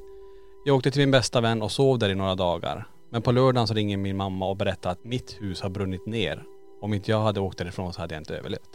Jag 0.65 0.75
åkte 0.75 0.91
till 0.91 1.01
min 1.01 1.11
bästa 1.11 1.41
vän 1.41 1.61
och 1.61 1.71
sov 1.71 1.99
där 1.99 2.09
i 2.09 2.15
några 2.15 2.35
dagar. 2.35 2.87
Men 3.11 3.21
på 3.21 3.31
lördagen 3.31 3.67
så 3.67 3.73
ringer 3.73 3.97
min 3.97 4.17
mamma 4.17 4.47
och 4.49 4.57
berättar 4.57 4.91
att 4.91 5.03
mitt 5.03 5.37
hus 5.41 5.61
har 5.61 5.69
brunnit 5.69 6.05
ner. 6.05 6.43
Om 6.81 6.93
inte 6.93 7.11
jag 7.11 7.21
hade 7.21 7.39
åkt 7.39 7.57
därifrån 7.57 7.93
så 7.93 8.01
hade 8.01 8.15
jag 8.15 8.21
inte 8.21 8.37
överlevt. 8.37 8.69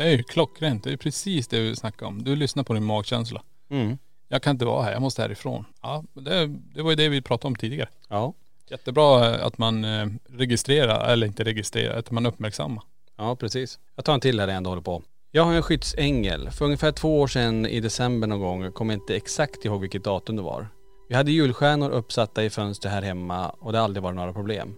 Det 0.00 0.06
är 0.06 0.10
ju 0.10 0.22
klockrent. 0.22 0.84
Det 0.84 0.92
är 0.92 0.96
precis 0.96 1.48
det 1.48 1.60
vi 1.60 1.76
snackar 1.76 2.06
om. 2.06 2.24
Du 2.24 2.36
lyssnar 2.36 2.64
på 2.64 2.74
din 2.74 2.84
magkänsla. 2.84 3.42
Mm. 3.70 3.98
Jag 4.28 4.42
kan 4.42 4.50
inte 4.50 4.64
vara 4.64 4.82
här, 4.82 4.92
jag 4.92 5.02
måste 5.02 5.22
härifrån. 5.22 5.64
Ja, 5.82 6.04
det, 6.12 6.46
det 6.46 6.82
var 6.82 6.90
ju 6.90 6.96
det 6.96 7.08
vi 7.08 7.22
pratade 7.22 7.48
om 7.48 7.56
tidigare. 7.56 7.88
Ja. 8.08 8.34
Jättebra 8.70 9.34
eh, 9.34 9.46
att 9.46 9.58
man 9.58 9.84
eh, 9.84 10.06
registrerar, 10.28 11.08
eller 11.08 11.26
inte 11.26 11.44
registrerar, 11.44 11.98
att 11.98 12.10
man 12.10 12.26
uppmärksammar. 12.26 12.84
Ja 13.16 13.36
precis. 13.36 13.78
Jag 13.96 14.04
tar 14.04 14.14
en 14.14 14.20
till 14.20 14.40
här 14.40 14.48
jag 14.48 14.56
ändå 14.56 14.70
håller 14.70 14.82
på. 14.82 15.02
Jag 15.30 15.44
har 15.44 15.54
en 15.54 15.62
skyddsängel. 15.62 16.50
För 16.50 16.64
ungefär 16.64 16.92
två 16.92 17.20
år 17.20 17.26
sedan 17.26 17.66
i 17.66 17.80
december 17.80 18.26
någon 18.26 18.40
gång, 18.40 18.72
kommer 18.72 18.94
inte 18.94 19.16
exakt 19.16 19.64
ihåg 19.64 19.80
vilket 19.80 20.04
datum 20.04 20.36
det 20.36 20.42
var. 20.42 20.68
Vi 21.08 21.14
hade 21.14 21.32
julstjärnor 21.32 21.90
uppsatta 21.90 22.44
i 22.44 22.50
fönster 22.50 22.88
här 22.88 23.02
hemma 23.02 23.48
och 23.48 23.72
det 23.72 23.78
har 23.78 23.84
aldrig 23.84 24.02
varit 24.02 24.16
några 24.16 24.32
problem. 24.32 24.76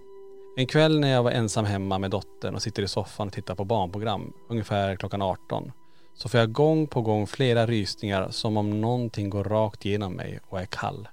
En 0.56 0.66
kväll 0.66 1.00
när 1.00 1.08
jag 1.08 1.22
var 1.22 1.30
ensam 1.30 1.64
hemma 1.64 1.98
med 1.98 2.10
dottern 2.10 2.54
och 2.54 2.62
sitter 2.62 2.82
i 2.82 2.88
soffan 2.88 3.26
och 3.26 3.32
tittar 3.32 3.54
på 3.54 3.64
barnprogram, 3.64 4.32
ungefär 4.48 4.96
klockan 4.96 5.22
18, 5.22 5.72
så 6.14 6.28
får 6.28 6.40
jag 6.40 6.52
gång 6.52 6.86
på 6.86 7.02
gång 7.02 7.26
flera 7.26 7.66
rysningar 7.66 8.30
som 8.30 8.56
om 8.56 8.80
någonting 8.80 9.30
går 9.30 9.44
rakt 9.44 9.86
igenom 9.86 10.12
mig 10.12 10.40
och 10.48 10.60
är 10.60 10.66
kall. 10.66 11.08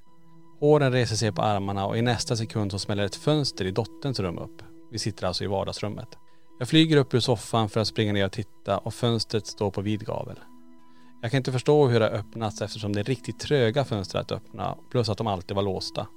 Håren 0.60 0.92
reser 0.92 1.16
sig 1.16 1.32
på 1.32 1.42
armarna 1.42 1.86
och 1.86 1.98
i 1.98 2.02
nästa 2.02 2.36
sekund 2.36 2.72
så 2.72 2.80
smäller 2.80 3.06
ett 3.06 3.16
fönster 3.16 3.66
i 3.66 3.72
dotterns 3.72 4.20
rum 4.20 4.38
upp. 4.38 4.62
Vi 4.92 5.00
sitter 5.00 5.28
alltså 5.28 5.44
i 5.44 5.48
vardagsrummet. 5.48 6.18
Jag 6.60 6.68
flyger 6.68 6.98
upp 6.98 7.14
ur 7.14 7.20
soffan 7.20 7.70
för 7.70 7.80
att 7.80 7.88
springa 7.88 8.14
ner 8.14 8.26
och 8.26 8.32
titta 8.32 8.78
och 8.78 8.94
fönstret 8.94 9.48
står 9.48 9.72
på 9.72 9.82
vid 9.82 10.06
gavel. 10.06 10.40
Jag 11.22 11.32
kan 11.32 11.38
inte 11.38 11.52
förstå 11.52 11.88
hur 11.88 12.00
det 12.00 12.06
har 12.06 12.14
öppnats 12.14 12.62
eftersom 12.62 12.94
det 12.94 13.00
är 13.00 13.04
riktigt 13.04 13.40
tröga 13.40 13.86
fönster 13.86 14.20
att 14.20 14.32
öppna 14.32 14.78
plus 14.92 15.10
att 15.10 15.18
de 15.18 15.28
alltid 15.28 15.56
var 15.56 15.64
låsta. 15.64 16.08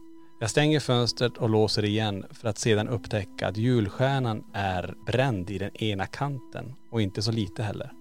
Jag 0.43 0.51
stänger 0.51 0.81
fönstret 0.81 1.37
och 1.37 1.51
låser 1.51 1.85
igen 1.85 2.25
för 2.31 2.49
att 2.49 2.59
sedan 2.59 2.89
upptäcka 2.89 3.49
att 3.49 3.57
julstjärnan 3.57 4.45
är 4.53 4.95
bränd 5.07 5.51
i 5.51 5.59
den 5.59 5.77
ena 5.77 6.07
kanten 6.07 6.75
och 6.91 7.03
inte 7.03 7.23
så 7.23 7.33
lite 7.33 7.63
heller. 7.63 7.93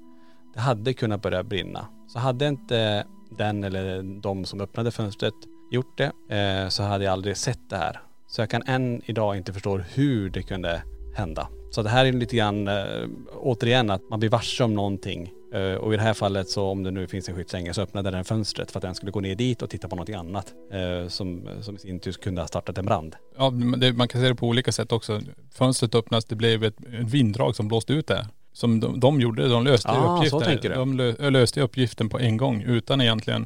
Det 0.53 0.59
hade 0.59 0.93
kunnat 0.93 1.21
börja 1.21 1.43
brinna. 1.43 1.87
Så 2.07 2.19
hade 2.19 2.47
inte 2.47 3.05
den 3.37 3.63
eller 3.63 4.03
de 4.21 4.45
som 4.45 4.61
öppnade 4.61 4.91
fönstret 4.91 5.33
gjort 5.71 5.97
det 5.97 6.35
eh, 6.35 6.69
så 6.69 6.83
hade 6.83 7.03
jag 7.03 7.11
aldrig 7.11 7.37
sett 7.37 7.69
det 7.69 7.77
här. 7.77 8.01
Så 8.27 8.41
jag 8.41 8.49
kan 8.49 8.63
än 8.67 9.01
idag 9.05 9.37
inte 9.37 9.53
förstå 9.53 9.77
hur 9.77 10.29
det 10.29 10.43
kunde 10.43 10.83
hända. 11.15 11.47
Så 11.71 11.83
det 11.83 11.89
här 11.89 12.05
är 12.05 12.11
lite 12.11 12.35
grann 12.35 12.67
eh, 12.67 13.07
återigen 13.35 13.89
att 13.89 14.09
man 14.09 14.19
blir 14.19 14.29
varse 14.29 14.63
om 14.63 14.75
någonting. 14.75 15.31
Eh, 15.53 15.73
och 15.73 15.93
i 15.93 15.97
det 15.97 16.03
här 16.03 16.13
fallet 16.13 16.49
så 16.49 16.63
om 16.65 16.83
det 16.83 16.91
nu 16.91 17.07
finns 17.07 17.29
en 17.29 17.35
skyddsängel 17.35 17.73
så 17.73 17.81
öppnade 17.81 18.11
den 18.11 18.25
fönstret 18.25 18.71
för 18.71 18.79
att 18.79 18.81
den 18.81 18.95
skulle 18.95 19.11
gå 19.11 19.19
ner 19.19 19.35
dit 19.35 19.61
och 19.61 19.69
titta 19.69 19.87
på 19.87 19.95
någonting 19.95 20.15
annat. 20.15 20.53
Eh, 20.71 21.07
som, 21.07 21.49
som 21.61 21.75
i 21.75 21.79
sin 21.79 21.99
tur 21.99 22.11
kunde 22.11 22.41
ha 22.41 22.47
startat 22.47 22.77
en 22.77 22.85
brand. 22.85 23.15
Ja, 23.37 23.49
det, 23.77 23.93
man 23.93 24.07
kan 24.07 24.21
se 24.21 24.27
det 24.27 24.35
på 24.35 24.47
olika 24.47 24.71
sätt 24.71 24.91
också. 24.91 25.21
Fönstret 25.53 25.95
öppnas, 25.95 26.25
det 26.25 26.35
blev 26.35 26.63
ett, 26.63 26.77
ett 26.79 27.09
vinddrag 27.09 27.55
som 27.55 27.67
blåste 27.67 27.93
ut 27.93 28.07
det. 28.07 28.27
Som 28.53 28.79
de, 28.79 28.99
de 28.99 29.21
gjorde, 29.21 29.47
de 29.47 29.63
löste 29.63 29.89
Ah, 29.89 29.95
så 30.03 30.17
uppgiften. 30.17 30.41
tänker 30.41 30.69
du. 30.69 30.75
De 30.75 30.93
lö, 30.97 31.29
löste 31.29 31.61
uppgiften 31.61 32.09
på 32.09 32.19
en 32.19 32.37
gång 32.37 32.61
utan 32.61 33.01
egentligen.. 33.01 33.45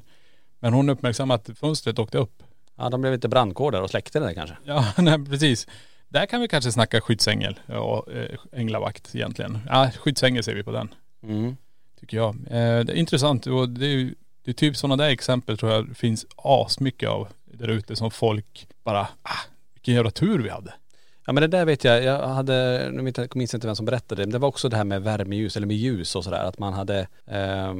Men 0.59 0.73
hon 0.73 0.89
uppmärksammade 0.89 1.41
att 1.51 1.57
fönstret 1.57 1.99
åkte 1.99 2.17
upp. 2.17 2.43
Ja 2.77 2.89
de 2.89 3.01
blev 3.01 3.13
inte 3.13 3.27
brandkårdar 3.27 3.81
och 3.81 3.89
släckte 3.89 4.19
det 4.19 4.33
kanske. 4.33 4.55
Ja, 4.63 4.85
nej 4.97 5.25
precis. 5.25 5.67
Där 6.09 6.25
kan 6.25 6.41
vi 6.41 6.47
kanske 6.47 6.71
snacka 6.71 7.01
skyddsängel 7.01 7.59
och 7.67 8.11
eh, 8.13 8.37
änglavakt 8.53 9.15
egentligen. 9.15 9.59
Ja, 9.69 9.91
skyddsängel 9.99 10.43
ser 10.43 10.55
vi 10.55 10.63
på 10.63 10.71
den. 10.71 10.89
Mm. 11.23 11.57
Tycker 12.05 12.17
jag. 12.17 12.35
Eh, 12.35 12.85
det 12.85 12.93
är 12.93 12.95
intressant 12.95 13.47
och 13.47 13.69
det 13.69 13.85
är, 13.85 13.89
ju- 13.89 14.15
det 14.43 14.51
är 14.51 14.53
typ 14.53 14.77
sådana 14.77 15.03
där 15.03 15.09
exempel 15.09 15.57
tror 15.57 15.71
jag 15.71 15.97
finns 15.97 16.25
asmycket 16.35 17.09
av 17.09 17.27
där 17.45 17.67
ute 17.67 17.95
som 17.95 18.11
folk 18.11 18.67
bara, 18.83 19.01
ah, 19.21 19.29
vilken 19.73 19.93
jävla 19.93 20.11
tur 20.11 20.39
vi 20.39 20.49
hade. 20.49 20.73
Ja 21.25 21.33
men 21.33 21.41
det 21.41 21.47
där 21.47 21.65
vet 21.65 21.83
jag, 21.83 22.03
jag 22.03 22.27
hade, 22.27 22.89
nu 22.93 23.01
minns 23.01 23.17
jag- 23.17 23.35
minns 23.35 23.53
inte 23.53 23.67
vem 23.67 23.75
som 23.75 23.85
berättade 23.85 24.21
det, 24.21 24.25
men 24.25 24.31
det 24.31 24.39
var 24.39 24.47
också 24.47 24.69
det 24.69 24.77
här 24.77 24.83
med 24.83 25.01
värmeljus 25.01 25.57
eller 25.57 25.67
med 25.67 25.75
ljus 25.77 26.15
och 26.15 26.23
sådär. 26.23 26.43
Att 26.43 26.59
man 26.59 26.73
hade, 26.73 27.07
eh, 27.25 27.73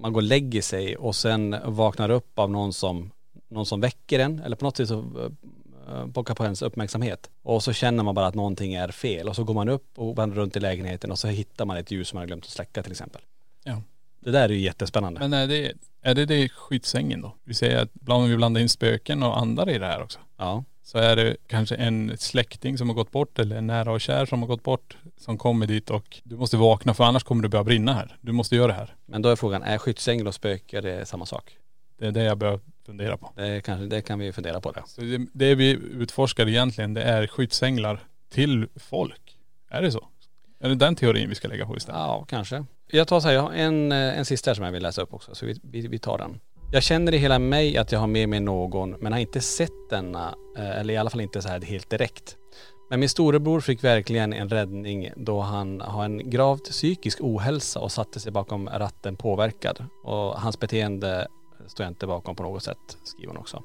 man 0.00 0.12
går 0.12 0.16
och 0.20 0.22
lägger 0.22 0.62
sig 0.62 0.96
och 0.96 1.16
sen 1.16 1.56
vaknar 1.64 2.10
upp 2.10 2.38
av 2.38 2.50
någon 2.50 2.72
som, 2.72 3.10
någon 3.48 3.66
som 3.66 3.80
väcker 3.80 4.18
en 4.18 4.38
eller 4.40 4.56
på 4.56 4.64
något 4.64 4.76
sätt 4.76 4.88
så 4.88 4.98
eh, 4.98 6.06
pockar 6.14 6.34
på 6.34 6.44
ens 6.44 6.62
uppmärksamhet. 6.62 7.30
Och 7.42 7.62
så 7.62 7.72
känner 7.72 8.02
man 8.04 8.14
bara 8.14 8.26
att 8.26 8.34
någonting 8.34 8.74
är 8.74 8.88
fel 8.88 9.28
och 9.28 9.36
så 9.36 9.44
går 9.44 9.54
man 9.54 9.68
upp 9.68 9.98
och 9.98 10.16
vandrar 10.16 10.36
runt 10.36 10.56
i 10.56 10.60
lägenheten 10.60 11.10
och 11.10 11.18
så 11.18 11.28
hittar 11.28 11.64
man 11.64 11.76
ett 11.76 11.90
ljus 11.90 12.08
som 12.08 12.16
man 12.16 12.22
har 12.22 12.26
glömt 12.26 12.44
att 12.44 12.50
släcka 12.50 12.82
till 12.82 12.92
exempel. 12.92 13.20
Ja. 13.64 13.82
Det 14.20 14.30
där 14.30 14.48
är 14.48 14.52
ju 14.52 14.60
jättespännande. 14.60 15.20
Men 15.20 15.32
är 15.32 15.46
det, 15.46 15.72
är 16.02 16.14
det 16.14 16.26
det 16.26 16.48
skyddsängeln 16.48 17.22
då? 17.22 17.34
Vi 17.44 17.54
säger 17.54 17.82
att 17.82 17.90
om 18.08 18.28
vi 18.28 18.36
blandar 18.36 18.60
in 18.60 18.68
spöken 18.68 19.22
och 19.22 19.38
andar 19.38 19.70
i 19.70 19.78
det 19.78 19.86
här 19.86 20.02
också. 20.02 20.18
Ja. 20.36 20.64
Så 20.82 20.98
är 20.98 21.16
det 21.16 21.36
kanske 21.46 21.74
en 21.74 22.16
släkting 22.18 22.78
som 22.78 22.88
har 22.88 22.94
gått 22.94 23.10
bort 23.10 23.38
eller 23.38 23.56
en 23.56 23.66
nära 23.66 23.92
och 23.92 24.00
kär 24.00 24.26
som 24.26 24.42
har 24.42 24.46
gått 24.46 24.62
bort 24.62 24.96
som 25.16 25.38
kommer 25.38 25.66
dit 25.66 25.90
och 25.90 26.20
du 26.24 26.36
måste 26.36 26.56
vakna 26.56 26.94
för 26.94 27.04
annars 27.04 27.22
kommer 27.22 27.42
det 27.42 27.48
börja 27.48 27.64
brinna 27.64 27.94
här. 27.94 28.16
Du 28.20 28.32
måste 28.32 28.56
göra 28.56 28.66
det 28.66 28.72
här. 28.72 28.94
Men 29.06 29.22
då 29.22 29.28
är 29.28 29.36
frågan, 29.36 29.62
är 29.62 29.78
skyddsängel 29.78 30.26
och 30.26 30.34
spöke 30.34 30.80
det 30.80 31.06
samma 31.06 31.26
sak? 31.26 31.56
Det 31.98 32.06
är 32.06 32.12
det 32.12 32.22
jag 32.22 32.38
börjar 32.38 32.60
fundera 32.86 33.16
på. 33.16 33.32
Det, 33.36 33.60
kanske, 33.64 33.86
det 33.86 34.02
kan 34.02 34.18
vi 34.18 34.32
fundera 34.32 34.60
på 34.60 34.72
det. 34.72 34.82
Så 34.86 35.00
det, 35.00 35.26
det 35.32 35.54
vi 35.54 35.70
utforskar 35.70 36.48
egentligen 36.48 36.94
det 36.94 37.02
är 37.02 37.26
skyddsänglar 37.26 38.00
till 38.30 38.68
folk. 38.76 39.38
Är 39.70 39.82
det 39.82 39.92
så? 39.92 40.08
Är 40.60 40.68
det 40.68 40.74
den 40.74 40.96
teorin 40.96 41.28
vi 41.28 41.34
ska 41.34 41.48
lägga 41.48 41.66
på 41.66 41.76
istället? 41.76 41.98
Ja, 41.98 42.24
kanske. 42.28 42.64
Jag 42.94 43.08
tar 43.08 43.20
så 43.20 43.28
här, 43.28 43.34
jag 43.34 43.42
har 43.42 43.52
en, 43.52 43.92
eh, 43.92 44.18
en 44.18 44.24
sista 44.24 44.50
här 44.50 44.54
som 44.54 44.64
jag 44.64 44.72
vill 44.72 44.82
läsa 44.82 45.02
upp 45.02 45.14
också, 45.14 45.34
så 45.34 45.46
vi, 45.46 45.60
vi, 45.62 45.86
vi 45.88 45.98
tar 45.98 46.18
den. 46.18 46.40
Jag 46.72 46.82
känner 46.82 47.14
i 47.14 47.16
hela 47.16 47.38
mig 47.38 47.78
att 47.78 47.92
jag 47.92 48.00
har 48.00 48.06
med 48.06 48.28
mig 48.28 48.40
någon, 48.40 48.90
men 48.90 49.12
har 49.12 49.20
inte 49.20 49.40
sett 49.40 49.90
denna, 49.90 50.34
eh, 50.56 50.80
eller 50.80 50.94
i 50.94 50.96
alla 50.96 51.10
fall 51.10 51.20
inte 51.20 51.42
så 51.42 51.48
här 51.48 51.60
helt 51.60 51.90
direkt. 51.90 52.36
Men 52.90 53.00
min 53.00 53.08
storebror 53.08 53.60
fick 53.60 53.84
verkligen 53.84 54.32
en 54.32 54.48
räddning 54.48 55.10
då 55.16 55.40
han 55.40 55.80
har 55.80 56.04
en 56.04 56.30
gravt 56.30 56.64
psykisk 56.64 57.18
ohälsa 57.20 57.80
och 57.80 57.92
satte 57.92 58.20
sig 58.20 58.32
bakom 58.32 58.68
ratten 58.68 59.16
påverkad. 59.16 59.84
Och 60.04 60.40
hans 60.40 60.60
beteende 60.60 61.28
står 61.66 61.84
jag 61.84 61.90
inte 61.90 62.06
bakom 62.06 62.36
på 62.36 62.42
något 62.42 62.62
sätt, 62.62 62.96
skriver 63.04 63.28
hon 63.28 63.36
också. 63.36 63.62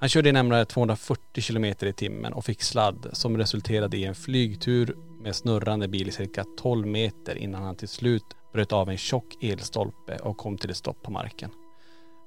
Han 0.00 0.08
körde 0.08 0.28
i 0.28 0.32
närmare 0.32 0.64
240 0.64 1.42
kilometer 1.42 1.86
i 1.86 1.92
timmen 1.92 2.32
och 2.32 2.44
fick 2.44 2.62
sladd 2.62 3.06
som 3.12 3.38
resulterade 3.38 3.96
i 3.96 4.04
en 4.04 4.14
flygtur 4.14 4.96
med 5.22 5.36
snurrande 5.36 5.88
bil 5.88 6.08
i 6.08 6.12
cirka 6.12 6.44
12 6.58 6.86
meter 6.86 7.38
innan 7.38 7.62
han 7.62 7.76
till 7.76 7.88
slut 7.88 8.22
bröt 8.52 8.72
av 8.72 8.90
en 8.90 8.96
tjock 8.96 9.44
elstolpe 9.44 10.16
och 10.16 10.36
kom 10.36 10.58
till 10.58 10.70
ett 10.70 10.76
stopp 10.76 11.02
på 11.02 11.10
marken. 11.10 11.50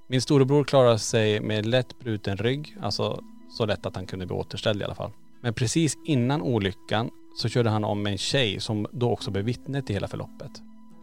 Min 0.10 0.22
storebror 0.22 0.64
klarade 0.64 1.00
sig 1.00 1.40
med 1.40 1.66
lätt 1.66 2.00
bruten 2.00 2.38
rygg, 2.38 2.78
alltså 2.82 3.24
så 3.58 3.66
lätt 3.66 3.86
att 3.86 3.96
han 3.96 4.06
kunde 4.06 4.26
bli 4.26 4.36
återställd 4.36 4.82
i 4.82 4.84
alla 4.84 4.96
fall. 4.96 5.12
Men 5.42 5.54
precis 5.54 5.98
innan 6.06 6.42
olyckan 6.42 7.10
så 7.38 7.50
körde 7.50 7.70
han 7.70 7.84
om 7.84 8.08
en 8.08 8.18
tjej 8.18 8.60
som 8.60 8.88
då 8.92 9.12
också 9.12 9.32
blev 9.32 9.46
vittne 9.46 9.82
till 9.82 9.96
hela 9.96 10.08
förloppet. 10.08 10.52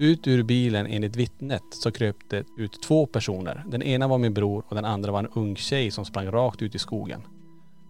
Ut 0.02 0.26
ur 0.26 0.42
bilen 0.42 0.86
enligt 0.86 1.16
vittnet 1.16 1.62
så 1.70 1.92
kröp 1.92 2.16
det 2.28 2.44
ut 2.56 2.82
två 2.82 3.06
personer. 3.06 3.64
Den 3.66 3.82
ena 3.82 4.08
var 4.08 4.18
min 4.18 4.34
bror 4.34 4.64
och 4.68 4.74
den 4.74 4.84
andra 4.84 5.12
var 5.12 5.18
en 5.18 5.28
ung 5.34 5.56
tjej 5.56 5.90
som 5.90 6.04
sprang 6.04 6.26
rakt 6.26 6.62
ut 6.62 6.74
i 6.74 6.78
skogen. 6.78 7.22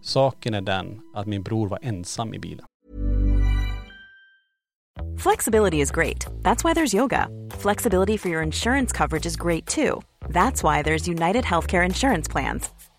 Saken 0.01 0.53
är 0.53 0.61
den 0.61 1.01
att 1.13 1.27
min 1.27 1.43
bror 1.43 1.67
var 1.67 1.79
ensam 1.81 2.33
i 2.33 2.39
bilen. 2.39 2.65
Flexibility 5.17 5.81
is 5.81 5.91
great. 5.91 6.27
That's 6.41 6.63
why 6.63 6.73
there's 6.73 6.95
yoga. 6.95 7.27
Flexibility 7.51 8.17
for 8.17 8.29
your 8.31 8.43
insurance 8.43 8.97
coverage 8.97 9.25
is 9.25 9.35
great 9.35 9.67
too. 9.67 10.01
That's 10.29 10.63
why 10.63 10.83
there's 10.83 11.07
United 11.07 11.45
Healthcare 11.45 11.85
Insurance 11.85 12.31
Plans. 12.31 12.69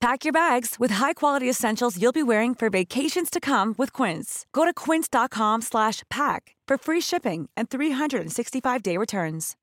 Pack 0.00 0.24
your 0.24 0.32
bags 0.32 0.76
with 0.80 0.94
high-quality 0.94 1.50
essentials 1.50 1.96
you'll 1.98 2.12
be 2.12 2.22
wearing 2.22 2.54
for 2.54 2.70
vacations 2.70 3.30
to 3.30 3.40
come 3.40 3.74
with 3.78 4.02
Quince. 4.02 4.46
Go 4.52 4.64
to 4.64 4.72
quince.com/pack 4.84 6.56
for 6.68 6.78
free 6.78 7.00
shipping 7.00 7.48
and 7.56 7.68
365-day 7.68 8.98
returns. 8.98 9.56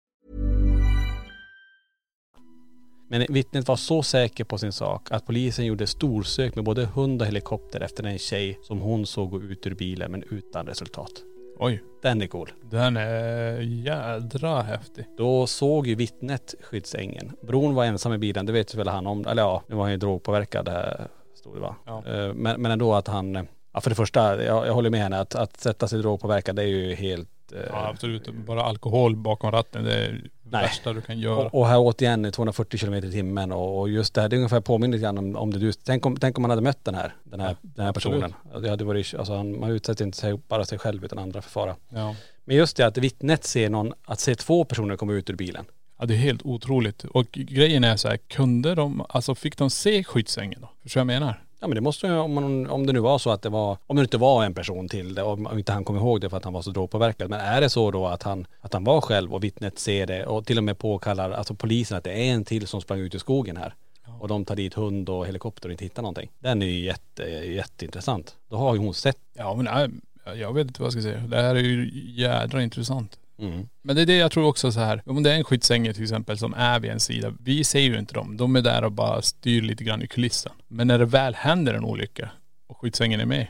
Men 3.09 3.25
vittnet 3.29 3.67
var 3.67 3.75
så 3.75 4.03
säker 4.03 4.43
på 4.43 4.57
sin 4.57 4.71
sak 4.71 5.11
att 5.11 5.25
polisen 5.25 5.65
gjorde 5.65 5.87
storsök 5.87 6.55
med 6.55 6.63
både 6.65 6.85
hund 6.85 7.21
och 7.21 7.27
helikopter 7.27 7.81
efter 7.81 8.03
en 8.03 8.19
tjej 8.19 8.59
som 8.61 8.79
hon 8.79 9.05
såg 9.05 9.31
gå 9.31 9.41
ut 9.41 9.67
ur 9.67 9.75
bilen 9.75 10.11
men 10.11 10.23
utan 10.23 10.65
resultat. 10.65 11.32
Oj. 11.63 11.83
Den 12.01 12.21
är 12.21 12.27
cool. 12.27 12.51
Den 12.61 12.97
är 12.97 13.59
jädra 13.61 14.61
häftig. 14.61 15.05
Då 15.17 15.47
såg 15.47 15.87
ju 15.87 15.95
vittnet 15.95 16.55
skyddsängeln. 16.61 17.31
Bron 17.41 17.75
var 17.75 17.85
ensam 17.85 18.13
i 18.13 18.17
bilen, 18.17 18.45
det 18.45 18.51
vet 18.51 18.75
väl 18.75 18.87
han 18.87 19.07
om. 19.07 19.27
Eller 19.27 19.41
ja, 19.41 19.63
nu 19.67 19.75
var 19.75 19.83
han 19.83 19.91
ju 19.91 19.97
drogpåverkad, 19.97 20.67
eh, 20.67 21.05
stod 21.35 21.55
det 21.55 21.59
va. 21.59 21.75
Ja. 21.85 22.03
Eh, 22.07 22.33
Men, 22.33 22.61
men 22.61 22.71
ändå 22.71 22.93
att 22.93 23.07
han, 23.07 23.47
ja 23.73 23.81
för 23.81 23.89
det 23.89 23.95
första, 23.95 24.43
jag, 24.43 24.67
jag 24.67 24.73
håller 24.73 24.89
med 24.89 24.99
henne 24.99 25.19
att, 25.19 25.35
att 25.35 25.59
sätta 25.59 25.87
sig 25.87 25.99
drogpåverkad 25.99 26.55
det 26.55 26.63
är 26.63 26.67
ju 26.67 26.95
helt 26.95 27.51
eh, 27.53 27.59
Ja 27.69 27.87
absolut. 27.89 28.29
Bara 28.47 28.63
alkohol 28.63 29.15
bakom 29.15 29.51
ratten, 29.51 29.83
det 29.83 29.93
är 29.93 30.21
Nej. 30.53 30.63
värsta 30.63 30.93
du 30.93 31.01
kan 31.01 31.19
göra. 31.19 31.45
Och, 31.45 31.59
och 31.59 31.67
här 31.67 31.79
återigen 31.79 32.31
240 32.31 32.77
kilometer 32.77 33.07
i 33.07 33.11
timmen 33.11 33.51
och, 33.51 33.79
och 33.79 33.89
just 33.89 34.13
det 34.13 34.21
här, 34.21 34.29
det 34.29 34.35
är 34.35 34.37
ungefär 34.37 34.61
påminner 34.61 34.97
lite 34.97 35.03
grann 35.03 35.17
om, 35.17 35.35
om 35.35 35.53
det 35.53 35.59
du, 35.59 35.73
tänk 35.73 36.05
om, 36.05 36.17
tänk 36.17 36.37
om 36.37 36.41
man 36.41 36.49
hade 36.49 36.61
mött 36.61 36.85
den 36.85 36.95
här, 36.95 37.15
den 37.23 37.39
här, 37.39 37.55
den 37.61 37.85
här 37.85 37.93
personen. 37.93 38.33
Det 38.61 38.69
hade 38.69 38.83
varit, 38.83 39.13
alltså 39.13 39.33
han, 39.33 39.59
man 39.59 39.71
utsätter 39.71 40.05
inte 40.05 40.17
sig, 40.17 40.37
bara 40.47 40.65
sig 40.65 40.77
själv 40.77 41.05
utan 41.05 41.19
andra 41.19 41.41
för 41.41 41.49
fara. 41.49 41.75
Ja. 41.89 42.15
Men 42.45 42.55
just 42.55 42.77
det 42.77 42.87
att 42.87 42.97
vittnet 42.97 43.43
ser 43.43 43.69
någon, 43.69 43.93
att 44.05 44.19
se 44.19 44.35
två 44.35 44.63
personer 44.63 44.95
komma 44.95 45.13
ut 45.13 45.29
ur 45.29 45.35
bilen. 45.35 45.65
ja 45.99 46.05
det 46.05 46.13
är 46.13 46.17
helt 46.17 46.41
otroligt. 46.45 47.03
Och 47.03 47.25
grejen 47.31 47.83
är 47.83 47.95
så 47.97 48.07
här, 48.07 48.17
kunde 48.17 48.75
de, 48.75 49.05
alltså 49.09 49.35
fick 49.35 49.57
de 49.57 49.69
se 49.69 50.03
skyddsängeln 50.03 50.61
då? 50.61 50.69
Förstår 50.83 51.01
du 51.01 51.05
vad 51.05 51.13
jag 51.15 51.19
menar? 51.21 51.43
Ja 51.63 51.67
men 51.67 51.75
det 51.75 51.81
måste 51.81 52.07
ju, 52.07 52.13
om, 52.13 52.33
man, 52.33 52.69
om 52.69 52.85
det 52.85 52.93
nu 52.93 52.99
var 52.99 53.17
så 53.17 53.29
att 53.29 53.41
det 53.41 53.49
var, 53.49 53.77
om 53.87 53.95
det 53.95 54.01
inte 54.01 54.17
var 54.17 54.45
en 54.45 54.53
person 54.53 54.89
till 54.89 55.15
det, 55.15 55.23
om 55.23 55.57
inte 55.57 55.71
han 55.71 55.83
kom 55.83 55.95
ihåg 55.95 56.21
det 56.21 56.29
för 56.29 56.37
att 56.37 56.43
han 56.43 56.53
var 56.53 56.61
så 56.61 56.71
drogpåverkad. 56.71 57.29
Men 57.29 57.39
är 57.39 57.61
det 57.61 57.69
så 57.69 57.91
då 57.91 58.07
att 58.07 58.23
han, 58.23 58.47
att 58.61 58.73
han 58.73 58.83
var 58.83 59.01
själv 59.01 59.33
och 59.33 59.43
vittnet 59.43 59.79
ser 59.79 60.05
det 60.05 60.25
och 60.25 60.45
till 60.45 60.57
och 60.57 60.63
med 60.63 60.77
påkallar, 60.77 61.31
alltså 61.31 61.55
polisen 61.55 61.97
att 61.97 62.03
det 62.03 62.11
är 62.11 62.33
en 62.33 62.45
till 62.45 62.67
som 62.67 62.81
sprang 62.81 62.99
ut 62.99 63.15
i 63.15 63.19
skogen 63.19 63.57
här. 63.57 63.75
Och 64.19 64.27
de 64.27 64.45
tar 64.45 64.55
dit 64.55 64.73
hund 64.73 65.09
och 65.09 65.27
helikopter 65.27 65.69
och 65.69 65.71
inte 65.71 65.83
hittar 65.83 66.01
någonting. 66.01 66.29
Den 66.39 66.61
är 66.61 66.65
ju 66.65 66.79
jätte, 66.85 67.23
jätteintressant. 67.23 68.35
Då 68.49 68.55
har 68.55 68.75
ju 68.75 68.79
hon 68.79 68.93
sett. 68.93 69.17
Ja 69.33 69.55
men 69.55 70.01
jag 70.35 70.53
vet 70.53 70.67
inte 70.67 70.81
vad 70.81 70.85
jag 70.85 70.93
ska 70.93 71.01
säga. 71.01 71.19
Det 71.27 71.41
här 71.41 71.55
är 71.55 71.59
ju 71.59 71.91
jädra 72.15 72.63
intressant. 72.63 73.19
Mm. 73.43 73.67
Men 73.81 73.95
det 73.95 74.01
är 74.01 74.05
det 74.05 74.15
jag 74.15 74.31
tror 74.31 74.45
också 74.45 74.71
så 74.71 74.79
här, 74.79 75.01
om 75.05 75.23
det 75.23 75.31
är 75.31 75.37
en 75.37 75.43
skyddsängel 75.43 75.93
till 75.93 76.03
exempel 76.03 76.37
som 76.37 76.53
är 76.53 76.79
vid 76.79 76.91
en 76.91 76.99
sida, 76.99 77.33
vi 77.39 77.63
ser 77.63 77.79
ju 77.79 77.99
inte 77.99 78.13
dem. 78.13 78.37
De 78.37 78.55
är 78.55 78.61
där 78.61 78.83
och 78.83 78.91
bara 78.91 79.21
styr 79.21 79.61
lite 79.61 79.83
grann 79.83 80.01
i 80.01 80.07
kulissen. 80.07 80.51
Men 80.67 80.87
när 80.87 80.99
det 80.99 81.05
väl 81.05 81.35
händer 81.35 81.73
en 81.73 81.85
olycka 81.85 82.29
och 82.67 82.77
skyddsängeln 82.77 83.21
är 83.21 83.25
med, 83.25 83.47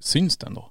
syns 0.00 0.36
den 0.36 0.54
då? 0.54 0.70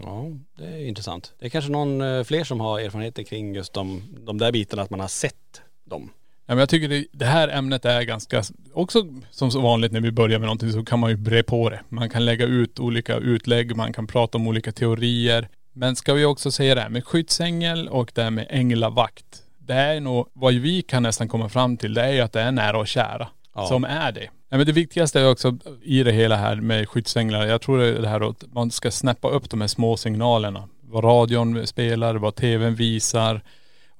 Ja, 0.00 0.26
det 0.58 0.64
är 0.64 0.86
intressant. 0.86 1.32
Det 1.38 1.46
är 1.46 1.50
kanske 1.50 1.70
någon 1.70 2.00
eh, 2.00 2.24
fler 2.24 2.44
som 2.44 2.60
har 2.60 2.80
erfarenheter 2.80 3.22
kring 3.22 3.54
just 3.54 3.72
de, 3.72 4.02
de 4.26 4.38
där 4.38 4.52
bitarna, 4.52 4.82
att 4.82 4.90
man 4.90 5.00
har 5.00 5.08
sett 5.08 5.62
dem. 5.84 6.10
Ja, 6.46 6.54
men 6.54 6.58
jag 6.58 6.68
tycker 6.68 6.88
det, 6.88 7.06
det 7.12 7.24
här 7.24 7.48
ämnet 7.48 7.84
är 7.84 8.02
ganska, 8.02 8.42
också 8.72 9.06
som 9.30 9.50
så 9.50 9.60
vanligt 9.60 9.92
när 9.92 10.00
vi 10.00 10.12
börjar 10.12 10.38
med 10.38 10.46
någonting 10.46 10.72
så 10.72 10.84
kan 10.84 10.98
man 10.98 11.10
ju 11.10 11.16
bre 11.16 11.42
på 11.42 11.70
det. 11.70 11.80
Man 11.88 12.10
kan 12.10 12.24
lägga 12.24 12.46
ut 12.46 12.80
olika 12.80 13.16
utlägg, 13.16 13.76
man 13.76 13.92
kan 13.92 14.06
prata 14.06 14.38
om 14.38 14.46
olika 14.46 14.72
teorier. 14.72 15.48
Men 15.80 15.96
ska 15.96 16.14
vi 16.14 16.24
också 16.24 16.50
säga 16.50 16.74
det 16.74 16.80
här 16.80 16.88
med 16.88 17.04
skyddsängel 17.04 17.88
och 17.88 18.12
det 18.14 18.22
här 18.22 18.30
med 18.30 18.46
änglavakt. 18.50 19.42
Det 19.58 19.74
är 19.74 20.00
nog, 20.00 20.28
vad 20.32 20.54
vi 20.54 20.82
kan 20.82 21.02
nästan 21.02 21.28
komma 21.28 21.48
fram 21.48 21.76
till, 21.76 21.94
det 21.94 22.02
är 22.02 22.12
ju 22.12 22.20
att 22.20 22.32
det 22.32 22.40
är 22.40 22.52
nära 22.52 22.78
och 22.78 22.86
kära. 22.86 23.28
Ja. 23.54 23.66
Som 23.66 23.84
är 23.84 24.12
det. 24.12 24.24
Ja, 24.48 24.56
men 24.56 24.66
det 24.66 24.72
viktigaste 24.72 25.20
är 25.20 25.30
också 25.30 25.56
i 25.82 26.02
det 26.02 26.12
hela 26.12 26.36
här 26.36 26.56
med 26.56 26.88
skyddsänglar, 26.88 27.46
jag 27.46 27.60
tror 27.60 27.78
det 27.78 27.86
är 27.86 28.02
det 28.02 28.08
här 28.08 28.30
att 28.30 28.44
man 28.52 28.70
ska 28.70 28.90
snäppa 28.90 29.28
upp 29.28 29.50
de 29.50 29.60
här 29.60 29.68
små 29.68 29.96
signalerna. 29.96 30.68
Vad 30.82 31.04
radion 31.04 31.66
spelar, 31.66 32.14
vad 32.14 32.34
tvn 32.34 32.74
visar. 32.74 33.42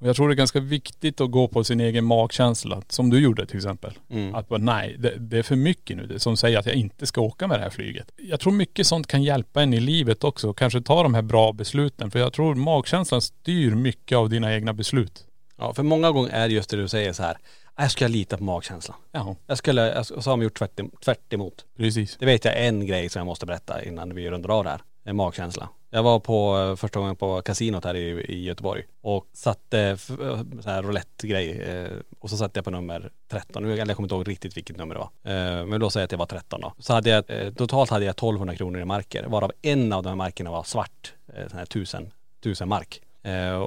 Och 0.01 0.07
jag 0.09 0.17
tror 0.17 0.29
det 0.29 0.35
är 0.35 0.37
ganska 0.37 0.61
viktigt 0.61 1.21
att 1.21 1.31
gå 1.31 1.49
på 1.49 1.65
sin 1.65 1.81
egen 1.81 2.05
magkänsla, 2.05 2.83
som 2.89 3.11
du 3.11 3.19
gjorde 3.21 3.47
till 3.47 3.57
exempel. 3.57 3.93
Mm. 4.11 4.35
Att 4.35 4.49
bara, 4.49 4.59
nej, 4.59 4.97
det, 4.99 5.15
det 5.19 5.39
är 5.39 5.43
för 5.43 5.57
mycket 5.57 5.97
nu, 5.97 6.19
som 6.19 6.37
säger 6.37 6.59
att 6.59 6.67
jag 6.67 6.75
inte 6.75 7.07
ska 7.07 7.21
åka 7.21 7.47
med 7.47 7.59
det 7.59 7.63
här 7.63 7.71
flyget. 7.71 8.11
Jag 8.17 8.41
tror 8.41 8.53
mycket 8.53 8.87
sånt 8.87 9.07
kan 9.07 9.23
hjälpa 9.23 9.63
en 9.63 9.75
i 9.75 9.81
livet 9.81 10.25
också. 10.25 10.53
Kanske 10.53 10.81
ta 10.81 11.03
de 11.03 11.15
här 11.15 11.23
bra 11.23 11.53
besluten. 11.53 12.11
För 12.11 12.19
jag 12.19 12.33
tror 12.33 12.55
magkänslan 12.55 13.21
styr 13.23 13.75
mycket 13.75 14.17
av 14.19 14.29
dina 14.29 14.55
egna 14.55 14.73
beslut. 14.73 15.25
Ja, 15.57 15.75
för 15.75 15.83
många 15.83 16.11
gånger 16.11 16.31
är 16.31 16.49
det 16.49 16.55
just 16.55 16.71
det 16.71 16.77
du 16.77 16.89
säger 16.89 17.13
så 17.13 17.23
här. 17.23 17.37
"Ah, 17.75 17.83
Jag 17.83 17.91
ska 17.91 18.07
lita 18.09 18.37
på 18.37 18.45
magkänslan. 18.45 18.97
Ja, 19.13 19.37
Jag 19.47 19.59
skulle, 19.59 19.81
jag, 19.89 19.99
och 20.17 20.25
så 20.25 20.31
har 20.31 20.37
de 20.37 20.43
gjort 20.43 20.59
tvärt, 20.59 20.81
tvärt 21.05 21.33
emot. 21.33 21.65
precis. 21.77 22.17
Det 22.21 22.27
vet 22.27 22.45
jag 22.45 22.67
en 22.67 22.87
grej 22.87 23.09
som 23.09 23.21
jag 23.21 23.27
måste 23.27 23.47
berätta 23.47 23.85
innan 23.85 24.15
vi 24.15 24.31
rundar 24.31 24.51
av 24.51 24.65
det 24.65 24.71
här. 24.71 24.81
Det 25.05 25.11
är 25.11 25.15
magkänsla. 25.15 25.69
Jag 25.93 26.03
var 26.03 26.21
på 26.21 26.59
eh, 26.59 26.77
första 26.77 27.01
gången 27.01 27.17
på 27.17 27.43
kasinot 27.43 27.85
här 27.85 27.95
i, 27.95 28.25
i 28.29 28.45
Göteborg 28.45 28.83
och 29.01 29.27
satte 29.33 29.81
eh, 29.81 29.97
så 30.61 30.71
här 30.71 30.83
roulette-grej 30.83 31.63
eh, 31.63 31.91
och 32.19 32.31
så 32.31 32.37
satte 32.37 32.59
jag 32.59 32.65
på 32.65 32.71
nummer 32.71 33.11
13. 33.31 33.65
Eller 33.65 33.77
jag 33.77 33.97
kommer 33.97 34.07
inte 34.07 34.15
ihåg 34.15 34.29
riktigt 34.29 34.57
vilket 34.57 34.77
nummer 34.77 34.95
det 34.95 35.01
var. 35.01 35.11
Men 35.65 35.81
då 35.81 35.91
säger 35.91 36.03
jag 36.03 36.05
att 36.05 36.11
det 36.11 36.17
var 36.17 36.27
13 36.27 36.61
då. 36.61 36.73
Så 36.79 36.93
hade 36.93 37.11
jag, 37.11 37.25
totalt 37.57 37.91
hade 37.91 38.05
jag 38.05 38.13
1200 38.13 38.57
kronor 38.57 38.81
i 38.81 38.85
marker 38.85 39.27
varav 39.27 39.53
en 39.63 39.93
av 39.93 40.03
de 40.03 40.09
här 40.09 40.17
markerna 40.17 40.51
var 40.51 40.63
svart, 40.63 41.15
sån 41.49 41.59
här 41.59 41.67
tusen, 41.67 42.11
tusen 42.43 42.69
mark. 42.69 43.01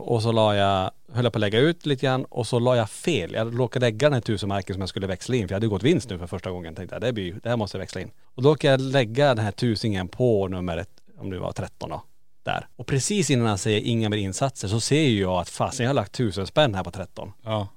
Och 0.02 0.22
så 0.22 0.32
la 0.32 0.56
jag, 0.56 0.92
höll 1.12 1.24
jag 1.24 1.34
på 1.34 1.38
att 1.38 1.42
lägga 1.42 1.60
ut 1.60 1.86
lite 1.86 2.06
grann 2.06 2.26
och 2.26 2.48
så 2.48 2.60
la 2.60 2.76
jag 2.76 2.90
fel. 2.90 3.34
Jag 3.34 3.60
råkade 3.60 3.86
lägga 3.86 4.10
den 4.10 4.14
här 4.14 4.22
tusenmarken 4.22 4.74
som 4.74 4.82
jag 4.82 4.90
skulle 4.90 5.08
växla 5.08 5.36
in 5.36 5.48
för 5.48 5.54
jag 5.54 5.56
hade 5.56 5.68
gått 5.68 5.84
vinst 5.84 6.10
nu 6.10 6.18
för 6.18 6.28
första 6.28 6.52
gången. 6.52 6.76
Tänkte 6.76 6.96
jag, 6.96 7.02
det, 7.02 7.14
blir, 7.14 7.40
det 7.44 7.50
här 7.50 7.58
måste 7.58 7.78
jag 7.78 7.80
växla 7.80 8.02
in. 8.02 8.12
Och 8.24 8.44
då 8.44 8.50
råkade 8.50 8.74
jag 8.74 8.82
lägga 8.82 9.36
den 9.36 9.46
här 9.46 9.52
tusingen 9.52 10.08
på 10.08 10.48
numret, 10.48 10.90
om 11.18 11.30
det 11.30 11.40
var 11.40 11.52
13 11.52 11.90
då, 11.90 12.02
där. 12.44 12.68
Och 12.76 12.88
precis 12.88 13.30
innan 13.30 13.48
han 13.48 13.58
säger 13.58 13.82
inga 13.82 14.10
mer 14.10 14.18
insatser 14.18 14.68
så 14.68 14.80
ser 14.80 15.02
ju 15.02 15.22
jag 15.22 15.42
att 15.42 15.50
fasen 15.50 15.84
jag 15.84 15.90
har 15.90 15.96
lagt 15.96 16.12
tusen 16.12 16.48
spänn 16.48 16.76
här 16.76 16.84
på 16.84 16.92
13. 16.92 17.32
Ja. 17.44 17.68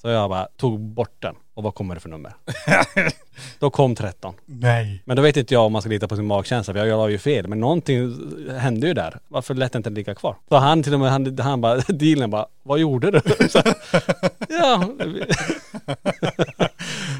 Så 0.00 0.08
jag 0.08 0.30
bara 0.30 0.48
tog 0.56 0.80
bort 0.80 1.16
den. 1.22 1.34
Och 1.54 1.62
vad 1.62 1.74
kommer 1.74 1.94
det 1.94 2.00
för 2.00 2.08
nummer? 2.08 2.32
då 3.58 3.70
kom 3.70 3.94
13. 3.94 4.34
Nej. 4.46 5.02
Men 5.04 5.16
då 5.16 5.22
vet 5.22 5.36
inte 5.36 5.54
jag 5.54 5.64
om 5.66 5.72
man 5.72 5.82
ska 5.82 5.88
lita 5.90 6.08
på 6.08 6.16
sin 6.16 6.26
magkänsla 6.26 6.74
för 6.74 6.86
jag 6.86 6.96
la 6.98 7.08
ju 7.10 7.18
fel. 7.18 7.48
Men 7.48 7.60
någonting 7.60 8.16
hände 8.58 8.86
ju 8.86 8.94
där. 8.94 9.18
Varför 9.28 9.54
lät 9.54 9.74
inte 9.74 9.90
den 9.90 9.94
ligga 9.94 10.14
kvar? 10.14 10.36
Så 10.48 10.56
han 10.56 10.82
till 10.82 10.94
och 10.94 11.00
med, 11.00 11.10
han, 11.10 11.38
han 11.38 11.60
bara, 11.60 11.76
dealen 11.88 12.30
bara, 12.30 12.46
vad 12.62 12.78
gjorde 12.78 13.10
du? 13.10 13.20
Så, 13.48 13.62
ja, 14.48 14.88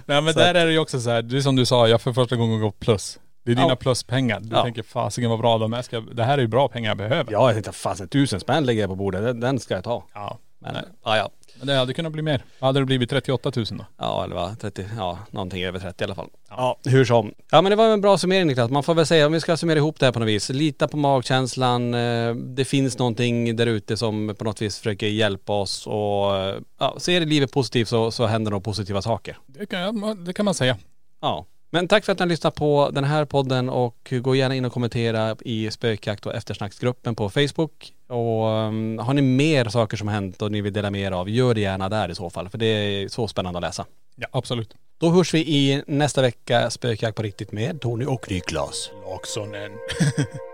Nej 0.06 0.22
men 0.22 0.32
Så 0.32 0.38
där 0.38 0.50
att- 0.50 0.56
är 0.56 0.66
det 0.66 0.72
ju 0.72 0.78
också 0.78 1.00
så 1.00 1.10
här, 1.10 1.22
det 1.22 1.36
är 1.36 1.40
som 1.40 1.56
du 1.56 1.66
sa, 1.66 1.88
jag 1.88 2.00
för 2.00 2.12
första 2.12 2.36
gången 2.36 2.60
går 2.60 2.70
plus. 2.70 3.18
Det 3.46 3.52
är 3.52 3.56
dina 3.56 3.68
Ja. 3.68 3.76
pluspengar. 3.76 4.40
Du 4.40 4.56
Ja. 4.56 4.62
tänker 4.62 4.82
fasiken 4.82 5.30
vad 5.30 5.38
bra 5.38 5.58
de 5.58 5.72
är. 5.72 5.82
Ska, 5.82 6.00
det 6.00 6.24
här 6.24 6.38
är 6.38 6.42
ju 6.42 6.48
bra 6.48 6.68
pengar 6.68 6.90
jag 6.90 6.96
behöver. 6.98 7.32
ja 7.32 7.46
jag 7.48 7.52
tänkte 7.54 7.72
fasen 7.72 8.08
tusen 8.08 8.40
spänn 8.40 8.64
lägger 8.64 8.80
jag 8.80 8.90
på 8.90 8.96
bordet, 8.96 9.22
den, 9.24 9.40
den 9.40 9.58
ska 9.60 9.74
jag 9.74 9.84
ta. 9.84 10.04
Ja. 10.14 10.38
Men, 10.58 10.74
Nej. 10.74 10.82
ja 11.04 11.16
ja. 11.16 11.30
Men 11.58 11.66
det 11.66 11.74
hade 11.74 11.94
kunnat 11.94 12.12
bli 12.12 12.22
mer. 12.22 12.44
Hade 12.60 12.80
det 12.80 12.84
blivit 12.86 13.10
38 13.10 13.52
000 13.56 13.64
då? 13.70 13.84
Ja 13.98 14.24
eller 14.24 14.34
vad, 14.34 14.60
30, 14.60 14.84
ja 14.96 15.18
någonting 15.30 15.62
över 15.64 15.78
30 15.78 16.02
i 16.02 16.04
alla 16.04 16.14
fall. 16.14 16.28
Ja, 16.50 16.78
hur 16.84 17.04
som. 17.04 17.32
Ja 17.50 17.62
men 17.62 17.70
det 17.70 17.76
var 17.76 17.88
en 17.92 18.00
bra 18.00 18.18
summering 18.18 18.46
Niklas. 18.46 18.70
Man 18.70 18.82
får 18.82 18.94
väl 18.94 19.06
säga, 19.06 19.26
om 19.26 19.32
vi 19.32 19.40
ska 19.40 19.56
summera 19.56 19.78
ihop 19.78 20.00
det 20.00 20.06
här 20.06 20.12
på 20.12 20.18
något 20.18 20.28
vis. 20.28 20.48
Lita 20.48 20.88
på 20.88 20.96
magkänslan. 20.96 21.94
eh, 21.94 22.34
Det 22.34 22.64
finns 22.64 22.98
någonting 22.98 23.56
där 23.56 23.66
ute 23.66 23.96
som 23.96 24.34
på 24.38 24.44
något 24.44 24.62
vis 24.62 24.78
försöker 24.78 25.06
hjälpa 25.06 25.52
oss 25.52 25.86
och 25.86 26.36
eh, 26.36 26.54
ja, 26.80 26.94
ser 26.98 27.20
livet 27.20 27.52
positivt 27.52 27.88
så, 27.88 28.10
så 28.10 28.26
händer 28.26 28.50
nog 28.50 28.64
positiva 28.64 29.02
saker. 29.02 29.38
Det 29.46 29.66
kan, 29.66 30.24
det 30.24 30.32
kan 30.32 30.44
man 30.44 30.54
säga. 30.54 30.76
Ja. 31.20 31.46
Men 31.70 31.88
tack 31.88 32.04
för 32.04 32.12
att 32.12 32.18
ni 32.18 32.22
har 32.22 32.28
lyssnat 32.28 32.54
på 32.54 32.90
den 32.92 33.04
här 33.04 33.24
podden 33.24 33.68
och 33.68 34.12
gå 34.20 34.34
gärna 34.34 34.54
in 34.54 34.64
och 34.64 34.72
kommentera 34.72 35.36
i 35.40 35.70
spökjakt 35.70 36.26
och 36.26 36.34
eftersnacksgruppen 36.34 37.14
på 37.14 37.30
Facebook. 37.30 37.92
Och 38.08 38.46
um, 38.46 38.98
har 38.98 39.14
ni 39.14 39.22
mer 39.22 39.64
saker 39.64 39.96
som 39.96 40.08
hänt 40.08 40.42
och 40.42 40.52
ni 40.52 40.60
vill 40.60 40.72
dela 40.72 40.90
med 40.90 41.00
er 41.00 41.10
av, 41.10 41.30
gör 41.30 41.54
det 41.54 41.60
gärna 41.60 41.88
där 41.88 42.08
i 42.08 42.14
så 42.14 42.30
fall. 42.30 42.48
För 42.48 42.58
det 42.58 42.66
är 42.66 43.08
så 43.08 43.28
spännande 43.28 43.58
att 43.58 43.62
läsa. 43.62 43.84
Ja 44.16 44.28
absolut. 44.30 44.74
Då 44.98 45.10
hörs 45.10 45.34
vi 45.34 45.38
i 45.38 45.82
nästa 45.86 46.22
vecka 46.22 46.70
Spökjakt 46.70 47.16
på 47.16 47.22
riktigt 47.22 47.52
med 47.52 47.80
Tony 47.80 48.04
och 48.04 48.30
Niklas. 48.30 48.90
Laksonen. 49.10 49.72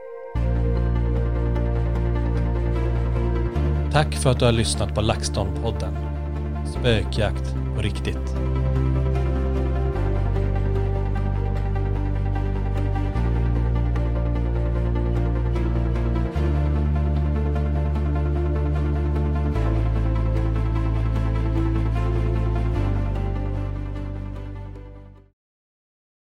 Tack 3.93 4.15
för 4.15 4.31
att 4.31 4.39
du 4.39 4.45
har 4.45 4.53
lyssnat 4.53 4.95
på 4.95 5.01
LaxTon-podden. 5.01 5.97
Spökjakt 6.67 7.55
på 7.77 7.83
riktigt. 7.83 8.52